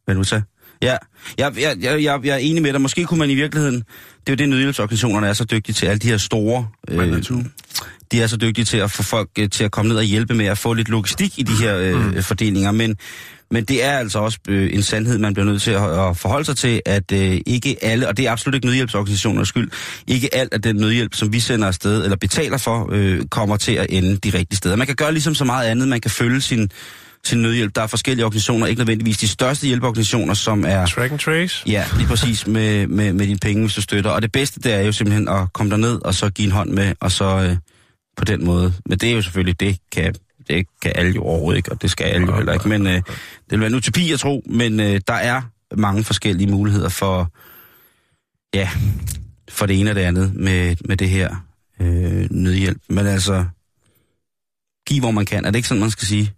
Valuta. 0.07 0.43
Ja, 0.83 0.97
jeg, 1.39 1.53
jeg, 1.61 1.77
jeg, 1.81 2.03
jeg, 2.03 2.21
jeg 2.25 2.33
er 2.33 2.39
enig 2.39 2.63
med 2.63 2.73
dig. 2.73 2.81
Måske 2.81 3.05
kunne 3.05 3.19
man 3.19 3.31
i 3.31 3.35
virkeligheden... 3.35 3.77
Det 3.77 4.29
er 4.29 4.33
jo 4.33 4.35
det, 4.35 4.49
nødhjælpsorganisationerne 4.49 5.27
er 5.27 5.33
så 5.33 5.45
dygtige 5.45 5.75
til. 5.75 5.87
Alle 5.87 5.99
de 5.99 6.09
her 6.09 6.17
store... 6.17 6.69
Øh, 6.89 6.97
de 8.13 8.23
er 8.23 8.27
så 8.27 8.37
dygtige 8.37 8.65
til 8.65 8.77
at 8.77 8.91
få 8.91 9.03
folk 9.03 9.29
øh, 9.39 9.51
til 9.51 9.65
at 9.65 9.71
komme 9.71 9.89
ned 9.89 9.97
og 9.97 10.05
hjælpe 10.05 10.35
med 10.35 10.47
at 10.47 10.59
få 10.59 10.73
lidt 10.73 10.89
logistik 10.89 11.39
i 11.39 11.43
de 11.43 11.53
her 11.53 11.77
øh, 11.77 12.15
mm. 12.15 12.23
fordelinger. 12.23 12.73
Men, 12.73 12.97
men 13.51 13.65
det 13.65 13.85
er 13.85 13.93
altså 13.93 14.19
også 14.19 14.39
øh, 14.49 14.75
en 14.75 14.83
sandhed, 14.83 15.19
man 15.19 15.35
bliver 15.35 15.47
nødt 15.47 15.63
til 15.63 15.71
at, 15.71 16.09
at 16.09 16.17
forholde 16.17 16.45
sig 16.45 16.57
til, 16.57 16.83
at 16.87 17.13
øh, 17.13 17.41
ikke 17.47 17.77
alle, 17.83 18.09
og 18.09 18.17
det 18.17 18.27
er 18.27 18.33
absolut 18.33 18.55
ikke 18.55 18.67
nødhjælpsorganisationers 18.67 19.49
skyld, 19.49 19.71
ikke 20.07 20.35
alt 20.35 20.55
af 20.55 20.63
den 20.63 20.77
nødhjælp, 20.77 21.15
som 21.15 21.33
vi 21.33 21.41
sender 21.41 21.67
afsted 21.69 22.05
eller 22.05 22.17
betaler 22.17 22.59
for, 22.59 22.89
øh, 22.93 23.25
kommer 23.31 23.57
til 23.57 23.73
at 23.73 23.87
ende 23.89 24.17
de 24.17 24.39
rigtige 24.39 24.57
steder. 24.57 24.77
Man 24.77 24.87
kan 24.87 24.97
gøre 24.97 25.13
ligesom 25.13 25.35
så 25.35 25.45
meget 25.45 25.69
andet. 25.69 25.89
Man 25.89 26.01
kan 26.01 26.11
følge 26.11 26.41
sin, 26.41 26.71
sin 27.25 27.43
nødhjælp. 27.43 27.75
Der 27.75 27.83
er 27.83 27.87
forskellige 27.87 28.25
organisationer, 28.25 28.67
ikke 28.67 28.79
nødvendigvis 28.79 29.19
de 29.19 29.29
største 29.29 29.67
hjælpeorganisationer, 29.67 30.35
som 30.35 30.65
er... 30.65 30.87
Track 30.87 31.13
and 31.13 31.21
trace. 31.21 31.63
Ja, 31.67 31.85
lige 31.97 32.09
præcis 32.09 32.47
med, 32.47 32.87
med, 32.87 33.13
med 33.13 33.27
dine 33.27 33.39
penge, 33.39 33.63
hvis 33.63 33.75
du 33.75 33.83
støtter. 33.83 34.11
Og 34.11 34.23
det 34.23 34.33
bedste, 34.33 34.61
det 34.61 34.73
er 34.73 34.81
jo 34.81 34.93
simpelthen 34.93 35.29
at 35.29 35.53
komme 35.53 35.71
derned, 35.71 36.05
og 36.05 36.15
så 36.15 36.31
give 36.31 36.47
en 36.47 36.53
hånd 36.53 36.71
med, 36.71 36.95
og 37.01 37.13
så 37.13 37.25
øh, 37.25 37.57
på 38.17 38.25
den 38.25 38.45
måde. 38.45 38.75
Men 38.87 38.99
det 38.99 39.11
er 39.11 39.15
jo 39.15 39.23
selvfølgelig, 39.23 39.61
det 39.61 39.79
kan, 39.93 40.15
det 40.49 40.67
kan 40.83 40.93
alle 40.95 41.13
jo 41.13 41.23
overhovedet 41.23 41.57
ikke, 41.57 41.73
og 41.73 41.83
det 41.83 41.91
skal 41.91 42.05
alle 42.05 42.27
jo 42.27 42.37
heller 42.37 42.53
ikke. 42.53 42.69
Men 42.69 42.87
øh, 42.87 42.93
det 42.93 43.03
vil 43.51 43.61
være 43.61 43.69
en 43.69 43.75
utopi, 43.75 44.11
jeg 44.11 44.21
tror, 44.21 44.41
men 44.47 44.81
øh, 44.81 45.01
der 45.07 45.15
er 45.15 45.43
mange 45.77 46.05
forskellige 46.05 46.51
muligheder 46.51 46.89
for, 46.89 47.33
ja, 48.55 48.71
for 49.49 49.67
det 49.67 49.81
ene 49.81 49.91
og 49.91 49.97
det 49.97 50.03
andet 50.03 50.35
med, 50.35 50.77
med 50.85 50.97
det 50.97 51.09
her 51.09 51.37
øh, 51.81 52.27
nødhjælp. 52.31 52.79
Men 52.89 53.07
altså, 53.07 53.45
giv 54.87 55.01
hvor 55.01 55.11
man 55.11 55.27
kan. 55.27 55.45
Er 55.45 55.51
det 55.51 55.57
ikke 55.57 55.69
sådan, 55.69 55.81
man 55.81 55.91
skal 55.91 56.07
sige? 56.07 56.33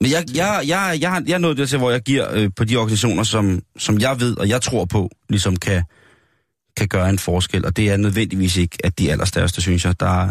Men 0.00 0.10
jeg, 0.10 0.24
jeg, 0.34 0.62
jeg, 0.66 0.98
jeg, 1.00 1.10
har, 1.10 1.22
jeg 1.26 1.34
er 1.34 1.38
nået 1.38 1.56
dertil, 1.56 1.78
hvor 1.78 1.90
jeg 1.90 2.00
giver 2.00 2.34
øh, 2.34 2.50
på 2.56 2.64
de 2.64 2.76
organisationer, 2.76 3.22
som, 3.22 3.62
som 3.78 3.98
jeg 3.98 4.20
ved 4.20 4.36
og 4.36 4.48
jeg 4.48 4.62
tror 4.62 4.84
på, 4.84 5.10
ligesom 5.28 5.56
kan, 5.56 5.82
kan 6.76 6.88
gøre 6.88 7.08
en 7.08 7.18
forskel. 7.18 7.64
Og 7.64 7.76
det 7.76 7.90
er 7.90 7.96
nødvendigvis 7.96 8.56
ikke, 8.56 8.78
at 8.84 8.98
de 8.98 9.12
allerstørste, 9.12 9.60
synes 9.60 9.84
jeg, 9.84 10.00
der, 10.00 10.30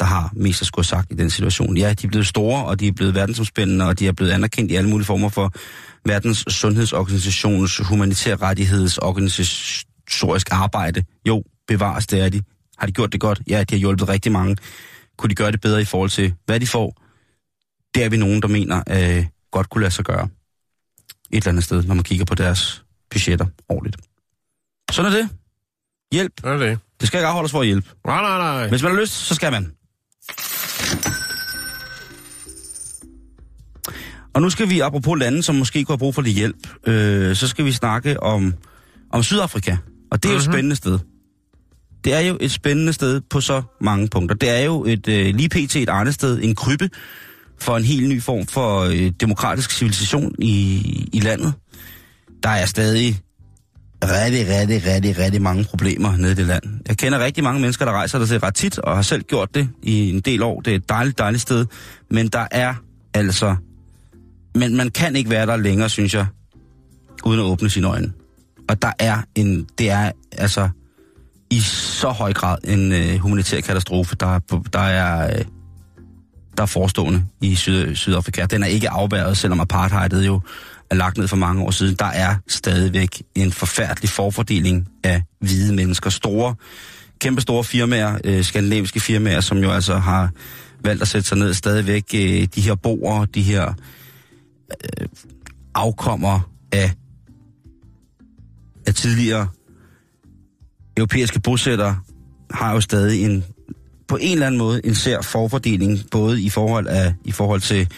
der 0.00 0.04
har 0.04 0.32
mest 0.36 0.60
at 0.60 0.66
skulle 0.66 0.84
have 0.84 1.00
sagt 1.00 1.12
i 1.12 1.14
den 1.14 1.30
situation. 1.30 1.76
Ja, 1.76 1.92
de 1.92 2.06
er 2.06 2.10
blevet 2.10 2.26
store, 2.26 2.64
og 2.64 2.80
de 2.80 2.88
er 2.88 2.92
blevet 2.92 3.14
verdensomspændende, 3.14 3.88
og 3.88 3.98
de 3.98 4.08
er 4.08 4.12
blevet 4.12 4.32
anerkendt 4.32 4.72
i 4.72 4.74
alle 4.74 4.90
mulige 4.90 5.06
former 5.06 5.28
for 5.28 5.52
verdens 6.04 6.44
sundhedsorganisations 6.48 7.78
humanitær 7.78 8.42
rettighedsorganisatorisk 8.42 10.48
arbejde. 10.50 11.04
Jo, 11.28 11.42
bevares, 11.68 12.06
det 12.06 12.20
er 12.20 12.28
de. 12.28 12.42
Har 12.78 12.86
de 12.86 12.92
gjort 12.92 13.12
det 13.12 13.20
godt? 13.20 13.40
Ja, 13.48 13.60
de 13.60 13.74
har 13.74 13.78
hjulpet 13.78 14.08
rigtig 14.08 14.32
mange. 14.32 14.56
Kunne 15.18 15.30
de 15.30 15.34
gøre 15.34 15.52
det 15.52 15.60
bedre 15.60 15.82
i 15.82 15.84
forhold 15.84 16.10
til, 16.10 16.34
hvad 16.46 16.60
de 16.60 16.66
får? 16.66 17.01
Det 17.94 18.04
er 18.04 18.08
vi 18.08 18.16
nogen, 18.16 18.42
der 18.42 18.48
mener, 18.48 18.82
øh, 18.90 19.26
godt 19.50 19.70
kunne 19.70 19.80
lade 19.82 19.90
sig 19.94 20.04
gøre. 20.04 20.28
Et 21.30 21.36
eller 21.36 21.48
andet 21.48 21.64
sted, 21.64 21.82
når 21.82 21.94
man 21.94 22.04
kigger 22.04 22.24
på 22.24 22.34
deres 22.34 22.84
budgetter 23.10 23.46
årligt. 23.68 23.96
Sådan 24.92 25.12
er 25.12 25.16
det. 25.16 25.28
Hjælp. 26.12 26.32
Hvad 26.40 26.52
er 26.52 26.56
det? 26.58 26.78
Det 27.00 27.08
skal 27.08 27.18
ikke 27.20 27.26
afholdes 27.28 27.52
for 27.52 27.60
at 27.60 27.66
hjælpe. 27.66 27.88
Nej, 28.06 28.22
nej, 28.22 28.38
nej. 28.38 28.68
Hvis 28.68 28.82
man 28.82 28.92
har 28.94 29.00
lyst, 29.00 29.12
så 29.12 29.34
skal 29.34 29.52
man. 29.52 29.72
Og 34.34 34.42
nu 34.42 34.50
skal 34.50 34.68
vi, 34.70 34.80
apropos 34.80 35.18
lande, 35.18 35.42
som 35.42 35.54
måske 35.54 35.84
kunne 35.84 35.92
have 35.92 35.98
brug 35.98 36.14
for 36.14 36.22
lidt 36.22 36.36
hjælp, 36.36 36.86
øh, 36.86 37.36
så 37.36 37.48
skal 37.48 37.64
vi 37.64 37.72
snakke 37.72 38.22
om, 38.22 38.54
om 39.10 39.22
Sydafrika. 39.22 39.76
Og 40.10 40.22
det 40.22 40.28
er 40.28 40.32
jo 40.32 40.38
et 40.38 40.44
Mhm. 40.46 40.52
spændende 40.52 40.76
sted. 40.76 40.98
Det 42.04 42.12
er 42.14 42.20
jo 42.20 42.38
et 42.40 42.50
spændende 42.50 42.92
sted 42.92 43.20
på 43.20 43.40
så 43.40 43.62
mange 43.80 44.08
punkter. 44.08 44.36
Det 44.36 44.48
er 44.50 44.60
jo 44.60 44.84
et 44.84 45.08
øh, 45.08 45.34
lige 45.34 45.48
pt. 45.48 45.76
et 45.76 46.14
sted, 46.14 46.38
en 46.42 46.54
krybbe 46.54 46.90
for 47.62 47.76
en 47.76 47.84
helt 47.84 48.08
ny 48.08 48.22
form 48.22 48.46
for 48.46 48.80
øh, 48.80 49.12
demokratisk 49.20 49.70
civilisation 49.70 50.34
i, 50.38 51.08
i 51.12 51.20
landet. 51.20 51.52
Der 52.42 52.48
er 52.48 52.66
stadig 52.66 53.20
rigtig, 54.04 54.48
rigtig, 54.48 54.86
rigtig, 54.86 55.18
rigtig 55.18 55.42
mange 55.42 55.64
problemer 55.64 56.16
nede 56.16 56.32
i 56.32 56.34
det 56.34 56.46
land. 56.46 56.62
Jeg 56.88 56.96
kender 56.96 57.24
rigtig 57.24 57.44
mange 57.44 57.60
mennesker, 57.60 57.84
der 57.84 57.92
rejser 57.92 58.18
der 58.18 58.26
til 58.26 58.40
ret 58.40 58.54
tit, 58.54 58.78
og 58.78 58.94
har 58.94 59.02
selv 59.02 59.22
gjort 59.22 59.54
det 59.54 59.68
i 59.82 60.10
en 60.10 60.20
del 60.20 60.42
år. 60.42 60.60
Det 60.60 60.72
er 60.72 60.76
et 60.76 60.88
dejligt, 60.88 61.18
dejligt 61.18 61.42
sted. 61.42 61.66
Men 62.10 62.28
der 62.28 62.46
er 62.50 62.74
altså... 63.14 63.56
Men 64.54 64.76
man 64.76 64.90
kan 64.90 65.16
ikke 65.16 65.30
være 65.30 65.46
der 65.46 65.56
længere, 65.56 65.88
synes 65.88 66.14
jeg, 66.14 66.26
uden 67.24 67.40
at 67.40 67.44
åbne 67.44 67.70
sine 67.70 67.86
øjne. 67.86 68.12
Og 68.68 68.82
der 68.82 68.92
er 68.98 69.22
en... 69.34 69.66
Det 69.78 69.90
er 69.90 70.12
altså 70.32 70.68
i 71.50 71.60
så 71.60 72.08
høj 72.08 72.32
grad 72.32 72.58
en 72.64 72.92
øh, 72.92 73.16
humanitær 73.16 73.60
katastrofe, 73.60 74.16
der, 74.16 74.38
der 74.72 74.80
er... 74.80 75.38
Øh, 75.38 75.44
der 76.56 76.62
er 76.62 76.66
forestående 76.66 77.24
i 77.40 77.54
Syd, 77.54 77.94
Sydafrika. 77.94 78.46
Den 78.46 78.62
er 78.62 78.66
ikke 78.66 78.90
afværget, 78.90 79.36
selvom 79.36 79.60
apartheidet 79.60 80.26
jo 80.26 80.40
er 80.90 80.94
lagt 80.94 81.18
ned 81.18 81.28
for 81.28 81.36
mange 81.36 81.62
år 81.62 81.70
siden. 81.70 81.94
Der 81.94 82.04
er 82.04 82.36
stadigvæk 82.48 83.22
en 83.34 83.52
forfærdelig 83.52 84.10
forfordeling 84.10 84.88
af 85.04 85.22
hvide 85.40 85.74
mennesker. 85.74 86.10
Store, 86.10 86.54
kæmpe 87.18 87.40
store 87.40 87.64
firmaer, 87.64 88.18
øh, 88.24 88.44
skandinaviske 88.44 89.00
firmaer, 89.00 89.40
som 89.40 89.58
jo 89.58 89.70
altså 89.70 89.96
har 89.98 90.30
valgt 90.84 91.02
at 91.02 91.08
sætte 91.08 91.28
sig 91.28 91.38
ned 91.38 91.54
stadigvæk. 91.54 92.04
Øh, 92.14 92.48
de 92.54 92.60
her 92.60 92.74
boer, 92.74 93.24
de 93.24 93.42
her 93.42 93.74
øh, 94.70 95.08
afkommer 95.74 96.50
af, 96.72 96.92
af 98.86 98.94
tidligere 98.94 99.48
europæiske 100.96 101.40
bosættere, 101.40 101.98
har 102.50 102.72
jo 102.72 102.80
stadig 102.80 103.24
en 103.24 103.44
på 104.08 104.18
en 104.20 104.32
eller 104.32 104.46
anden 104.46 104.58
måde 104.58 104.80
en 104.84 104.94
sær 104.94 105.20
forfordeling, 105.20 106.00
både 106.10 106.42
i 106.42 106.48
forhold, 106.50 106.86
af, 106.86 107.14
i 107.24 107.32
forhold 107.32 107.60
til 107.60 107.88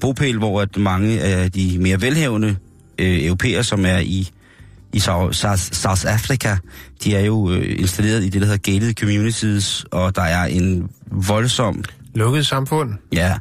bopæl, 0.00 0.38
hvor 0.38 0.60
at 0.60 0.76
mange 0.76 1.20
af 1.20 1.52
de 1.52 1.78
mere 1.80 2.00
velhavende 2.00 2.56
øh, 2.98 3.24
europæere, 3.24 3.64
som 3.64 3.84
er 3.84 3.98
i, 3.98 4.28
i 4.92 4.98
South, 4.98 6.06
Africa, 6.06 6.56
de 7.04 7.14
er 7.16 7.24
jo 7.24 7.50
øh, 7.50 7.78
installeret 7.78 8.24
i 8.24 8.28
det, 8.28 8.40
der 8.40 8.46
hedder 8.46 8.72
gated 8.72 8.94
communities, 8.94 9.84
og 9.90 10.16
der 10.16 10.22
er 10.22 10.44
en 10.44 10.88
voldsom, 11.06 11.84
Lukket 12.14 12.46
samfund. 12.46 12.94
ja, 13.12 13.34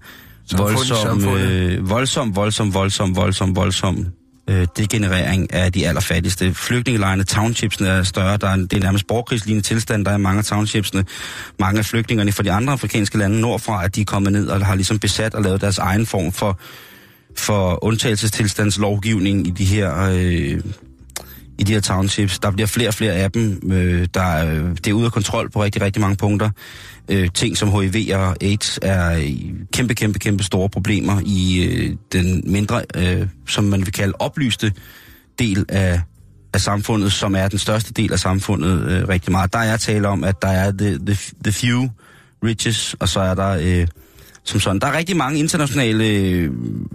Samfund 0.45 0.75
voldsom, 0.75 1.27
øh, 1.35 1.89
voldsom, 1.89 2.35
voldsom, 2.35 2.73
voldsom, 2.73 3.15
voldsom, 3.15 3.55
voldsom 3.55 4.05
øh, 4.49 4.67
degenerering 4.77 5.53
af 5.53 5.73
de 5.73 5.87
allerfattigste. 5.87 6.53
Flygtningelejrene, 6.53 7.23
townshipsene 7.23 7.87
er 7.89 8.03
større, 8.03 8.37
der 8.37 8.49
er, 8.49 8.55
det 8.55 8.73
er 8.73 8.79
nærmest 8.79 9.07
borgerkrigslignende 9.07 9.67
tilstand, 9.67 10.05
der 10.05 10.11
er 10.11 10.15
i 10.15 10.21
mange 10.21 10.39
af 10.39 10.45
townshipsene. 10.45 11.05
Mange 11.59 11.79
af 11.79 11.85
flygtningerne 11.85 12.31
fra 12.31 12.43
de 12.43 12.51
andre 12.51 12.73
afrikanske 12.73 13.17
lande 13.17 13.41
nordfra, 13.41 13.85
at 13.85 13.95
de 13.95 14.01
er 14.01 14.05
kommet 14.05 14.31
ned 14.31 14.47
og 14.47 14.65
har 14.65 14.75
ligesom 14.75 14.99
besat 14.99 15.33
og 15.35 15.43
lavet 15.43 15.61
deres 15.61 15.77
egen 15.77 16.05
form 16.05 16.31
for, 16.31 16.59
for 17.37 17.83
undtagelsestilstandslovgivning 17.83 19.47
i 19.47 19.49
de 19.49 19.65
her... 19.65 20.09
Øh, 20.11 20.61
i 21.59 21.63
de 21.63 21.73
her 21.73 21.81
townships. 21.81 22.39
Der 22.39 22.51
bliver 22.51 22.67
flere 22.67 22.87
og 22.87 22.93
flere 22.93 23.13
af 23.13 23.31
dem. 23.31 23.71
Øh, 23.71 24.07
der 24.13 24.21
er, 24.21 24.73
det 24.73 24.87
er 24.87 24.93
ude 24.93 25.05
af 25.05 25.11
kontrol 25.11 25.49
på 25.49 25.63
rigtig, 25.63 25.81
rigtig 25.81 26.01
mange 26.01 26.15
punkter. 26.15 26.49
Øh, 27.09 27.29
ting 27.33 27.57
som 27.57 27.81
HIV 27.81 28.15
og 28.15 28.43
AIDS 28.43 28.79
er 28.81 29.33
kæmpe, 29.73 29.93
kæmpe, 29.93 30.19
kæmpe 30.19 30.43
store 30.43 30.69
problemer 30.69 31.21
i 31.25 31.65
øh, 31.65 31.95
den 32.11 32.43
mindre, 32.45 32.81
øh, 32.95 33.27
som 33.47 33.63
man 33.63 33.79
vil 33.85 33.93
kalde 33.93 34.13
oplyste 34.19 34.73
del 35.39 35.65
af, 35.69 36.01
af 36.53 36.61
samfundet, 36.61 37.11
som 37.11 37.35
er 37.35 37.47
den 37.47 37.59
største 37.59 37.93
del 37.93 38.13
af 38.13 38.19
samfundet 38.19 38.91
øh, 38.91 39.07
rigtig 39.07 39.31
meget. 39.31 39.53
Der 39.53 39.59
er 39.59 39.77
tale 39.77 40.07
om, 40.07 40.23
at 40.23 40.41
der 40.41 40.47
er 40.47 40.71
the, 40.71 40.99
the, 41.05 41.17
the 41.43 41.53
few 41.53 41.89
riches, 42.43 42.95
og 42.99 43.09
så 43.09 43.19
er 43.19 43.33
der 43.33 43.49
øh, 43.49 43.87
som 44.49 44.59
sådan. 44.59 44.79
Der 44.79 44.87
er 44.87 44.97
rigtig 44.97 45.17
mange 45.17 45.39
internationale 45.39 46.05
øh, 46.05 46.51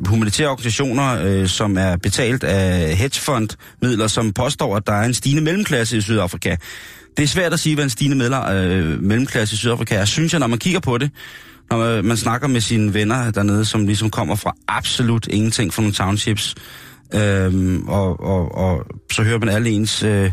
humanitære 0.07 0.49
organisationer, 0.49 1.23
øh, 1.25 1.49
som 1.49 1.79
er 1.79 1.97
betalt 1.97 2.45
af 2.45 2.97
hedgefondmidler, 2.97 4.07
som 4.07 4.33
påstår, 4.33 4.77
at 4.77 4.87
der 4.87 4.93
er 4.93 5.05
en 5.05 5.15
stigende 5.15 5.43
mellemklasse 5.43 5.97
i 5.97 6.01
Sydafrika. 6.01 6.57
Det 7.17 7.23
er 7.23 7.27
svært 7.27 7.53
at 7.53 7.61
sige, 7.61 7.75
hvad 7.75 7.85
en 7.85 7.91
stigende 7.91 8.17
medler, 8.17 8.51
øh, 8.51 9.03
mellemklasse 9.03 9.55
i 9.55 9.57
Sydafrika 9.57 9.95
er, 9.95 10.05
synes 10.05 10.33
jeg, 10.33 10.41
når 10.41 10.47
man 10.47 10.59
kigger 10.59 10.81
på 10.81 10.99
det. 10.99 11.11
Når 11.71 11.79
man, 11.79 12.05
man 12.05 12.17
snakker 12.17 12.49
med 12.49 12.61
sine 12.61 12.95
venner 12.95 13.31
dernede, 13.31 13.65
som 13.65 13.87
ligesom 13.87 14.11
kommer 14.11 14.35
fra 14.35 14.53
absolut 14.69 15.27
ingenting 15.31 15.75
fra 15.75 15.83
nogle 15.83 15.95
townships, 15.95 16.55
øh, 17.15 17.79
og, 17.87 18.21
og, 18.21 18.55
og 18.55 18.85
så 19.13 19.23
hører 19.23 19.39
man 19.39 19.49
alle 19.49 19.71
ens... 19.71 20.03
Øh, 20.03 20.31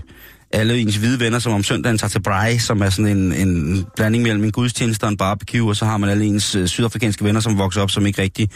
alle 0.53 0.79
ens 0.79 0.95
hvide 0.95 1.19
venner, 1.19 1.39
som 1.39 1.53
om 1.53 1.63
søndagen 1.63 1.97
tager 1.97 2.09
til 2.09 2.21
Braai, 2.21 2.57
som 2.57 2.81
er 2.81 2.89
sådan 2.89 3.17
en, 3.17 3.33
en 3.33 3.85
blanding 3.95 4.23
mellem 4.23 4.43
en 4.43 4.51
gudstjeneste 4.51 5.03
og 5.03 5.09
en 5.09 5.17
barbecue, 5.17 5.69
og 5.69 5.75
så 5.75 5.85
har 5.85 5.97
man 5.97 6.09
alle 6.09 6.25
ens 6.25 6.55
øh, 6.55 6.67
sydafrikanske 6.67 7.23
venner, 7.23 7.39
som 7.39 7.57
vokser 7.57 7.81
op, 7.81 7.91
som 7.91 8.05
ikke 8.05 8.21
rigtig 8.21 8.49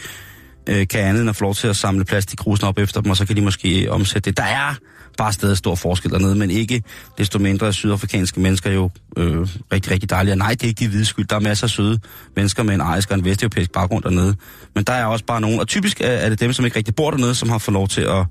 øh, 0.66 0.86
kan 0.88 1.00
andet 1.00 1.20
end 1.20 1.30
at 1.30 1.36
få 1.36 1.44
lov 1.44 1.54
til 1.54 1.68
at 1.68 1.76
samle 1.76 2.04
plastikrusen 2.04 2.66
op 2.66 2.78
efter 2.78 3.00
dem, 3.00 3.10
og 3.10 3.16
så 3.16 3.26
kan 3.26 3.36
de 3.36 3.40
måske 3.40 3.86
omsætte 3.90 4.30
det. 4.30 4.36
Der 4.36 4.44
er 4.44 4.74
bare 5.16 5.32
stadig 5.32 5.56
stor 5.56 5.74
forskel 5.74 6.10
dernede, 6.10 6.34
men 6.34 6.50
ikke 6.50 6.82
desto 7.18 7.38
mindre 7.38 7.66
er 7.66 7.70
sydafrikanske 7.70 8.40
mennesker 8.40 8.70
jo 8.70 8.90
øh, 9.16 9.48
rigtig, 9.72 9.92
rigtig 9.92 10.10
dejlige. 10.10 10.32
Og 10.32 10.38
nej, 10.38 10.50
det 10.50 10.62
er 10.62 10.66
ikke 10.66 10.84
de 10.84 10.88
hvide 10.88 11.04
skyld. 11.04 11.26
Der 11.26 11.36
er 11.36 11.40
masser 11.40 11.66
af 11.66 11.70
søde 11.70 11.98
mennesker 12.36 12.62
med 12.62 12.74
en 12.74 12.80
arisk 12.80 13.10
og 13.10 13.18
en 13.18 13.24
vesteuropæisk 13.24 13.72
baggrund 13.72 14.04
dernede. 14.04 14.36
Men 14.74 14.84
der 14.84 14.92
er 14.92 15.04
også 15.04 15.24
bare 15.24 15.40
nogen, 15.40 15.60
og 15.60 15.68
typisk 15.68 16.00
er, 16.00 16.04
er 16.04 16.28
det 16.28 16.40
dem, 16.40 16.52
som 16.52 16.64
ikke 16.64 16.76
rigtig 16.76 16.94
bor 16.94 17.10
dernede, 17.10 17.34
som 17.34 17.48
har 17.48 17.58
fået 17.58 17.72
lov 17.72 17.88
til 17.88 18.00
at, 18.00 18.26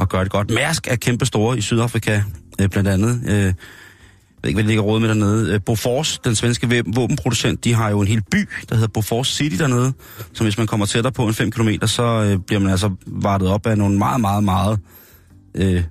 at 0.00 0.08
gøre 0.08 0.24
det 0.24 0.32
godt. 0.32 0.50
Mærsk 0.50 0.86
er 0.90 0.96
kæmpe 0.96 1.26
store 1.26 1.58
i 1.58 1.60
Sydafrika, 1.60 2.22
øh, 2.60 2.68
blandt 2.68 2.88
andet. 2.88 3.20
Øh, 3.26 3.32
jeg 3.34 3.54
ved 4.42 4.48
ikke, 4.48 4.56
hvad 4.56 4.62
det 4.64 4.68
ligger 4.68 4.82
råd 4.82 5.00
med 5.00 5.08
dernede. 5.08 5.54
Øh, 5.54 5.60
Bofors, 5.66 6.18
den 6.18 6.34
svenske 6.34 6.82
våbenproducent, 6.94 7.64
de 7.64 7.74
har 7.74 7.90
jo 7.90 8.00
en 8.00 8.06
hel 8.08 8.22
by, 8.30 8.48
der 8.68 8.74
hedder 8.74 8.88
Bofors 8.94 9.28
City 9.28 9.56
dernede. 9.56 9.92
Så 10.32 10.42
hvis 10.42 10.58
man 10.58 10.66
kommer 10.66 10.86
tættere 10.86 11.12
på 11.12 11.26
en 11.26 11.34
5 11.34 11.50
km, 11.50 11.68
så 11.86 12.02
øh, 12.02 12.38
bliver 12.46 12.60
man 12.60 12.70
altså 12.70 12.90
vartet 13.06 13.48
op 13.48 13.66
af 13.66 13.78
nogle 13.78 13.98
meget, 13.98 14.20
meget, 14.20 14.44
meget 14.44 14.78
øh, 15.54 15.84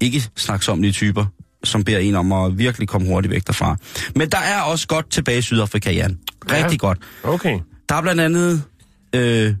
ikke 0.00 0.22
snaksomlige 0.36 0.92
typer, 0.92 1.24
som 1.64 1.84
beder 1.84 1.98
en 1.98 2.14
om 2.14 2.32
at 2.32 2.58
virkelig 2.58 2.88
komme 2.88 3.06
hurtigt 3.08 3.32
væk 3.32 3.46
derfra. 3.46 3.76
Men 4.16 4.28
der 4.28 4.38
er 4.38 4.60
også 4.60 4.86
godt 4.88 5.10
tilbage 5.10 5.38
i 5.38 5.42
Sydafrika, 5.42 5.92
Jan. 5.92 6.18
Rigtig 6.50 6.72
Ja. 6.72 6.76
godt. 6.76 6.98
Okay. 7.22 7.58
Der 7.88 7.94
er 7.94 8.02
blandt 8.02 8.20
andet 8.20 8.62
øh, 9.14 9.54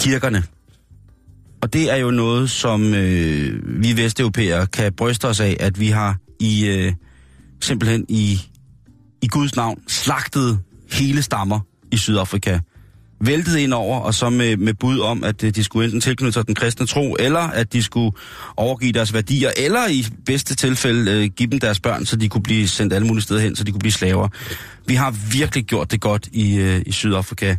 kirkerne. 0.00 0.42
Og 1.62 1.72
det 1.72 1.92
er 1.92 1.96
jo 1.96 2.10
noget, 2.10 2.50
som 2.50 2.94
øh, 2.94 3.82
vi 3.82 3.96
vesteuropæere 3.96 4.66
kan 4.66 4.92
bryste 4.92 5.28
os 5.28 5.40
af, 5.40 5.56
at 5.60 5.80
vi 5.80 5.88
har 5.88 6.16
i 6.40 6.66
øh, 6.66 6.92
simpelthen 7.60 8.04
i, 8.08 8.40
i 9.22 9.26
Guds 9.26 9.56
navn 9.56 9.82
slagtet 9.88 10.60
hele 10.92 11.22
stammer 11.22 11.60
i 11.92 11.96
Sydafrika. 11.96 12.58
Væltet 13.20 13.56
ind 13.56 13.74
over, 13.74 14.00
og 14.00 14.14
så 14.14 14.30
med, 14.30 14.56
med 14.56 14.74
bud 14.74 15.00
om, 15.00 15.24
at 15.24 15.44
øh, 15.44 15.54
de 15.54 15.64
skulle 15.64 15.84
enten 15.84 16.00
tilknytte 16.00 16.32
sig 16.32 16.46
den 16.46 16.54
kristne 16.54 16.86
tro, 16.86 17.16
eller 17.18 17.40
at 17.40 17.72
de 17.72 17.82
skulle 17.82 18.12
overgive 18.56 18.92
deres 18.92 19.14
værdier, 19.14 19.50
eller 19.56 19.88
i 19.88 20.06
bedste 20.26 20.54
tilfælde 20.54 21.10
øh, 21.12 21.30
give 21.36 21.50
dem 21.50 21.60
deres 21.60 21.80
børn, 21.80 22.06
så 22.06 22.16
de 22.16 22.28
kunne 22.28 22.42
blive 22.42 22.68
sendt 22.68 22.92
alle 22.92 23.06
mulige 23.06 23.22
steder 23.22 23.40
hen, 23.40 23.56
så 23.56 23.64
de 23.64 23.70
kunne 23.70 23.80
blive 23.80 23.92
slaver. 23.92 24.28
Vi 24.86 24.94
har 24.94 25.10
virkelig 25.32 25.64
gjort 25.64 25.90
det 25.90 26.00
godt 26.00 26.28
i, 26.32 26.56
øh, 26.56 26.82
i 26.86 26.92
Sydafrika. 26.92 27.56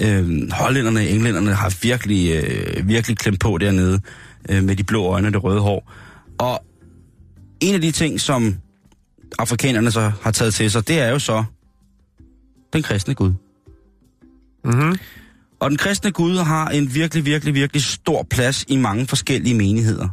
Øh, 0.00 0.50
hollænderne, 0.52 1.08
englænderne 1.08 1.54
har 1.54 1.78
virkelig, 1.82 2.44
øh, 2.44 2.88
virkelig 2.88 3.18
klemt 3.18 3.40
på 3.40 3.58
dernede 3.58 4.00
øh, 4.48 4.64
med 4.64 4.76
de 4.76 4.84
blå 4.84 5.04
øjne 5.04 5.28
og 5.28 5.32
det 5.32 5.44
røde 5.44 5.60
hår. 5.60 5.92
Og 6.38 6.64
en 7.60 7.74
af 7.74 7.80
de 7.80 7.90
ting, 7.90 8.20
som 8.20 8.56
afrikanerne 9.38 9.90
så 9.90 10.12
har 10.22 10.30
taget 10.30 10.54
til 10.54 10.70
sig, 10.70 10.88
det 10.88 11.00
er 11.00 11.10
jo 11.10 11.18
så 11.18 11.44
den 12.72 12.82
kristne 12.82 13.14
Gud. 13.14 13.32
Mm-hmm. 14.64 14.98
Og 15.60 15.70
den 15.70 15.78
kristne 15.78 16.10
Gud 16.10 16.36
har 16.38 16.68
en 16.68 16.94
virkelig, 16.94 17.24
virkelig, 17.24 17.54
virkelig 17.54 17.82
stor 17.82 18.26
plads 18.30 18.64
i 18.68 18.76
mange 18.76 19.06
forskellige 19.06 19.54
menigheder 19.54 20.08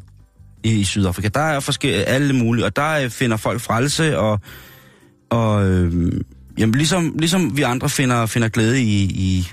i, 0.64 0.80
i 0.80 0.84
Sydafrika. 0.84 1.28
Der 1.28 1.40
er 1.40 1.60
forskellige, 1.60 2.04
alle 2.04 2.34
mulige, 2.34 2.66
og 2.66 2.76
der 2.76 2.92
øh, 2.92 3.10
finder 3.10 3.38
folk 3.38 3.62
frelse, 3.62 4.18
og, 4.18 4.40
og 5.30 5.70
øh, 5.70 6.12
jamen, 6.58 6.76
ligesom, 6.76 7.16
ligesom 7.20 7.58
vi 7.58 7.62
andre 7.62 7.90
finder, 7.90 8.26
finder 8.26 8.48
glæde 8.48 8.82
i, 8.82 9.04
i, 9.04 9.52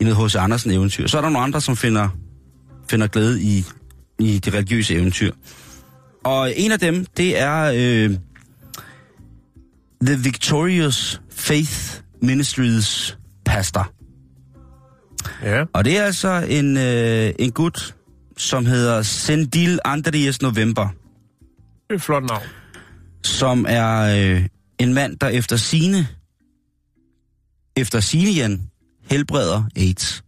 i 0.00 0.04
noget 0.04 0.30
H.C. 0.30 0.36
Andersen 0.36 0.70
eventyr, 0.70 1.06
så 1.06 1.16
er 1.18 1.22
der 1.22 1.28
nogle 1.28 1.44
andre, 1.44 1.60
som 1.60 1.76
finder, 1.76 2.08
finder 2.90 3.06
glæde 3.06 3.42
i, 3.42 3.64
i 4.18 4.38
det 4.38 4.54
religiøse 4.54 4.94
eventyr. 4.94 5.32
Og 6.24 6.52
en 6.56 6.72
af 6.72 6.78
dem, 6.78 7.06
det 7.16 7.38
er 7.38 7.72
øh, 7.76 8.16
The 10.06 10.16
Victorious 10.16 11.20
Faith 11.30 12.00
Ministries 12.22 13.18
pastor. 13.44 13.92
Ja. 15.42 15.64
Og 15.72 15.84
det 15.84 15.98
er 15.98 16.04
altså 16.04 16.46
en, 16.48 16.76
øh, 16.76 17.32
en 17.38 17.52
gut, 17.52 17.94
som 18.36 18.66
hedder 18.66 19.02
Sendil 19.02 19.78
Andreas 19.84 20.42
November, 20.42 20.88
Det 20.88 21.90
er 21.90 21.94
et 21.94 22.02
flot 22.02 22.24
navn. 22.24 22.42
som 23.24 23.66
er 23.68 24.18
øh, 24.34 24.46
en 24.78 24.94
mand, 24.94 25.16
der 25.18 25.28
efter 25.28 25.56
sine, 25.56 26.06
efter 27.76 28.00
sine 28.00 28.30
Jan, 28.30 28.70
helbreder 29.10 29.62
AIDS. 29.76 30.22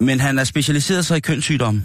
Men 0.00 0.20
han 0.20 0.38
er 0.38 0.44
specialiseret 0.44 1.06
sig 1.06 1.16
i 1.16 1.20
kønssygdomme. 1.20 1.82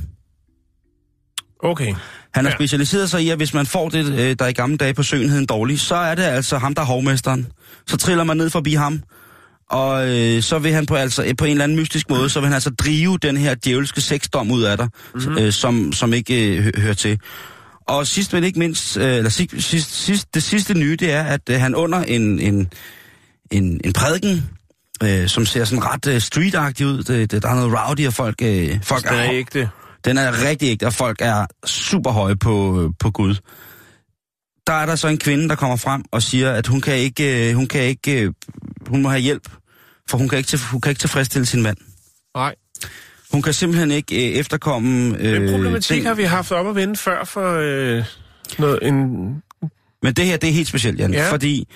Okay. 1.64 1.94
Han 2.34 2.46
har 2.46 2.52
Ja. 2.52 2.56
specialiseret 2.58 3.10
sig 3.10 3.22
i, 3.24 3.30
at 3.30 3.38
hvis 3.38 3.54
man 3.54 3.66
får 3.66 3.90
det, 3.90 4.06
øh, 4.20 4.36
der 4.40 4.48
i 4.48 4.54
gamle 4.54 4.78
dage 4.78 4.94
på 4.94 5.04
søen 5.04 5.30
hed 5.30 5.40
en 5.40 5.46
dårlig, 5.46 5.80
så 5.80 5.96
er 5.96 6.16
det 6.16 6.24
altså 6.24 6.58
ham, 6.58 6.76
der 6.76 6.82
er 6.82 6.86
hovmesteren. 6.86 7.48
Så 7.88 7.98
triller 7.98 8.24
man 8.24 8.38
ned 8.38 8.50
forbi 8.50 8.74
ham, 8.74 9.02
Og 9.70 10.10
øh, 10.18 10.42
så 10.44 10.60
vil 10.60 10.74
han 10.74 10.86
på, 10.86 10.96
altså, 10.96 11.34
på 11.38 11.46
en 11.46 11.52
eller 11.52 11.64
anden 11.64 11.78
mystisk 11.78 12.10
måde, 12.10 12.30
så 12.30 12.40
vil 12.40 12.48
han 12.48 12.54
altså 12.54 12.70
drive 12.70 13.18
den 13.18 13.38
her 13.38 13.56
djævelske 13.56 14.02
sexdom 14.02 14.52
ud 14.52 14.62
af 14.64 14.78
dig, 14.78 14.90
mm-hmm. 15.16 15.38
øh, 15.38 15.54
som, 15.54 15.94
som 15.94 16.14
ikke 16.14 16.58
øh, 16.58 16.64
hø- 16.64 16.72
hører 16.78 16.94
til. 16.94 17.20
Og 17.88 18.08
sidst 18.08 18.34
men 18.34 18.44
ikke 18.44 18.60
mindst, 18.60 18.98
øh, 18.98 19.16
eller 19.16 19.30
sidst, 19.30 19.62
sidst, 19.70 19.92
sidst, 20.06 20.34
det 20.34 20.44
sidste 20.44 20.74
nye, 20.74 20.96
det 20.96 21.12
er, 21.12 21.24
at 21.24 21.42
øh, 21.50 21.60
han 21.60 21.76
under 21.76 22.00
en, 22.04 22.40
en, 22.40 22.68
en, 23.52 23.82
en 23.84 23.94
prædiken, 23.94 24.50
øh, 25.04 25.28
som 25.28 25.46
ser 25.46 25.66
sådan 25.66 25.84
ret 25.86 26.08
øh, 26.08 26.22
streetagtig 26.22 26.86
ud, 26.88 27.04
det, 27.04 27.32
det, 27.32 27.44
der 27.44 27.50
er 27.50 27.56
noget 27.56 27.74
rowdy, 27.80 28.08
og 28.08 28.14
folk, 28.14 28.36
øh, 28.44 28.80
folk 28.84 29.04
Det 29.04 29.12
er 29.20 29.24
ikke 29.32 29.60
det. 29.60 29.70
den 30.06 30.18
er 30.18 30.44
rigtig 30.50 30.70
ægte, 30.70 30.86
og 30.86 30.94
folk 30.94 31.18
er 31.22 31.46
super 31.66 32.12
høje 32.12 32.36
på, 32.36 32.90
på 33.00 33.12
Gud. 33.12 33.36
Der 34.68 34.74
er 34.74 34.86
der 34.86 34.96
så 34.96 35.08
en 35.08 35.18
kvinde, 35.18 35.50
der 35.50 35.56
kommer 35.56 35.76
frem 35.76 36.04
og 36.12 36.22
siger, 36.22 36.52
at 36.52 36.68
hun 36.68 36.82
kan 36.82 36.96
ikke, 36.96 37.50
øh, 37.50 37.56
hun 37.56 37.68
kan 37.68 37.82
ikke, 37.82 38.22
øh, 38.24 38.34
hun 38.88 39.02
må 39.02 39.10
have 39.10 39.22
hjælp, 39.22 39.50
for 40.10 40.18
hun 40.18 40.30
kan 40.30 40.38
ikke, 40.38 40.48
til- 40.48 40.60
hun 40.72 40.82
kan 40.82 40.90
ikke 40.90 41.00
tilfredsstille 41.00 41.46
sin 41.46 41.62
mand. 41.64 41.78
Nej. 42.36 42.56
Hun 43.32 43.42
kan 43.42 43.54
simpelthen 43.54 43.92
ikke 43.92 44.30
øh, 44.32 44.36
efterkomme... 44.40 45.18
Øh, 45.20 45.42
Den 45.42 45.52
problematik 45.52 45.98
den- 45.98 46.06
har 46.06 46.14
vi 46.14 46.24
haft 46.24 46.52
op 46.52 46.68
at 46.68 46.76
vende 46.76 46.96
før 46.96 47.24
for 47.24 47.58
øh, 47.62 48.04
noget, 48.60 48.80
en... 48.82 48.98
Men 50.04 50.14
det 50.14 50.26
her, 50.26 50.38
det 50.38 50.50
er 50.50 50.54
helt 50.54 50.68
specielt, 50.68 51.00
Jan, 51.00 51.14
Ja. 51.14 51.24
ja. 51.26 51.32
fordi... 51.32 51.68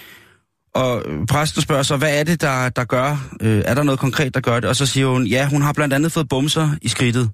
Og 0.74 1.04
præsten 1.30 1.62
spørger 1.62 1.84
så, 1.84 1.98
hvad 1.98 2.20
er 2.20 2.24
det, 2.24 2.42
der, 2.42 2.70
der 2.70 2.84
gør? 2.84 3.30
Øh, 3.42 3.64
er 3.66 3.74
der 3.74 3.84
noget 3.84 4.00
konkret, 4.00 4.34
der 4.34 4.40
gør 4.40 4.60
det? 4.60 4.70
Og 4.70 4.76
så 4.76 4.86
siger 4.86 5.08
hun, 5.08 5.28
ja, 5.28 5.48
hun 5.50 5.62
har 5.62 5.74
blandt 5.74 5.94
andet 5.94 6.12
fået 6.12 6.30
bumser 6.30 6.70
i 6.82 6.88
skridtet. 6.88 7.30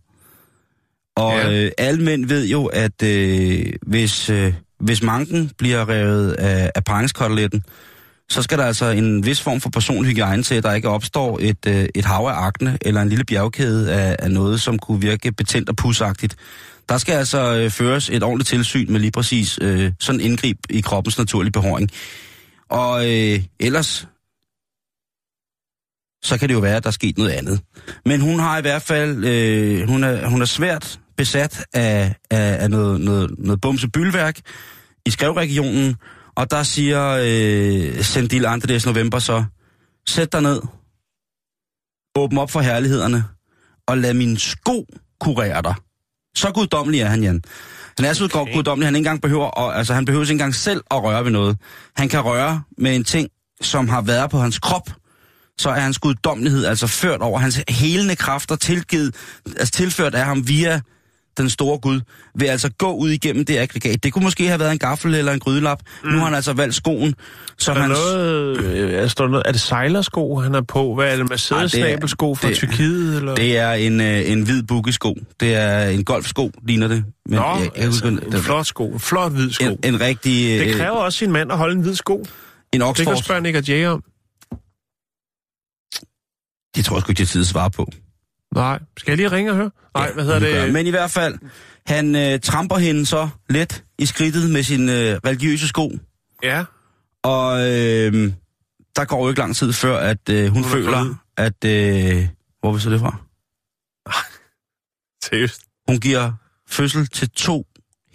Og 1.15 1.33
Ja. 1.33 1.51
øh, 1.65 1.71
alle 1.77 2.03
mænd 2.03 2.25
ved 2.25 2.47
jo, 2.47 2.65
at 2.65 3.03
øh, 3.03 3.65
hvis, 3.87 4.29
øh, 4.29 4.53
hvis 4.79 5.03
manken 5.03 5.51
bliver 5.57 5.89
revet 5.89 6.31
af, 6.31 6.71
af 6.75 6.83
pangeskoteletten, 6.83 7.63
så 8.29 8.41
skal 8.41 8.57
der 8.57 8.65
altså 8.65 8.85
en 8.85 9.25
vis 9.25 9.41
form 9.41 9.61
for 9.61 9.69
personlig 9.69 10.11
hygiejne 10.11 10.43
til, 10.43 10.55
at 10.55 10.63
der 10.63 10.73
ikke 10.73 10.89
opstår 10.89 11.39
et, 11.41 11.57
øh, 11.67 11.85
et 11.95 12.05
hav 12.05 12.25
af 12.25 12.45
akne 12.45 12.77
eller 12.81 13.01
en 13.01 13.09
lille 13.09 13.25
bjergkæde 13.25 13.93
af, 13.93 14.15
af 14.19 14.31
noget, 14.31 14.61
som 14.61 14.79
kunne 14.79 15.01
virke 15.01 15.31
betændt 15.31 15.69
og 15.69 15.75
pusagtigt. 15.75 16.35
Der 16.89 16.97
skal 16.97 17.13
altså 17.13 17.55
øh, 17.55 17.69
føres 17.69 18.09
et 18.09 18.23
ordentligt 18.23 18.47
tilsyn 18.49 18.91
med 18.91 18.99
lige 18.99 19.11
præcis 19.11 19.59
øh, 19.61 19.91
sådan 19.99 20.21
indgrib 20.21 20.57
i 20.69 20.81
kroppens 20.81 21.17
naturlige 21.17 21.51
behåring. 21.51 21.89
Og 22.69 23.05
øh, 23.05 23.43
ellers, 23.59 24.07
så 26.23 26.37
kan 26.39 26.49
det 26.49 26.55
jo 26.55 26.59
være, 26.59 26.75
at 26.75 26.83
der 26.83 26.89
er 26.89 26.91
sket 26.91 27.17
noget 27.17 27.31
andet. 27.31 27.61
Men 28.05 28.21
hun 28.21 28.39
har 28.39 28.57
i 28.57 28.61
hvert 28.61 28.81
fald, 28.81 29.25
øh, 29.25 29.87
hun, 29.87 30.03
er, 30.03 30.27
hun 30.27 30.41
er 30.41 30.45
svært 30.45 30.99
besat 31.17 31.65
af, 31.73 32.15
af, 32.31 32.63
af 32.63 32.69
noget, 32.69 33.01
noget, 33.01 33.35
noget 33.37 33.61
bumsebylværk 33.61 34.39
i 35.05 35.09
skrevregionen, 35.09 35.95
og 36.35 36.51
der 36.51 36.63
siger 36.63 37.19
øh, 37.21 38.03
Sendil 38.03 38.45
Andres 38.45 38.85
November 38.85 39.19
så, 39.19 39.43
sæt 40.07 40.31
dig 40.31 40.41
ned, 40.41 40.61
åbn 42.15 42.37
op 42.37 42.51
for 42.51 42.59
herlighederne, 42.59 43.23
og 43.87 43.97
lad 43.97 44.13
min 44.13 44.37
sko 44.37 44.85
kurere 45.19 45.61
dig. 45.61 45.75
Så 46.35 46.51
guddommelig 46.51 47.01
er 47.01 47.07
han, 47.07 47.23
Jan. 47.23 47.41
Han 47.99 48.09
er 48.09 48.13
så 48.13 48.29
okay. 48.33 48.53
guddommelig, 48.53 48.87
han 48.87 48.95
ikke 48.95 48.97
engang 48.97 49.21
behøver, 49.21 49.45
og, 49.45 49.77
altså 49.77 49.93
han 49.93 50.05
behøver 50.05 50.23
ikke 50.23 50.31
engang 50.31 50.55
selv 50.55 50.83
at 50.91 51.03
røre 51.03 51.23
ved 51.23 51.31
noget. 51.31 51.57
Han 51.95 52.09
kan 52.09 52.19
røre 52.19 52.61
med 52.77 52.95
en 52.95 53.03
ting, 53.03 53.29
som 53.61 53.89
har 53.89 54.01
været 54.01 54.29
på 54.29 54.39
hans 54.39 54.59
krop, 54.59 54.89
så 55.57 55.69
er 55.69 55.79
hans 55.79 55.99
guddommelighed 55.99 56.65
altså 56.65 56.87
ført 56.87 57.21
over 57.21 57.39
hans 57.39 57.63
helende 57.69 58.15
kræfter, 58.15 58.55
tilgivet, 58.55 59.15
altså 59.45 59.71
tilført 59.71 60.15
af 60.15 60.25
ham 60.25 60.47
via 60.47 60.81
den 61.43 61.49
store 61.49 61.79
Gud, 61.79 62.01
vil 62.35 62.45
altså 62.45 62.69
gå 62.77 62.91
ud 62.93 63.09
igennem 63.09 63.45
det 63.45 63.57
aggregat. 63.57 64.03
Det 64.03 64.13
kunne 64.13 64.23
måske 64.23 64.47
have 64.47 64.59
været 64.59 64.71
en 64.71 64.79
gaffel 64.79 65.15
eller 65.15 65.31
en 65.31 65.39
grydelap. 65.39 65.79
Mm. 66.03 66.09
Nu 66.09 66.17
har 66.17 66.25
han 66.25 66.33
altså 66.35 66.53
valgt 66.53 66.75
skoen, 66.75 67.15
som 67.57 67.71
Er 67.71 67.75
der 67.75 67.81
han... 67.81 67.89
noget, 67.91 68.57
øh, 68.63 68.93
er, 68.93 69.13
der 69.17 69.27
noget, 69.27 69.43
er 69.47 69.51
det 69.51 69.61
sejlersko, 69.61 70.35
han 70.39 70.55
er 70.55 70.61
på? 70.61 70.95
Hvad 70.95 71.13
er 71.13 71.17
det, 71.17 71.29
Mercedes-snabelsko 71.29 72.35
fra 72.35 72.47
det- 72.47 72.57
Tyrkiet? 72.57 73.15
Eller? 73.17 73.35
Det 73.35 73.57
er 73.57 73.71
en, 73.71 74.01
øh, 74.01 74.31
en 74.31 74.41
hvid 74.41 74.63
bukkesko. 74.63 75.15
Det 75.39 75.55
er 75.55 75.85
en 75.89 76.03
golfsko, 76.03 76.51
ligner 76.63 76.87
det. 76.87 77.03
Men 77.25 77.35
Nå, 77.35 77.41
jeg, 77.41 77.59
jeg, 77.61 77.83
altså, 77.83 78.09
husker, 78.09 78.27
en 78.37 78.41
flot 78.43 78.65
sko. 78.65 78.87
En 78.91 78.99
flot 78.99 79.31
hvid 79.31 79.51
sko. 79.51 79.65
en, 79.65 79.77
en 79.83 80.01
rigtig... 80.01 80.59
det 80.59 80.67
øh, 80.67 80.75
kræver 80.77 80.97
også 80.97 81.17
sin 81.19 81.31
mand 81.31 81.51
at 81.51 81.57
holde 81.57 81.75
en 81.75 81.81
hvid 81.81 81.95
sko. 81.95 82.17
en 82.17 82.23
Det 82.73 82.79
kan 82.79 82.81
Oxford. 82.81 83.23
spørge 83.23 83.41
Nick 83.41 83.57
og 83.57 83.63
Jay 83.67 83.85
om. 83.85 84.03
Det 86.75 86.85
tror 86.85 86.95
jeg 86.95 87.01
sgu 87.01 87.11
ikke, 87.11 87.17
det 87.19 87.23
er 87.25 87.31
tid 87.31 87.41
at 87.41 87.47
svare 87.47 87.71
på. 87.71 87.87
Nej. 88.55 88.79
Skal 88.97 89.11
jeg 89.11 89.17
lige 89.17 89.31
ringe 89.31 89.51
og 89.51 89.57
høre? 89.57 89.71
Nej, 89.95 90.11
hvad 90.11 90.23
hedder 90.23 90.39
det? 90.39 90.73
Men 90.73 90.87
i 90.87 90.89
hvert 90.89 91.11
fald, 91.11 91.35
han 91.85 92.15
øh, 92.15 92.39
tramper 92.39 92.77
hende 92.77 93.05
så 93.05 93.29
let 93.49 93.83
i 93.99 94.05
skridtet 94.05 94.49
med 94.49 94.63
sin 94.63 94.89
øh, 94.89 95.19
religiøse 95.25 95.67
sko. 95.67 95.91
Ja. 96.43 96.65
Og 97.23 97.59
øh, 97.59 98.31
der 98.95 99.05
går 99.05 99.23
jo 99.23 99.29
ikke 99.29 99.39
lang 99.39 99.55
tid 99.55 99.73
før, 99.73 99.97
at 99.97 100.29
øh, 100.29 100.43
hun, 100.43 100.51
Hun 100.53 100.63
er 100.63 100.67
føler, 100.67 101.15
at... 101.37 101.65
Øh, 101.65 102.27
hvor 102.59 102.69
er 102.69 102.73
vi 102.73 102.79
så 102.79 102.89
det 102.89 102.99
fra? 102.99 103.15
Seriøst. 105.25 105.61
Hun 105.87 105.99
giver 105.99 106.31
fødsel 106.67 107.07
til 107.07 107.29
to 107.29 107.65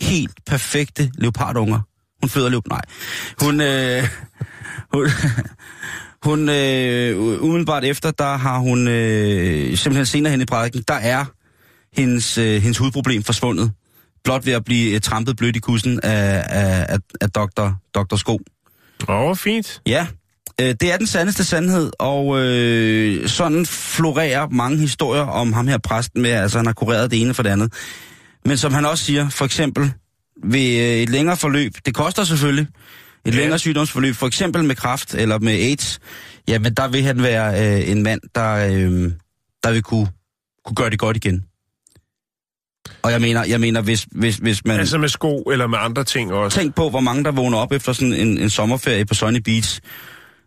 helt 0.00 0.44
perfekte 0.46 1.10
leopardunger. 1.14 1.80
Hun 2.22 2.28
føder 2.28 2.48
leop... 2.48 2.66
Nej. 2.68 2.82
Hun... 3.40 3.60
Øh, 3.60 4.02
hun 4.94 5.08
hun 6.24 6.48
øh, 6.48 7.42
umiddelbart 7.42 7.84
efter, 7.84 8.10
der 8.10 8.36
har 8.36 8.58
hun 8.58 8.88
øh, 8.88 9.76
simpelthen 9.76 10.06
senere 10.06 10.30
hen 10.30 10.40
i 10.40 10.44
prædiken, 10.44 10.84
der 10.88 10.94
er 10.94 11.24
hendes, 11.96 12.38
øh, 12.38 12.62
hendes 12.62 12.78
hudproblem 12.78 13.22
forsvundet. 13.22 13.72
Blot 14.24 14.46
ved 14.46 14.52
at 14.52 14.64
blive 14.64 14.94
øh, 14.94 15.00
trampet 15.00 15.36
blødt 15.36 15.56
i 15.56 15.58
kussen 15.58 16.00
af, 16.02 16.44
af, 16.48 16.86
af, 16.88 16.98
af 17.20 17.30
doktor, 17.30 17.76
doktor 17.94 18.16
Sko. 18.16 18.40
Åh, 19.08 19.16
hvor 19.16 19.34
fint. 19.34 19.82
Ja, 19.86 20.06
øh, 20.60 20.74
det 20.80 20.92
er 20.92 20.96
den 20.96 21.06
sandeste 21.06 21.44
sandhed, 21.44 21.90
og 21.98 22.40
øh, 22.40 23.28
sådan 23.28 23.66
florerer 23.66 24.48
mange 24.48 24.78
historier 24.78 25.22
om 25.22 25.52
ham 25.52 25.68
her 25.68 25.78
præsten 25.78 26.22
med, 26.22 26.30
altså 26.30 26.58
han 26.58 26.66
har 26.66 26.72
kureret 26.72 27.10
det 27.10 27.20
ene 27.20 27.34
for 27.34 27.42
det 27.42 27.50
andet. 27.50 27.72
Men 28.44 28.56
som 28.56 28.72
han 28.72 28.86
også 28.86 29.04
siger, 29.04 29.28
for 29.28 29.44
eksempel 29.44 29.92
ved 30.44 30.80
øh, 30.80 30.96
et 30.96 31.08
længere 31.08 31.36
forløb, 31.36 31.72
det 31.86 31.94
koster 31.94 32.24
selvfølgelig, 32.24 32.66
et 33.26 33.34
Ja. 33.34 33.38
længere 33.40 33.58
sygdomsforløb, 33.58 34.14
for 34.14 34.26
eksempel 34.26 34.64
med 34.64 34.74
kræft 34.76 35.14
eller 35.14 35.38
med 35.38 35.52
AIDS, 35.52 35.98
jamen 36.48 36.74
der 36.74 36.88
vil 36.88 37.02
han 37.02 37.22
være 37.22 37.76
øh, 37.80 37.90
en 37.90 38.02
mand, 38.02 38.20
der, 38.34 38.54
øh, 38.54 39.12
der 39.62 39.72
vil 39.72 39.82
kunne, 39.82 40.08
kunne 40.64 40.76
gøre 40.76 40.90
det 40.90 40.98
godt 40.98 41.16
igen. 41.16 41.44
Og 43.02 43.12
jeg 43.12 43.20
mener, 43.20 43.44
jeg 43.44 43.60
mener 43.60 43.80
hvis, 43.80 44.06
hvis, 44.12 44.36
hvis 44.36 44.64
man... 44.64 44.80
Altså 44.80 44.98
med 44.98 45.08
sko 45.08 45.42
eller 45.42 45.66
med 45.66 45.78
andre 45.80 46.04
ting 46.04 46.32
også. 46.32 46.58
Tænk 46.58 46.74
på, 46.74 46.90
hvor 46.90 47.00
mange 47.00 47.24
der 47.24 47.32
vågner 47.32 47.58
op 47.58 47.72
efter 47.72 47.92
sådan 47.92 48.12
en, 48.12 48.38
en 48.38 48.50
sommerferie 48.50 49.04
på 49.04 49.14
Sunny 49.14 49.38
Beach, 49.38 49.80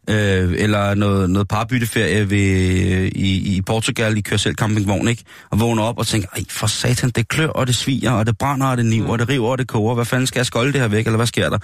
øh, 0.09 0.53
eller 0.57 0.93
noget, 0.95 1.29
noget 1.29 1.47
parbytteferie 1.47 2.29
ved, 2.29 2.51
øh, 2.93 3.11
i, 3.15 3.55
i 3.55 3.61
Portugal 3.61 4.17
i 4.17 4.21
kører 4.21 4.37
selv 4.37 4.55
campingvogn, 4.55 5.07
ikke? 5.07 5.23
Og 5.51 5.59
vågner 5.59 5.83
op 5.83 5.97
og 5.97 6.07
tænker, 6.07 6.27
ej 6.35 6.43
for 6.49 6.67
satan, 6.67 7.09
det 7.09 7.27
klør, 7.27 7.47
og 7.47 7.67
det 7.67 7.75
sviger, 7.75 8.11
og 8.11 8.25
det 8.27 8.37
brænder, 8.37 8.67
og 8.67 8.77
det 8.77 8.85
niver, 8.85 9.09
og 9.09 9.19
det 9.19 9.29
river, 9.29 9.47
og 9.49 9.57
det 9.57 9.67
koger. 9.67 9.95
Hvad 9.95 10.05
fanden 10.05 10.27
skal 10.27 10.39
jeg 10.39 10.45
skolde 10.45 10.73
det 10.73 10.81
her 10.81 10.87
væk, 10.87 11.05
eller 11.05 11.17
hvad 11.17 11.27
sker 11.27 11.49
der? 11.49 11.57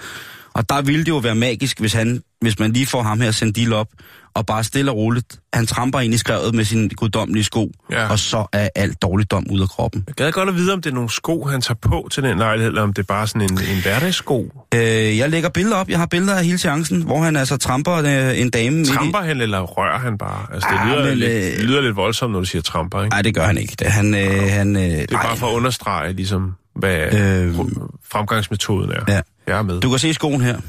Og 0.54 0.68
der 0.68 0.82
ville 0.82 1.00
det 1.04 1.08
jo 1.08 1.16
være 1.16 1.34
magisk, 1.34 1.80
hvis, 1.80 1.92
han, 1.92 2.22
hvis 2.40 2.58
man 2.58 2.72
lige 2.72 2.86
får 2.86 3.02
ham 3.02 3.20
her 3.20 3.30
sendt 3.30 3.56
deal 3.56 3.72
op, 3.72 3.88
og 4.34 4.46
bare 4.46 4.64
stille 4.64 4.90
og 4.90 4.96
roligt, 4.96 5.38
han 5.52 5.66
tramper 5.66 6.00
ind 6.00 6.14
i 6.14 6.16
skrevet 6.16 6.54
med 6.54 6.64
sin 6.64 6.88
guddommelige 6.88 7.44
sko, 7.44 7.70
Ja. 7.90 8.08
og 8.10 8.18
så 8.18 8.46
er 8.52 8.68
alt 8.74 9.02
dårligdom 9.02 9.46
ud 9.50 9.60
af 9.60 9.68
kroppen. 9.68 10.04
Jeg 10.06 10.14
gad 10.14 10.32
godt 10.32 10.48
at 10.48 10.54
vide, 10.54 10.72
om 10.72 10.82
det 10.82 10.90
er 10.90 10.94
nogle 10.94 11.10
sko, 11.10 11.44
han 11.44 11.60
tager 11.60 11.78
på 11.82 12.08
til 12.12 12.22
den 12.22 12.38
lejlighed, 12.38 12.68
eller 12.68 12.82
om 12.82 12.92
det 12.92 13.02
er 13.02 13.06
bare 13.06 13.26
sådan 13.26 13.42
en, 13.42 13.50
en 13.50 13.82
hverdagssko. 13.82 14.64
Øh, 14.74 14.80
jeg 15.18 15.30
lægger 15.30 15.48
billeder 15.48 15.76
op, 15.76 15.88
jeg 15.88 15.98
har 15.98 16.06
billeder 16.06 16.34
af 16.34 16.44
hele 16.44 16.58
chancen, 16.58 17.02
hvor 17.02 17.20
han 17.22 17.36
altså 17.36 17.56
tramper 17.56 17.92
øh, 17.94 18.40
en 18.40 18.50
dame 18.50 18.76
midt 18.76 18.88
i- 18.88 18.92
Tramper 18.92 19.18
han, 19.18 19.40
eller 19.40 19.60
rører 19.60 19.98
han 19.98 20.18
bare? 20.18 20.46
Altså, 20.54 20.68
det 20.72 20.78
Ah, 20.80 20.88
lyder, 20.88 21.08
men, 21.08 21.18
lidt, 21.18 21.30
øh, 21.30 21.42
det 21.56 21.64
lyder 21.64 21.80
lidt 21.80 21.96
voldsomt, 21.96 22.32
når 22.32 22.38
du 22.40 22.44
siger 22.46 22.62
tramper, 22.62 23.02
ikke? 23.02 23.14
Nej, 23.14 23.22
det 23.22 23.34
gør 23.34 23.46
han 23.46 23.58
ikke. 23.58 23.74
Det, 23.78 23.86
han, 23.86 24.14
øh, 24.14 24.42
han, 24.50 24.76
øh, 24.76 24.82
Det 24.82 25.12
er 25.12 25.22
bare 25.22 25.36
for 25.36 25.46
at 25.46 25.52
understrege, 25.52 26.12
ligesom, 26.12 26.52
hvad 26.76 26.96
Øh, 27.14 27.48
øh, 27.48 27.54
fremgangsmetoden 28.12 28.90
er. 28.92 29.00
ja. 29.14 29.20
Jeg 29.46 29.58
er 29.58 29.62
med. 29.62 29.80
Du 29.80 29.90
kan 29.90 29.98
se 29.98 30.14
skoen 30.14 30.40
her. 30.40 30.60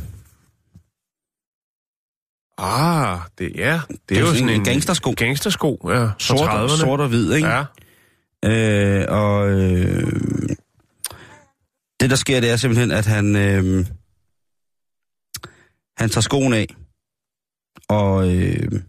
Ah, 2.57 3.19
det, 3.37 3.51
ja. 3.55 3.73
Det 3.73 3.89
er, 3.89 3.97
Det 4.09 4.17
er 4.17 4.21
jo 4.21 4.27
sådan 4.33 4.49
en 4.49 4.55
en 4.55 4.63
gangstersko. 4.63 5.13
Gangstersko, 5.17 5.89
ja. 5.89 6.09
Sort, 6.19 6.39
30'erne. 6.49 6.79
sort 6.79 6.99
og 6.99 7.07
hvid, 7.07 7.33
ikke? 7.33 7.47
Ja. 7.47 7.63
Øh, 8.45 9.05
og 9.09 9.49
øh, 9.49 10.11
det, 11.99 12.09
der 12.09 12.15
sker, 12.15 12.39
det 12.39 12.49
er 12.49 12.55
simpelthen, 12.57 12.91
at 12.91 13.05
han, 13.05 13.35
øh, 13.35 13.85
han 15.97 16.09
tager 16.09 16.21
skoen 16.21 16.53
af, 16.53 16.67
og 17.89 18.35
øh, 18.35 18.81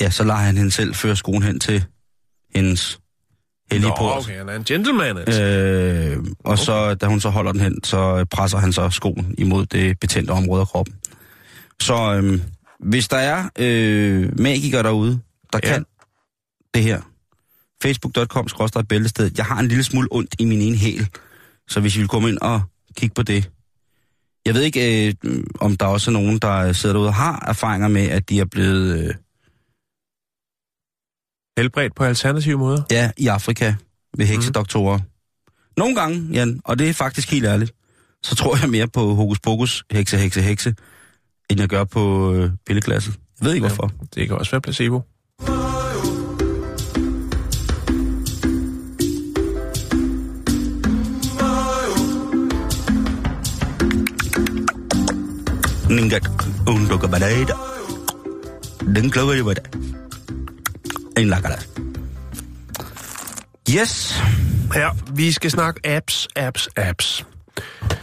ja, 0.00 0.10
så 0.10 0.24
lader 0.24 0.38
han 0.38 0.56
hende 0.56 0.70
selv 0.70 0.94
føre 0.94 1.16
skoen 1.16 1.42
hen 1.42 1.60
til 1.60 1.84
hendes 2.54 3.00
hellige 3.72 3.90
Nå, 3.90 3.96
port. 3.98 4.18
okay, 4.18 4.38
han 4.38 4.48
er 4.48 4.54
en 4.54 4.64
gentleman, 4.64 5.18
altså. 5.18 5.42
Øh, 5.42 6.24
og 6.44 6.58
så, 6.58 6.94
da 6.94 7.06
hun 7.06 7.20
så 7.20 7.28
holder 7.28 7.52
den 7.52 7.60
hen, 7.60 7.84
så 7.84 8.24
presser 8.30 8.58
han 8.58 8.72
så 8.72 8.90
skoen 8.90 9.34
imod 9.38 9.66
det 9.66 10.00
betændte 10.00 10.30
område 10.30 10.60
af 10.60 10.66
kroppen. 10.66 10.94
Så 11.80 12.20
øh, 12.22 12.40
hvis 12.80 13.08
der 13.08 13.16
er 13.16 13.48
øh, 13.58 14.40
magikere 14.40 14.82
derude, 14.82 15.20
der 15.52 15.60
ja. 15.62 15.72
kan 15.72 15.84
det 16.74 16.82
her, 16.82 17.00
facebook.com 17.82 18.48
bæltested. 18.88 19.30
Jeg 19.36 19.44
har 19.44 19.58
en 19.60 19.68
lille 19.68 19.84
smule 19.84 20.08
ondt 20.10 20.34
i 20.38 20.44
min 20.44 20.60
ene 20.60 20.76
hæl, 20.76 21.08
så 21.68 21.80
hvis 21.80 21.96
I 21.96 21.98
vil 21.98 22.08
komme 22.08 22.28
ind 22.28 22.38
og 22.38 22.62
kigge 22.96 23.14
på 23.14 23.22
det. 23.22 23.50
Jeg 24.46 24.54
ved 24.54 24.62
ikke, 24.62 25.08
øh, 25.08 25.14
om 25.60 25.76
der 25.76 25.86
også 25.86 26.10
er 26.10 26.12
nogen, 26.12 26.38
der 26.38 26.72
sidder 26.72 26.92
derude 26.92 27.08
og 27.08 27.14
har 27.14 27.44
erfaringer 27.48 27.88
med, 27.88 28.08
at 28.08 28.28
de 28.28 28.40
er 28.40 28.44
blevet, 28.44 29.04
øh, 29.04 29.14
helbredt 31.58 31.94
på 31.94 32.04
alternative 32.04 32.58
måder. 32.58 32.82
Ja, 32.90 33.10
i 33.16 33.26
Afrika 33.26 33.74
ved 34.16 34.26
heksedoktorer. 34.26 34.96
Mm. 34.96 35.04
Nogle 35.76 35.94
gange, 35.94 36.28
Jan, 36.32 36.60
og 36.64 36.78
det 36.78 36.88
er 36.88 36.92
faktisk 36.92 37.30
helt 37.30 37.46
ærligt, 37.46 37.72
så 38.22 38.34
tror 38.36 38.56
jeg 38.60 38.70
mere 38.70 38.88
på 38.88 39.14
hokus 39.14 39.40
pokus, 39.40 39.84
hekse, 39.90 40.18
hekse, 40.18 40.42
hekse, 40.42 40.74
end 41.50 41.60
jeg 41.60 41.68
gør 41.68 41.84
på 41.84 42.34
øh, 42.34 42.50
pilleglasset. 42.66 43.14
Jeg 43.40 43.46
ved 43.46 43.54
ikke 43.54 43.66
hvorfor. 43.66 43.92
Det 44.14 44.28
kan 44.28 44.36
også 44.36 44.50
være 44.50 44.60
placebo. 44.60 45.02
Ningat 55.90 56.28
untuk 56.66 57.00
kepada 57.00 57.28
Den 58.94 59.10
jo 59.14 59.52
det. 59.52 59.88
En 61.18 61.28
lakker 61.28 61.48
der. 61.48 61.58
Yes. 63.70 64.22
Ja, 64.74 64.88
vi 65.14 65.32
skal 65.32 65.50
snakke 65.50 65.80
apps, 65.84 66.28
apps, 66.36 66.68
apps. 66.76 67.26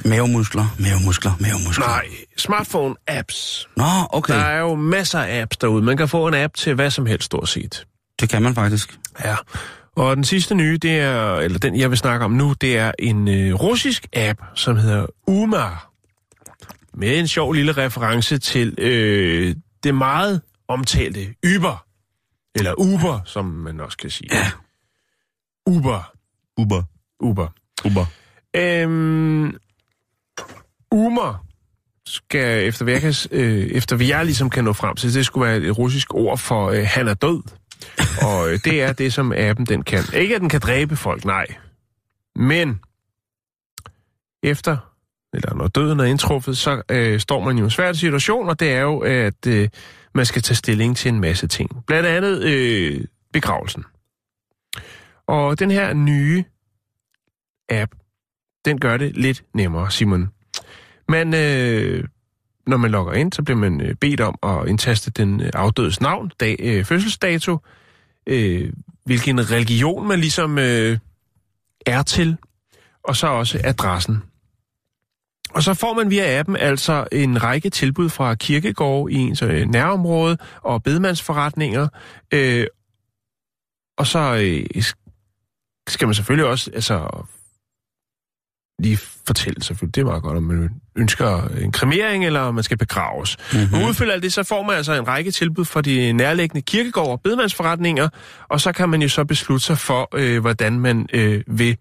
Mavemuskler, 0.06 0.76
mavemuskler, 0.80 1.32
mavemuskler. 1.40 1.86
Nej, 1.86 2.06
smartphone-apps. 2.38 3.68
Nå, 3.78 3.86
okay. 4.10 4.34
Der 4.34 4.40
er 4.40 4.60
jo 4.60 4.76
masser 4.76 5.20
af 5.20 5.42
apps 5.42 5.58
derude. 5.58 5.82
Man 5.84 5.98
kan 5.98 6.08
få 6.08 6.28
en 6.28 6.34
app 6.34 6.54
til 6.54 6.74
hvad 6.74 6.92
som 6.92 7.06
helst, 7.06 7.26
stort 7.26 7.50
set. 7.50 7.86
Det 8.20 8.30
kan 8.30 8.42
man 8.42 8.56
faktisk. 8.56 9.00
Ja. 9.26 9.36
Og 9.96 10.16
den 10.16 10.24
sidste 10.24 10.56
nye, 10.56 10.78
det 10.78 11.00
er, 11.00 11.36
eller 11.36 11.60
den 11.60 11.80
jeg 11.80 11.90
vil 11.90 11.98
snakke 11.98 12.26
om 12.26 12.32
nu, 12.32 12.54
det 12.62 12.78
er 12.78 12.92
en 13.00 13.28
øh, 13.28 13.54
russisk 13.54 14.08
app, 14.14 14.42
som 14.56 14.78
hedder 14.78 15.06
Umar. 15.28 15.92
Med 16.94 17.20
en 17.20 17.28
sjov 17.28 17.54
lille 17.54 17.72
reference 17.72 18.38
til 18.38 18.76
øh, 18.78 19.56
det 19.84 19.96
meget 19.96 20.42
omtalte 20.68 21.28
Uber. 21.56 21.86
Eller 22.56 22.74
Uber, 22.78 23.20
som 23.26 23.46
man 23.46 23.80
også 23.80 23.98
kan 23.98 24.10
sige. 24.10 24.30
Ja. 24.32 24.52
Uber. 25.68 26.14
Uber. 26.58 26.84
Uber. 27.20 27.48
Uber. 27.86 28.06
Øhm, 28.56 29.58
Umer 30.92 31.46
skal, 32.08 32.68
efter 32.68 32.84
hvad, 32.84 32.94
jeg 32.94 33.02
kan, 33.02 33.14
øh, 33.32 33.66
efter 33.66 33.96
hvad 33.96 34.06
jeg 34.06 34.26
ligesom 34.26 34.50
kan 34.50 34.64
nå 34.64 34.74
frem 34.74 34.96
til, 34.96 35.14
det 35.14 35.26
skulle 35.26 35.50
være 35.50 35.58
et 35.58 35.78
russisk 35.78 36.14
ord 36.14 36.38
for, 36.38 36.70
øh, 36.70 36.86
han 36.88 37.08
er 37.08 37.14
død. 37.14 37.42
Og 38.28 38.52
øh, 38.52 38.60
det 38.64 38.82
er 38.82 38.94
det, 38.94 39.14
som 39.14 39.34
appen 39.36 39.66
den 39.66 39.84
kan. 39.84 40.04
Ikke 40.14 40.36
at 40.36 40.42
den 40.42 40.50
kan 40.50 40.60
dræbe 40.60 40.96
folk, 40.96 41.26
nej. 41.26 41.46
Men 42.36 42.80
efter, 44.44 44.78
eller 45.34 45.54
når 45.54 45.68
døden 45.68 46.00
er 46.00 46.04
indtruffet, 46.04 46.58
så 46.58 46.82
øh, 46.92 47.20
står 47.20 47.44
man 47.44 47.58
i 47.58 47.62
en 47.62 47.70
svær 47.70 47.94
situation, 47.94 48.50
og 48.50 48.60
det 48.60 48.72
er 48.72 48.82
jo, 48.82 49.00
at 49.00 49.48
øh, 49.48 49.70
man 50.16 50.26
skal 50.26 50.42
tage 50.42 50.56
stilling 50.56 50.98
til 50.98 51.10
en 51.10 51.20
masse 51.20 51.48
ting. 51.48 51.86
Blandt 51.88 52.08
andet 52.08 52.44
øh, 52.44 53.06
begravelsen. 53.34 53.84
Og 55.28 55.60
den 55.60 55.72
her 55.72 55.94
nye 55.94 56.44
app, 57.70 57.92
den 58.66 58.80
gør 58.80 58.98
det 58.98 59.18
lidt 59.18 59.44
nemmere, 59.54 59.92
Simon. 59.92 60.30
Men 61.10 61.34
øh, 61.34 62.04
når 62.68 62.78
man 62.78 62.92
logger 62.92 63.14
ind, 63.14 63.34
så 63.34 63.44
bliver 63.44 63.58
man 63.58 63.82
øh, 63.82 63.96
bedt 63.96 64.22
om 64.22 64.40
at 64.44 64.68
indtaste 64.68 65.12
den 65.12 65.42
øh, 65.42 65.50
afdødes 65.54 66.02
navn, 66.02 66.32
dag, 66.40 66.56
øh, 66.60 66.86
fødselsdato, 66.86 67.58
øh, 68.28 68.74
hvilken 69.04 69.52
religion 69.52 70.08
man 70.08 70.20
ligesom 70.20 70.58
øh, 70.58 70.98
er 71.86 72.04
til, 72.04 72.38
og 73.04 73.16
så 73.16 73.28
også 73.28 73.62
adressen. 73.64 74.24
Og 75.56 75.64
så 75.64 75.74
får 75.74 75.94
man 75.94 76.10
via 76.10 76.40
appen 76.40 76.56
altså 76.56 77.08
en 77.12 77.44
række 77.44 77.70
tilbud 77.70 78.10
fra 78.10 78.36
kirkegårde 78.36 79.14
i 79.14 79.16
ens 79.16 79.42
øh, 79.42 79.68
nærområde 79.68 80.38
og 80.62 80.84
bedemandsforretninger. 80.84 81.88
Øh, 82.34 82.68
og 83.98 84.08
så 84.08 84.20
øh, 84.20 84.84
skal 85.88 86.08
man 86.08 86.16
selvfølgelig 86.16 86.46
også 86.46 86.72
altså, 86.74 87.26
lige 88.80 88.98
fortælle 89.28 89.64
selvfølgelig, 89.64 89.96
det 89.96 90.02
er 90.02 90.06
meget 90.06 90.24
godt, 90.24 90.38
om 90.38 90.44
man 90.44 90.70
ønsker 90.96 91.48
en 91.48 91.72
kremering, 91.72 92.26
eller 92.26 92.40
om 92.40 92.56
man 92.56 92.64
skal 92.64 92.78
begraves. 92.78 93.38
Mm-hmm. 93.54 93.68
Men 93.72 93.88
udfylder 93.88 94.14
alt 94.14 94.24
det, 94.24 94.34
så 94.34 94.44
får 94.44 94.64
man 94.64 94.76
altså 94.76 94.94
en 94.94 95.08
række 95.08 95.32
tilbud 95.32 95.66
fra 95.66 95.82
de 95.82 96.14
nærliggende 96.14 96.62
kirkegårde 96.62 97.12
og 97.12 97.22
bedemandsforretninger, 97.22 98.10
og 98.48 98.62
så 98.62 98.72
kan 98.72 98.90
man 98.90 99.02
jo 99.02 99.10
så 99.10 99.26
beslutte 99.26 99.66
sig 99.66 99.78
for, 99.78 100.10
øh, 100.16 100.42
hvordan 100.42 100.80
man 100.80 101.08
øh, 101.14 101.44
vil 101.48 101.78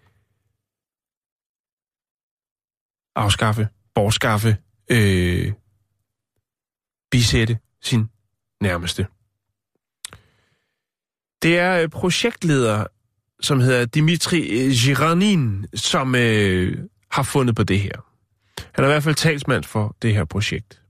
afskaffe, 3.16 3.68
bortskaffe, 3.94 4.56
øh, 4.90 5.52
bisætte 7.10 7.58
sin 7.82 8.08
nærmeste. 8.60 9.06
Det 11.42 11.58
er 11.58 11.82
øh, 11.82 11.88
projektleder 11.88 12.84
som 13.40 13.60
hedder 13.60 13.84
Dimitri 13.84 14.40
øh, 14.40 14.72
Giranin, 14.72 15.66
som 15.74 16.14
øh, 16.14 16.78
har 17.10 17.22
fundet 17.22 17.56
på 17.56 17.62
det 17.62 17.80
her. 17.80 18.04
Han 18.72 18.84
er 18.84 18.88
i 18.88 18.92
hvert 18.92 19.02
fald 19.02 19.14
talsmand 19.14 19.64
for 19.64 19.96
det 20.02 20.14
her 20.14 20.24
projekt. 20.24 20.80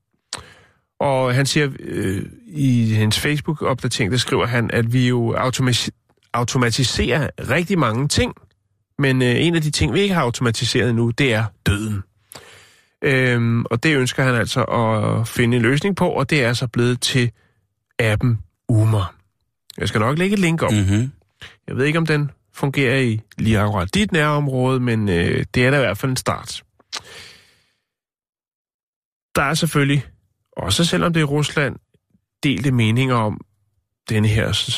Og 1.00 1.34
han 1.34 1.46
siger 1.46 1.68
øh, 1.80 2.22
i 2.46 2.92
hans 2.92 3.18
Facebook-opdatering, 3.18 4.10
der 4.10 4.16
skriver 4.16 4.46
han, 4.46 4.70
at 4.70 4.92
vi 4.92 5.08
jo 5.08 5.36
automa- 5.36 5.90
automatiserer 6.32 7.30
rigtig 7.50 7.78
mange 7.78 8.08
ting, 8.08 8.34
men 8.98 9.22
øh, 9.22 9.46
en 9.46 9.54
af 9.54 9.62
de 9.62 9.70
ting, 9.70 9.94
vi 9.94 10.00
ikke 10.00 10.14
har 10.14 10.22
automatiseret 10.22 10.94
nu, 10.94 11.10
det 11.10 11.32
er 11.32 11.44
døden. 11.66 12.02
Øhm, 13.02 13.64
og 13.64 13.82
det 13.82 13.96
ønsker 13.96 14.22
han 14.22 14.34
altså 14.34 14.64
at 14.64 15.28
finde 15.28 15.56
en 15.56 15.62
løsning 15.62 15.96
på, 15.96 16.08
og 16.08 16.30
det 16.30 16.44
er 16.44 16.52
så 16.52 16.66
blevet 16.66 17.00
til 17.00 17.30
appen 17.98 18.38
Umar. 18.68 19.14
Jeg 19.78 19.88
skal 19.88 20.00
nok 20.00 20.18
lægge 20.18 20.34
et 20.34 20.38
link 20.38 20.62
op. 20.62 20.72
Mm-hmm. 20.72 21.12
Jeg 21.66 21.76
ved 21.76 21.84
ikke, 21.84 21.98
om 21.98 22.06
den 22.06 22.30
fungerer 22.52 22.98
i 22.98 23.20
lige 23.38 23.58
akkurat 23.58 23.94
dit 23.94 24.12
nærområde, 24.12 24.80
men 24.80 25.08
øh, 25.08 25.44
det 25.54 25.66
er 25.66 25.70
da 25.70 25.76
i 25.76 25.80
hvert 25.80 25.98
fald 25.98 26.10
en 26.10 26.16
start. 26.16 26.62
Der 29.34 29.42
er 29.42 29.54
selvfølgelig, 29.54 30.06
også 30.56 30.84
selvom 30.84 31.12
det 31.12 31.20
er 31.20 31.24
Rusland, 31.24 31.76
delte 32.42 32.72
meninger 32.72 33.14
om 33.14 33.40
denne 34.08 34.28
her, 34.28 34.74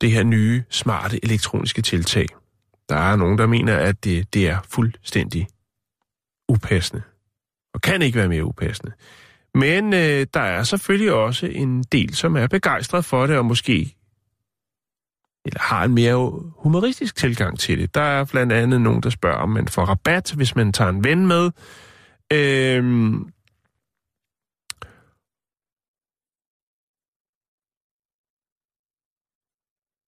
det 0.00 0.10
her 0.10 0.22
nye, 0.22 0.64
smarte 0.70 1.24
elektroniske 1.24 1.82
tiltag. 1.82 2.26
Der 2.88 2.96
er 2.96 3.16
nogen, 3.16 3.38
der 3.38 3.46
mener, 3.46 3.76
at 3.76 4.04
det, 4.04 4.34
det 4.34 4.48
er 4.48 4.58
fuldstændig 4.68 5.48
upassende. 6.48 7.02
Og 7.74 7.80
kan 7.80 8.02
ikke 8.02 8.18
være 8.18 8.28
mere 8.28 8.44
upassende. 8.44 8.92
Men 9.54 9.94
øh, 9.94 10.26
der 10.34 10.40
er 10.40 10.62
selvfølgelig 10.62 11.12
også 11.12 11.46
en 11.46 11.82
del, 11.82 12.14
som 12.14 12.36
er 12.36 12.46
begejstret 12.46 13.04
for 13.04 13.26
det, 13.26 13.38
og 13.38 13.44
måske 13.44 13.96
eller 15.44 15.60
har 15.60 15.84
en 15.84 15.94
mere 15.94 16.42
humoristisk 16.56 17.16
tilgang 17.16 17.58
til 17.58 17.78
det. 17.78 17.94
Der 17.94 18.00
er 18.00 18.24
blandt 18.24 18.52
andet 18.52 18.80
nogen, 18.80 19.02
der 19.02 19.10
spørger, 19.10 19.36
om 19.36 19.48
man 19.48 19.68
får 19.68 19.84
rabat, 19.84 20.32
hvis 20.32 20.56
man 20.56 20.72
tager 20.72 20.90
en 20.90 21.04
ven 21.04 21.26
med. 21.26 21.50
Øhm, 22.32 23.28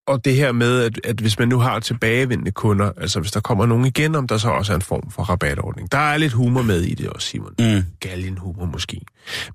og 0.06 0.24
det 0.24 0.34
her 0.34 0.52
med, 0.52 0.82
at, 0.82 1.00
at 1.04 1.20
hvis 1.20 1.38
man 1.38 1.48
nu 1.48 1.58
har 1.58 1.80
tilbagevendende 1.80 2.52
kunder, 2.52 2.92
altså 3.00 3.20
hvis 3.20 3.32
der 3.32 3.40
kommer 3.40 3.66
nogen 3.66 3.86
igen, 3.86 4.14
om 4.14 4.26
der 4.26 4.38
så 4.38 4.48
også 4.48 4.72
er 4.72 4.76
en 4.76 4.82
form 4.82 5.10
for 5.10 5.22
rabatordning. 5.22 5.92
Der 5.92 5.98
er 5.98 6.16
lidt 6.16 6.32
humor 6.32 6.62
med 6.62 6.80
i 6.80 6.94
det 6.94 7.08
også, 7.08 7.28
Simon. 7.28 7.54
Mm. 7.58 7.82
Galgen 8.00 8.38
humor 8.38 8.64
måske. 8.66 9.00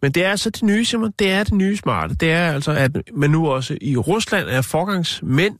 Men 0.01 0.11
det 0.11 0.25
er 0.25 0.29
altså 0.29 0.49
det 0.49 0.63
nye, 0.63 0.85
Simon. 0.85 1.13
Det 1.19 1.31
er 1.31 1.43
det 1.43 1.53
nye 1.53 1.77
smarte. 1.77 2.15
Det 2.15 2.31
er 2.31 2.51
altså, 2.51 2.71
at 2.71 2.91
man 3.13 3.29
nu 3.29 3.49
også 3.49 3.77
i 3.81 3.97
Rusland 3.97 4.47
er 4.49 4.61
forgangsmænd 4.61 5.55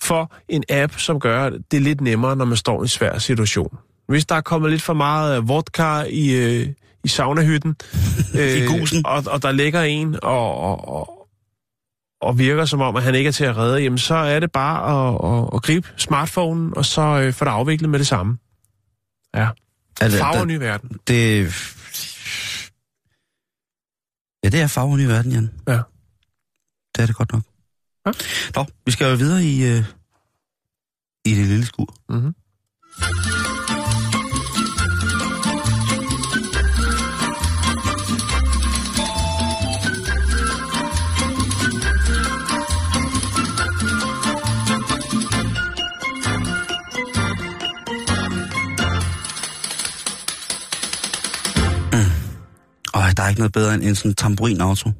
for 0.00 0.32
en 0.48 0.64
app, 0.70 0.98
som 0.98 1.20
gør 1.20 1.50
det 1.70 1.82
lidt 1.82 2.00
nemmere, 2.00 2.36
når 2.36 2.44
man 2.44 2.56
står 2.56 2.82
i 2.82 2.84
en 2.84 2.88
svær 2.88 3.18
situation. 3.18 3.78
Hvis 4.08 4.26
der 4.26 4.34
er 4.34 4.40
kommet 4.40 4.70
lidt 4.70 4.82
for 4.82 4.94
meget 4.94 5.48
vodka 5.48 6.00
i, 6.00 6.34
øh, 6.34 6.68
i 7.04 7.08
saunahytten, 7.08 7.76
I 8.34 8.66
gusen. 8.78 9.06
og, 9.06 9.24
og 9.26 9.42
der 9.42 9.52
ligger 9.52 9.82
en 9.82 10.16
og, 10.22 10.56
og, 10.60 10.88
og, 10.88 11.15
og 12.20 12.38
virker 12.38 12.64
som 12.64 12.80
om, 12.80 12.96
at 12.96 13.02
han 13.02 13.14
ikke 13.14 13.28
er 13.28 13.32
til 13.32 13.44
at 13.44 13.56
redde, 13.56 13.78
jamen 13.82 13.98
så 13.98 14.14
er 14.14 14.40
det 14.40 14.52
bare 14.52 15.08
at, 15.08 15.42
at, 15.44 15.50
at 15.54 15.62
gribe 15.62 15.88
smartphonen, 15.96 16.76
og 16.76 16.84
så 16.84 17.00
øh, 17.02 17.32
få 17.32 17.44
det 17.44 17.50
afviklet 17.50 17.90
med 17.90 17.98
det 17.98 18.06
samme. 18.06 18.38
Ja. 19.34 19.48
Altså, 20.00 20.18
Farver 20.18 20.38
der- 20.38 20.44
ny 20.44 20.56
verden. 20.56 20.90
Det... 21.08 21.46
Ja, 24.44 24.48
det 24.48 24.60
er 24.60 24.66
farven 24.66 25.00
i 25.00 25.04
verden, 25.04 25.32
Jan. 25.32 25.50
Ja. 25.68 25.80
Det 26.96 27.02
er 27.02 27.06
det 27.06 27.16
godt 27.16 27.32
nok. 27.32 27.42
Ja. 28.06 28.12
Nå, 28.54 28.66
vi 28.86 28.92
skal 28.92 29.10
jo 29.10 29.16
videre 29.16 29.44
i, 29.44 29.64
øh, 29.64 29.84
i 31.24 31.30
det 31.34 31.46
lille 31.46 31.66
skur. 31.66 31.94
Mm-hmm. 32.08 32.34
Der 53.16 53.22
er 53.22 53.28
ikke 53.28 53.40
noget 53.40 53.52
bedre 53.52 53.74
end, 53.74 53.82
end 53.82 53.94
sådan 53.94 54.10
en 54.10 54.14
tamburin-auto. 54.14 54.90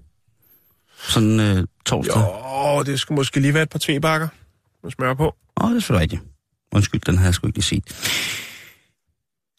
Sådan 1.08 1.40
øh, 1.40 1.66
torsdag. 1.86 2.16
Jo, 2.16 2.82
det 2.82 3.00
skulle 3.00 3.16
måske 3.16 3.40
lige 3.40 3.54
være 3.54 3.62
et 3.62 3.70
par 3.70 3.78
tvebakker. 3.78 4.28
med 4.82 4.90
smør 4.90 5.14
på. 5.14 5.36
Åh, 5.60 5.70
det 5.70 5.76
er 5.76 5.80
selvfølgelig 5.80 6.02
rigtigt. 6.02 6.22
Undskyld, 6.72 7.00
den 7.00 7.18
har 7.18 7.24
jeg 7.24 7.34
sgu 7.34 7.46
ikke 7.46 7.62
set. 7.62 7.84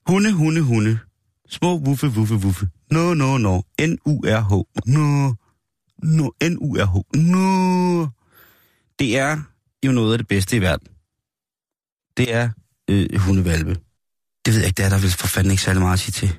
Hunde, 0.07 0.31
hunde, 0.31 0.61
hunde. 0.61 0.99
Små 1.49 1.77
wuffe, 1.77 2.07
wuffe, 2.07 2.35
wuffe. 2.35 2.69
No, 2.91 3.13
no, 3.13 3.37
no. 3.37 3.61
N-U-R-H. 3.81 4.51
No. 4.85 5.33
No. 6.03 6.29
N-U-R-H. 6.43 7.17
No. 7.17 8.05
Det 8.99 9.17
er 9.17 9.41
jo 9.85 9.91
noget 9.91 10.11
af 10.11 10.17
det 10.17 10.27
bedste 10.27 10.57
i 10.57 10.61
verden. 10.61 10.87
Det 12.17 12.33
er 12.33 12.49
øh, 12.89 13.19
hundevalpe. 13.19 13.77
Det 14.45 14.53
ved 14.53 14.59
jeg 14.59 14.67
ikke, 14.67 14.77
det 14.77 14.85
er 14.85 14.89
der 14.89 14.99
vel 14.99 15.11
for 15.11 15.27
fanden 15.27 15.51
ikke 15.51 15.63
særlig 15.63 15.81
meget 15.81 15.93
at 15.93 15.99
sige 15.99 16.11
til. 16.11 16.35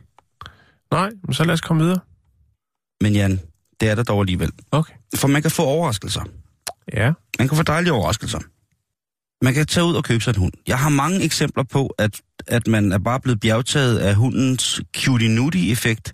Nej, 0.90 1.10
men 1.24 1.34
så 1.34 1.44
lad 1.44 1.52
os 1.54 1.60
komme 1.60 1.82
videre. 1.82 2.00
Men 3.00 3.12
Jan, 3.12 3.40
det 3.80 3.88
er 3.88 3.94
der 3.94 4.02
dog 4.02 4.20
alligevel. 4.20 4.52
Okay. 4.70 4.94
For 5.16 5.28
man 5.28 5.42
kan 5.42 5.50
få 5.50 5.62
overraskelser. 5.62 6.22
Ja. 6.92 7.12
Man 7.38 7.48
kan 7.48 7.56
få 7.56 7.62
dejlige 7.62 7.92
overraskelser. 7.92 8.38
Man 9.44 9.54
kan 9.54 9.66
tage 9.66 9.84
ud 9.84 9.94
og 9.94 10.04
købe 10.04 10.20
sig 10.20 10.30
en 10.30 10.40
hund. 10.40 10.52
Jeg 10.66 10.78
har 10.78 10.88
mange 10.88 11.22
eksempler 11.22 11.64
på, 11.64 11.86
at, 11.86 12.20
at 12.46 12.66
man 12.66 12.92
er 12.92 12.98
bare 12.98 13.20
blevet 13.20 13.40
bjergtaget 13.40 13.98
af 13.98 14.14
hundens 14.14 14.80
cutie-nutty-effekt, 14.96 16.12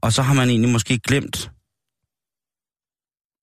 og 0.00 0.12
så 0.12 0.22
har 0.22 0.34
man 0.34 0.48
egentlig 0.48 0.72
måske 0.72 0.98
glemt 0.98 1.50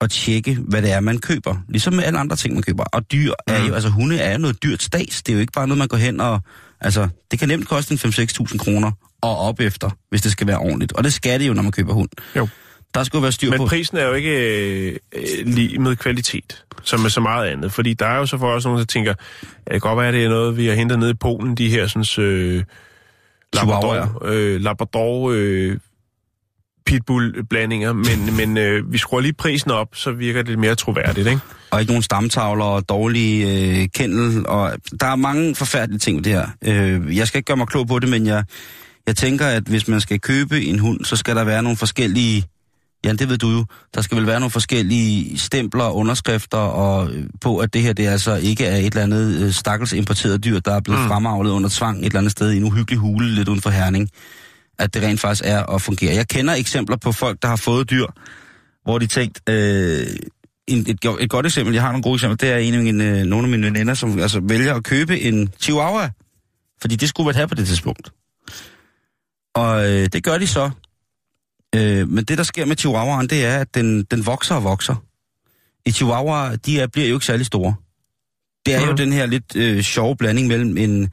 at 0.01 0.11
tjekke, 0.11 0.55
hvad 0.55 0.81
det 0.81 0.91
er, 0.91 0.99
man 0.99 1.19
køber. 1.19 1.55
Ligesom 1.69 1.93
med 1.93 2.03
alle 2.03 2.19
andre 2.19 2.35
ting, 2.35 2.53
man 2.53 2.63
køber. 2.63 2.83
Og 2.83 3.11
dyr 3.11 3.33
er 3.47 3.65
jo, 3.65 3.73
altså 3.73 3.89
hunde 3.89 4.17
er 4.17 4.31
jo 4.31 4.37
noget 4.37 4.63
dyrt 4.63 4.83
stads. 4.83 5.23
Det 5.23 5.31
er 5.31 5.35
jo 5.35 5.41
ikke 5.41 5.53
bare 5.53 5.67
noget, 5.67 5.77
man 5.77 5.87
går 5.87 5.97
hen 5.97 6.19
og... 6.19 6.41
Altså, 6.81 7.07
det 7.31 7.39
kan 7.39 7.47
nemt 7.47 7.67
koste 7.67 7.91
en 7.91 7.97
5-6.000 7.97 8.57
kroner 8.57 8.91
og 9.21 9.37
op 9.37 9.59
efter, 9.59 9.89
hvis 10.09 10.21
det 10.21 10.31
skal 10.31 10.47
være 10.47 10.57
ordentligt. 10.57 10.93
Og 10.93 11.03
det 11.03 11.13
skal 11.13 11.39
det 11.39 11.47
jo, 11.47 11.53
når 11.53 11.61
man 11.61 11.71
køber 11.71 11.93
hund. 11.93 12.09
Jo. 12.35 12.47
Der 12.93 13.03
skal 13.03 13.17
jo 13.17 13.21
være 13.21 13.31
styr 13.31 13.49
Men 13.49 13.57
på... 13.57 13.65
prisen 13.65 13.97
er 13.97 14.05
jo 14.05 14.13
ikke 14.13 14.99
øh, 15.13 15.45
lige 15.45 15.79
med 15.79 15.95
kvalitet, 15.95 16.65
som 16.83 16.99
med 16.99 17.09
så 17.09 17.21
meget 17.21 17.47
andet. 17.47 17.71
Fordi 17.71 17.93
der 17.93 18.05
er 18.05 18.17
jo 18.17 18.25
så 18.25 18.37
for 18.37 18.51
også 18.51 18.67
nogen, 18.67 18.79
der 18.79 18.85
tænker, 18.85 19.11
at 19.11 19.17
det 19.65 19.71
kan 19.71 19.79
godt 19.79 19.97
være, 19.97 20.07
at 20.07 20.13
det 20.13 20.25
er 20.25 20.29
noget, 20.29 20.57
vi 20.57 20.67
har 20.67 20.73
hentet 20.73 20.99
ned 20.99 21.09
i 21.09 21.13
Polen, 21.13 21.55
de 21.55 21.69
her 21.69 21.87
sådan, 21.87 22.25
øh, 22.25 22.63
Labrador, 23.53 24.21
øh, 24.25 24.61
Labrador 24.61 25.31
øh, 25.33 25.77
pitbull-blandinger, 26.85 27.93
men, 27.93 28.35
men 28.37 28.57
øh, 28.57 28.93
vi 28.93 28.97
skruer 28.97 29.21
lige 29.21 29.33
prisen 29.33 29.71
op, 29.71 29.87
så 29.93 30.11
virker 30.11 30.41
det 30.41 30.49
lidt 30.49 30.59
mere 30.59 30.75
troværdigt, 30.75 31.27
ikke? 31.27 31.39
og 31.71 31.79
ikke 31.79 31.91
nogen 31.91 32.03
stamtavler 32.03 32.65
og 32.65 32.89
dårlige 32.89 33.79
øh, 33.81 33.87
kendel. 33.95 34.47
Og 34.47 34.73
der 34.99 35.07
er 35.07 35.15
mange 35.15 35.55
forfærdelige 35.55 35.99
ting 35.99 36.17
ved 36.17 36.23
det 36.23 36.33
her. 36.33 36.47
Øh, 36.61 37.17
jeg 37.17 37.27
skal 37.27 37.37
ikke 37.37 37.47
gøre 37.47 37.57
mig 37.57 37.67
klog 37.67 37.87
på 37.87 37.99
det, 37.99 38.09
men 38.09 38.25
jeg, 38.25 38.43
jeg 39.07 39.15
tænker, 39.15 39.47
at 39.47 39.63
hvis 39.63 39.87
man 39.87 40.01
skal 40.01 40.19
købe 40.19 40.65
en 40.65 40.79
hund, 40.79 41.05
så 41.05 41.15
skal 41.15 41.35
der 41.35 41.43
være 41.43 41.63
nogle 41.63 41.77
forskellige... 41.77 42.45
Ja, 43.05 43.13
det 43.13 43.29
ved 43.29 43.37
du 43.37 43.49
jo. 43.49 43.65
Der 43.95 44.01
skal 44.01 44.17
vel 44.17 44.27
være 44.27 44.39
nogle 44.39 44.51
forskellige 44.51 45.37
stempler 45.37 45.83
og 45.83 45.95
underskrifter 45.95 46.57
og, 46.57 47.11
øh, 47.11 47.25
på, 47.41 47.57
at 47.57 47.73
det 47.73 47.81
her 47.81 47.93
det 47.93 48.07
altså 48.07 48.35
ikke 48.35 48.65
er 48.65 48.75
et 48.75 48.85
eller 48.85 49.03
andet 49.03 49.41
øh, 49.41 49.51
stakkels 49.51 49.93
importeret 49.93 50.43
dyr, 50.43 50.59
der 50.59 50.73
er 50.73 50.79
blevet 50.79 51.01
mm. 51.01 51.07
fremavlet 51.07 51.51
under 51.51 51.69
tvang 51.69 51.99
et 51.99 52.05
eller 52.05 52.19
andet 52.19 52.31
sted 52.31 52.51
i 52.51 52.57
en 52.57 52.63
uhyggelig 52.63 52.99
hule 52.99 53.35
lidt 53.35 53.47
uden 53.47 53.61
for 53.61 53.69
Herning. 53.69 54.09
At 54.79 54.93
det 54.93 55.03
rent 55.03 55.19
faktisk 55.19 55.43
er 55.45 55.63
at 55.63 55.81
fungere. 55.81 56.15
Jeg 56.15 56.27
kender 56.27 56.53
eksempler 56.53 56.97
på 56.97 57.11
folk, 57.11 57.41
der 57.41 57.47
har 57.47 57.55
fået 57.55 57.89
dyr, 57.89 58.05
hvor 58.83 58.99
de 58.99 59.07
tænkt... 59.07 59.49
Øh, 59.49 60.07
en, 60.67 60.79
et, 60.79 60.99
et 61.19 61.29
godt 61.29 61.45
eksempel, 61.45 61.73
jeg 61.73 61.83
har 61.83 61.91
nogle 61.91 62.03
gode 62.03 62.15
eksempler, 62.15 62.35
det 62.35 62.51
er 62.51 62.57
en 62.57 62.73
af 62.73 62.83
mine, 62.83 63.03
øh, 63.03 63.25
nogle 63.25 63.45
af 63.45 63.49
mine 63.49 63.79
venner, 63.79 63.93
som 63.93 64.19
altså, 64.19 64.39
vælger 64.43 64.73
at 64.73 64.83
købe 64.83 65.21
en 65.21 65.49
chihuahua. 65.59 66.09
Fordi 66.81 66.95
det 66.95 67.09
skulle 67.09 67.27
være 67.27 67.35
her 67.35 67.47
på 67.47 67.55
det 67.55 67.67
tidspunkt. 67.67 68.11
Og 69.57 69.89
øh, 69.89 70.05
det 70.13 70.23
gør 70.23 70.37
de 70.37 70.47
så. 70.47 70.69
Øh, 71.75 72.09
men 72.09 72.23
det, 72.25 72.37
der 72.37 72.43
sker 72.43 72.65
med 72.65 72.77
chihuahuaen, 72.77 73.27
det 73.29 73.45
er, 73.45 73.57
at 73.57 73.75
den, 73.75 74.03
den 74.03 74.25
vokser 74.25 74.55
og 74.55 74.63
vokser. 74.63 74.95
I 75.85 75.91
chihuahua, 75.91 76.55
de 76.55 76.79
er, 76.79 76.87
bliver 76.87 77.07
jo 77.07 77.15
ikke 77.15 77.25
særlig 77.25 77.45
store. 77.45 77.75
Det 78.65 78.73
er 78.75 78.79
jo 78.81 78.85
Mhm. 78.85 78.97
den 78.97 79.13
her 79.13 79.25
lidt 79.25 79.55
øh, 79.55 79.81
sjove 79.81 80.15
blanding 80.15 80.47
mellem 80.47 80.77
en, 80.77 81.09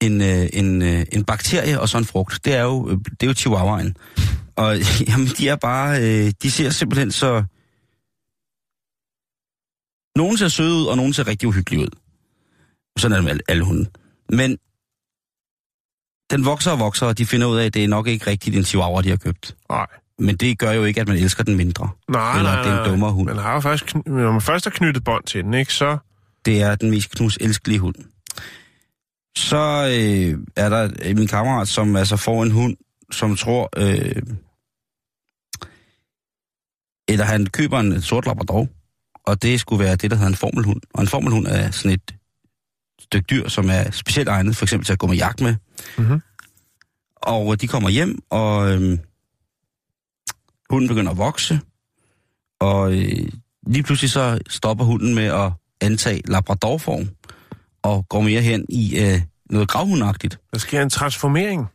en, 0.00 0.20
øh, 0.20 0.48
en, 0.52 0.82
øh, 0.82 1.06
en 1.12 1.24
bakterie 1.24 1.80
og 1.80 1.88
så 1.88 1.98
en 1.98 2.04
frugt. 2.04 2.44
Det 2.44 2.54
er 2.54 2.62
jo, 2.62 2.88
øh, 2.90 2.98
det 2.98 3.22
er 3.22 3.26
jo 3.26 3.34
chihuahuaen. 3.34 3.96
Og 4.56 4.76
jamen, 5.08 5.26
de 5.26 5.48
er 5.48 5.56
bare, 5.56 6.02
øh, 6.02 6.32
de 6.42 6.50
ser 6.50 6.70
simpelthen 6.70 7.10
så... 7.12 7.44
Nogle 10.16 10.38
ser 10.38 10.48
søde 10.48 10.74
ud, 10.74 10.86
og 10.86 10.96
nogle 10.96 11.14
ser 11.14 11.26
rigtig 11.26 11.48
uhyggelige 11.48 11.82
ud. 11.82 11.88
Sådan 12.98 13.12
er 13.12 13.16
det 13.16 13.24
med 13.24 13.30
alle, 13.30 13.42
alle 13.48 13.64
hunde. 13.64 13.90
Men 14.28 14.58
den 16.36 16.44
vokser 16.44 16.70
og 16.70 16.78
vokser, 16.78 17.06
og 17.06 17.18
de 17.18 17.26
finder 17.26 17.46
ud 17.46 17.56
af, 17.56 17.66
at 17.66 17.74
det 17.74 17.84
er 17.84 17.88
nok 17.88 18.06
ikke 18.06 18.26
rigtigt 18.26 18.56
en 18.56 18.64
chihuahua, 18.64 19.02
de 19.02 19.08
har 19.08 19.16
købt. 19.16 19.56
Nej. 19.70 19.86
Men 20.18 20.36
det 20.36 20.58
gør 20.58 20.72
jo 20.72 20.84
ikke, 20.84 21.00
at 21.00 21.08
man 21.08 21.16
elsker 21.16 21.44
den 21.44 21.56
mindre. 21.56 21.88
Nej, 22.10 22.38
Eller 22.38 22.50
nej, 22.50 22.62
det 22.62 22.70
er 22.70 22.76
en 22.76 22.82
nej. 22.82 22.88
dummere 22.88 23.12
hund. 23.12 23.26
Man 23.26 23.38
har 23.38 23.54
jo 23.54 23.60
faktisk, 23.60 23.94
når 23.94 24.32
man 24.32 24.40
først 24.40 24.64
har 24.64 24.70
knyttet 24.70 25.04
bånd 25.04 25.24
til 25.24 25.44
den, 25.44 25.54
ikke, 25.54 25.72
så... 25.72 25.98
Det 26.44 26.62
er 26.62 26.74
den 26.74 26.90
mest 26.90 27.10
knus 27.10 27.38
elskelige 27.40 27.78
hund. 27.78 27.94
Så 29.36 29.56
øh, 29.56 30.38
er 30.56 30.68
der 30.68 31.14
min 31.14 31.26
kammerat, 31.26 31.68
som 31.68 31.96
altså 31.96 32.16
får 32.16 32.42
en 32.42 32.50
hund, 32.50 32.76
som 33.10 33.36
tror... 33.36 33.70
Øh, 33.76 34.22
eller 37.08 37.24
han 37.24 37.46
køber 37.46 37.80
en 37.80 38.02
sort 38.02 38.26
labrador, 38.26 38.68
og 39.26 39.42
det 39.42 39.60
skulle 39.60 39.84
være 39.84 39.96
det, 39.96 40.10
der 40.10 40.16
hedder 40.16 40.30
en 40.30 40.36
formelhund. 40.36 40.80
Og 40.94 41.00
en 41.02 41.08
formelhund 41.08 41.46
er 41.46 41.70
sådan 41.70 41.90
et 41.90 42.14
stykke 43.00 43.26
dyr, 43.30 43.48
som 43.48 43.70
er 43.70 43.90
specielt 43.90 44.28
egnet, 44.28 44.56
for 44.56 44.64
eksempel 44.64 44.86
til 44.86 44.92
at 44.92 44.98
gå 44.98 45.06
med 45.06 45.16
jagt 45.16 45.40
med. 45.40 45.54
Mhm. 45.98 46.22
Og 47.16 47.60
de 47.60 47.68
kommer 47.68 47.88
hjem, 47.88 48.18
og 48.30 48.72
øh, 48.72 48.98
hunden 50.70 50.88
begynder 50.88 51.10
at 51.10 51.18
vokse, 51.18 51.60
og 52.60 52.92
øh, 52.92 53.28
lige 53.66 53.82
pludselig 53.82 54.10
så 54.10 54.38
stopper 54.48 54.84
hunden 54.84 55.14
med 55.14 55.24
at 55.24 55.52
antage 55.80 56.22
labradorform, 56.24 57.08
og 57.82 58.08
går 58.08 58.20
mere 58.20 58.40
hen 58.40 58.66
i 58.68 58.98
øh, 58.98 59.20
noget 59.50 59.68
gravhundagtigt. 59.68 60.38
Der 60.52 60.58
sker 60.58 60.82
en 60.82 60.90
transformering. 60.90 61.66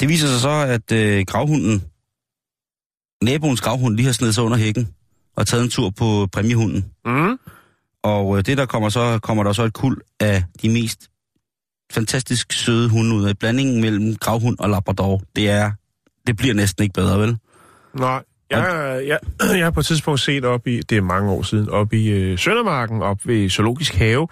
Det 0.00 0.08
viser 0.08 0.28
sig 0.28 0.40
så, 0.40 0.48
at 0.50 0.92
øh, 0.92 1.24
gravhunden, 1.26 1.82
naboens 3.22 3.60
gravhund, 3.60 3.96
lige 3.96 4.06
har 4.06 4.12
snedet 4.12 4.34
sig 4.34 4.44
under 4.44 4.58
hækken 4.58 4.88
og 5.36 5.46
taget 5.46 5.64
en 5.64 5.70
tur 5.70 5.90
på 5.90 6.28
præmiehunden. 6.32 6.84
Mm. 7.04 7.38
Og 8.02 8.38
øh, 8.38 8.46
det 8.46 8.58
der 8.58 8.66
kommer 8.66 8.88
så, 8.88 9.18
kommer 9.22 9.42
der 9.42 9.52
så 9.52 9.62
et 9.62 9.72
kul 9.72 10.00
af 10.20 10.44
de 10.62 10.68
mest 10.68 11.10
fantastisk 11.92 12.52
søde 12.52 12.88
hunde 12.88 13.16
ud 13.16 13.24
af. 13.24 13.38
Blandingen 13.38 13.80
mellem 13.80 14.16
gravhund 14.16 14.58
og 14.58 14.70
labrador, 14.70 15.22
det 15.36 15.50
er, 15.50 15.70
det 16.26 16.36
bliver 16.36 16.54
næsten 16.54 16.82
ikke 16.82 16.92
bedre, 16.92 17.20
vel? 17.20 17.36
Nej, 17.94 18.22
jeg, 18.50 19.02
jeg, 19.06 19.18
jeg 19.58 19.66
har 19.66 19.70
på 19.70 19.80
et 19.80 19.86
tidspunkt 19.86 20.20
set 20.20 20.44
op 20.44 20.66
i, 20.66 20.80
det 20.80 20.98
er 20.98 21.02
mange 21.02 21.30
år 21.30 21.42
siden, 21.42 21.68
op 21.68 21.92
i 21.92 22.08
øh, 22.08 22.38
Søndermarken, 22.38 23.02
op 23.02 23.26
ved 23.26 23.50
Zoologisk 23.50 23.94
Have. 23.94 24.28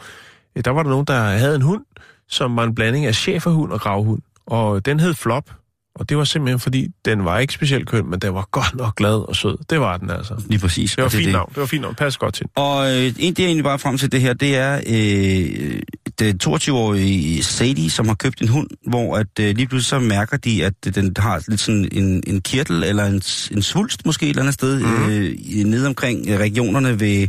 Der 0.65 0.71
var 0.71 0.83
der 0.83 0.91
nogen, 0.91 1.07
der 1.07 1.21
havde 1.21 1.57
en 1.57 1.63
hund, 1.63 1.85
som 2.29 2.57
var 2.57 2.65
en 2.65 2.75
blanding 2.75 3.07
af 3.07 3.15
cheferhund 3.15 3.73
og 3.73 3.81
gravhund. 3.81 4.23
Og 4.47 4.87
den 4.87 5.01
hed 5.01 5.15
Flop. 5.15 5.51
Og 5.95 6.09
det 6.09 6.17
var 6.17 6.25
simpelthen 6.25 6.61
fordi, 6.61 6.89
den 7.05 7.25
var 7.25 7.39
ikke 7.39 7.53
specielt 7.53 7.89
køn, 7.89 8.11
men 8.11 8.19
den 8.19 8.35
var 8.35 8.49
godt 8.51 8.75
nok 8.75 8.97
glad 8.97 9.29
og 9.29 9.37
sød. 9.37 9.57
Det 9.71 9.81
var 9.81 9.97
den 9.97 10.11
altså. 10.11 10.43
Lige 10.49 10.59
præcis. 10.59 10.95
Det 10.95 11.03
var 11.03 11.09
fint 11.11 11.25
det. 11.25 11.33
navn. 11.33 11.49
Det 11.49 11.61
var 11.61 11.67
fint 11.67 11.83
navn. 11.83 11.95
Pas 11.95 12.17
godt 12.17 12.35
til. 12.35 12.47
Og 12.55 12.91
øh, 12.91 13.13
en, 13.19 13.35
det 13.35 13.45
egentlig 13.45 13.65
bare 13.65 13.79
frem 13.79 13.99
til 13.99 14.13
det 14.13 14.21
her, 14.21 14.33
det 14.33 14.57
er 14.57 14.81
øh, 14.87 15.83
det 16.19 16.47
22-årige 16.47 17.43
Sadie, 17.43 17.91
som 17.91 18.09
har 18.09 18.15
købt 18.15 18.43
en 18.43 18.49
hund, 18.49 18.69
hvor 18.87 19.17
at 19.17 19.27
øh, 19.41 19.57
lige 19.57 19.67
pludselig 19.67 19.89
så 19.89 19.99
mærker 19.99 20.37
de, 20.37 20.65
at 20.65 20.75
øh, 20.87 20.95
den 20.95 21.15
har 21.19 21.43
lidt 21.49 21.61
sådan 21.61 21.89
en, 21.93 22.23
en 22.27 22.41
kirtel 22.41 22.85
eller 22.85 23.05
en, 23.05 23.23
en 23.57 23.63
svulst 23.63 24.07
måske 24.07 24.27
et 24.27 24.31
eller 24.31 24.43
andet 24.43 24.55
sted 24.55 24.81
mm. 24.81 25.09
øh, 25.09 25.65
nede 25.65 25.87
omkring 25.87 26.39
regionerne 26.39 27.01
ved, 27.01 27.29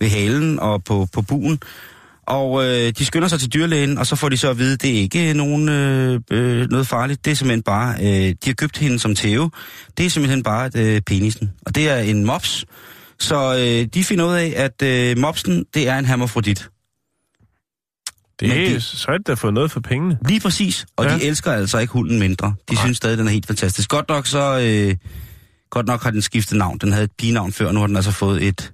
ved 0.00 0.08
halen 0.08 0.60
og 0.60 0.84
på, 0.84 1.08
på 1.12 1.22
buen. 1.22 1.60
Og 2.28 2.64
øh, 2.64 2.92
de 2.98 3.04
skynder 3.04 3.28
sig 3.28 3.40
til 3.40 3.52
dyrlægen, 3.54 3.98
og 3.98 4.06
så 4.06 4.16
får 4.16 4.28
de 4.28 4.36
så 4.36 4.50
at 4.50 4.58
vide, 4.58 4.72
at 4.72 4.82
det 4.82 4.90
er 4.90 5.00
ikke 5.00 5.34
nogen, 5.34 5.68
øh, 5.68 6.20
øh, 6.30 6.68
noget 6.70 6.86
farligt. 6.86 7.24
Det 7.24 7.30
er 7.30 7.34
simpelthen 7.34 7.62
bare, 7.62 7.94
øh, 8.00 8.06
de 8.28 8.36
har 8.46 8.52
købt 8.52 8.78
hende 8.78 8.98
som 8.98 9.14
tæve. 9.14 9.50
Det 9.98 10.06
er 10.06 10.10
simpelthen 10.10 10.42
bare 10.42 10.70
øh, 10.76 11.00
penisen. 11.00 11.50
Og 11.66 11.74
det 11.74 11.88
er 11.88 11.98
en 11.98 12.24
mops. 12.24 12.64
Så 13.18 13.54
øh, 13.54 13.86
de 13.94 14.04
finder 14.04 14.24
ud 14.24 14.34
af, 14.34 14.52
at 14.56 14.82
øh, 14.82 15.18
mopsen, 15.18 15.64
det 15.74 15.88
er 15.88 15.98
en 15.98 16.04
hermafrodit. 16.04 16.68
Det, 18.40 18.50
er, 18.50 18.68
de- 18.74 18.80
Så 18.80 19.06
er 19.08 19.16
det 19.18 19.26
da 19.26 19.34
fået 19.34 19.54
noget 19.54 19.70
for 19.70 19.80
pengene. 19.80 20.18
Lige 20.28 20.40
præcis. 20.40 20.86
Og 20.96 21.04
ja. 21.04 21.14
De 21.16 21.24
elsker 21.24 21.52
altså 21.52 21.78
ikke 21.78 21.92
hunden 21.92 22.18
mindre. 22.18 22.54
De. 22.68 22.74
Nej. 22.74 22.82
synes 22.84 22.96
stadig, 22.96 23.18
den 23.18 23.26
er 23.26 23.30
helt 23.30 23.46
fantastisk. 23.46 23.88
Godt 23.90 24.08
nok 24.08 24.26
så... 24.26 24.60
Øh, 24.60 24.96
godt 25.70 25.86
nok 25.86 26.02
har 26.02 26.10
den 26.10 26.22
skiftet 26.22 26.58
navn. 26.58 26.78
Den 26.78 26.92
havde 26.92 27.04
et 27.04 27.10
pigenavn 27.18 27.52
før, 27.52 27.72
nu 27.72 27.80
har 27.80 27.86
den 27.86 27.96
altså 27.96 28.10
fået 28.10 28.42
et... 28.42 28.72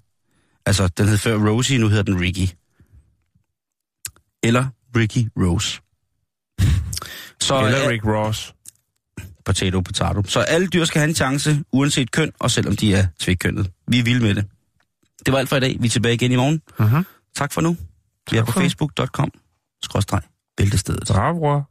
Altså, 0.66 0.88
den 0.88 1.08
hed 1.08 1.18
før 1.18 1.36
Rosie, 1.50 1.78
nu 1.78 1.88
hedder 1.88 2.02
den 2.02 2.20
Ricky. 2.20 2.48
Eller 4.44 4.66
Ricky 4.96 5.28
Rose. 5.36 5.80
Så 7.40 7.58
Eller 7.58 7.78
er- 7.78 7.88
Rick 7.90 8.04
Ross. 8.04 8.54
potato, 9.44 9.80
potato. 9.80 10.22
Så 10.26 10.40
alle 10.40 10.66
dyr 10.66 10.84
skal 10.84 10.98
have 11.00 11.08
en 11.08 11.14
chance, 11.14 11.64
uanset 11.72 12.10
køn, 12.10 12.32
og 12.40 12.50
selvom 12.50 12.76
de 12.76 12.94
er 12.94 13.06
tvækkønnet. 13.20 13.70
Vi 13.88 13.98
er 13.98 14.02
vilde 14.04 14.20
med 14.24 14.34
det. 14.34 14.44
Det 15.26 15.32
var 15.32 15.38
alt 15.38 15.48
for 15.48 15.56
i 15.56 15.60
dag. 15.60 15.76
Vi 15.80 15.86
er 15.86 15.90
tilbage 15.90 16.14
igen 16.14 16.32
i 16.32 16.36
morgen. 16.36 16.62
Mhm. 16.78 17.06
Tak 17.36 17.52
for 17.52 17.60
nu. 17.60 17.76
Vi 18.30 18.36
er 18.36 18.44
på 18.44 18.52
facebook.com. 18.52 19.30
Skråstreg. 19.82 20.20
Bæltestedet. 20.56 21.08
Bravo, 21.08 21.38
bror. 21.38 21.70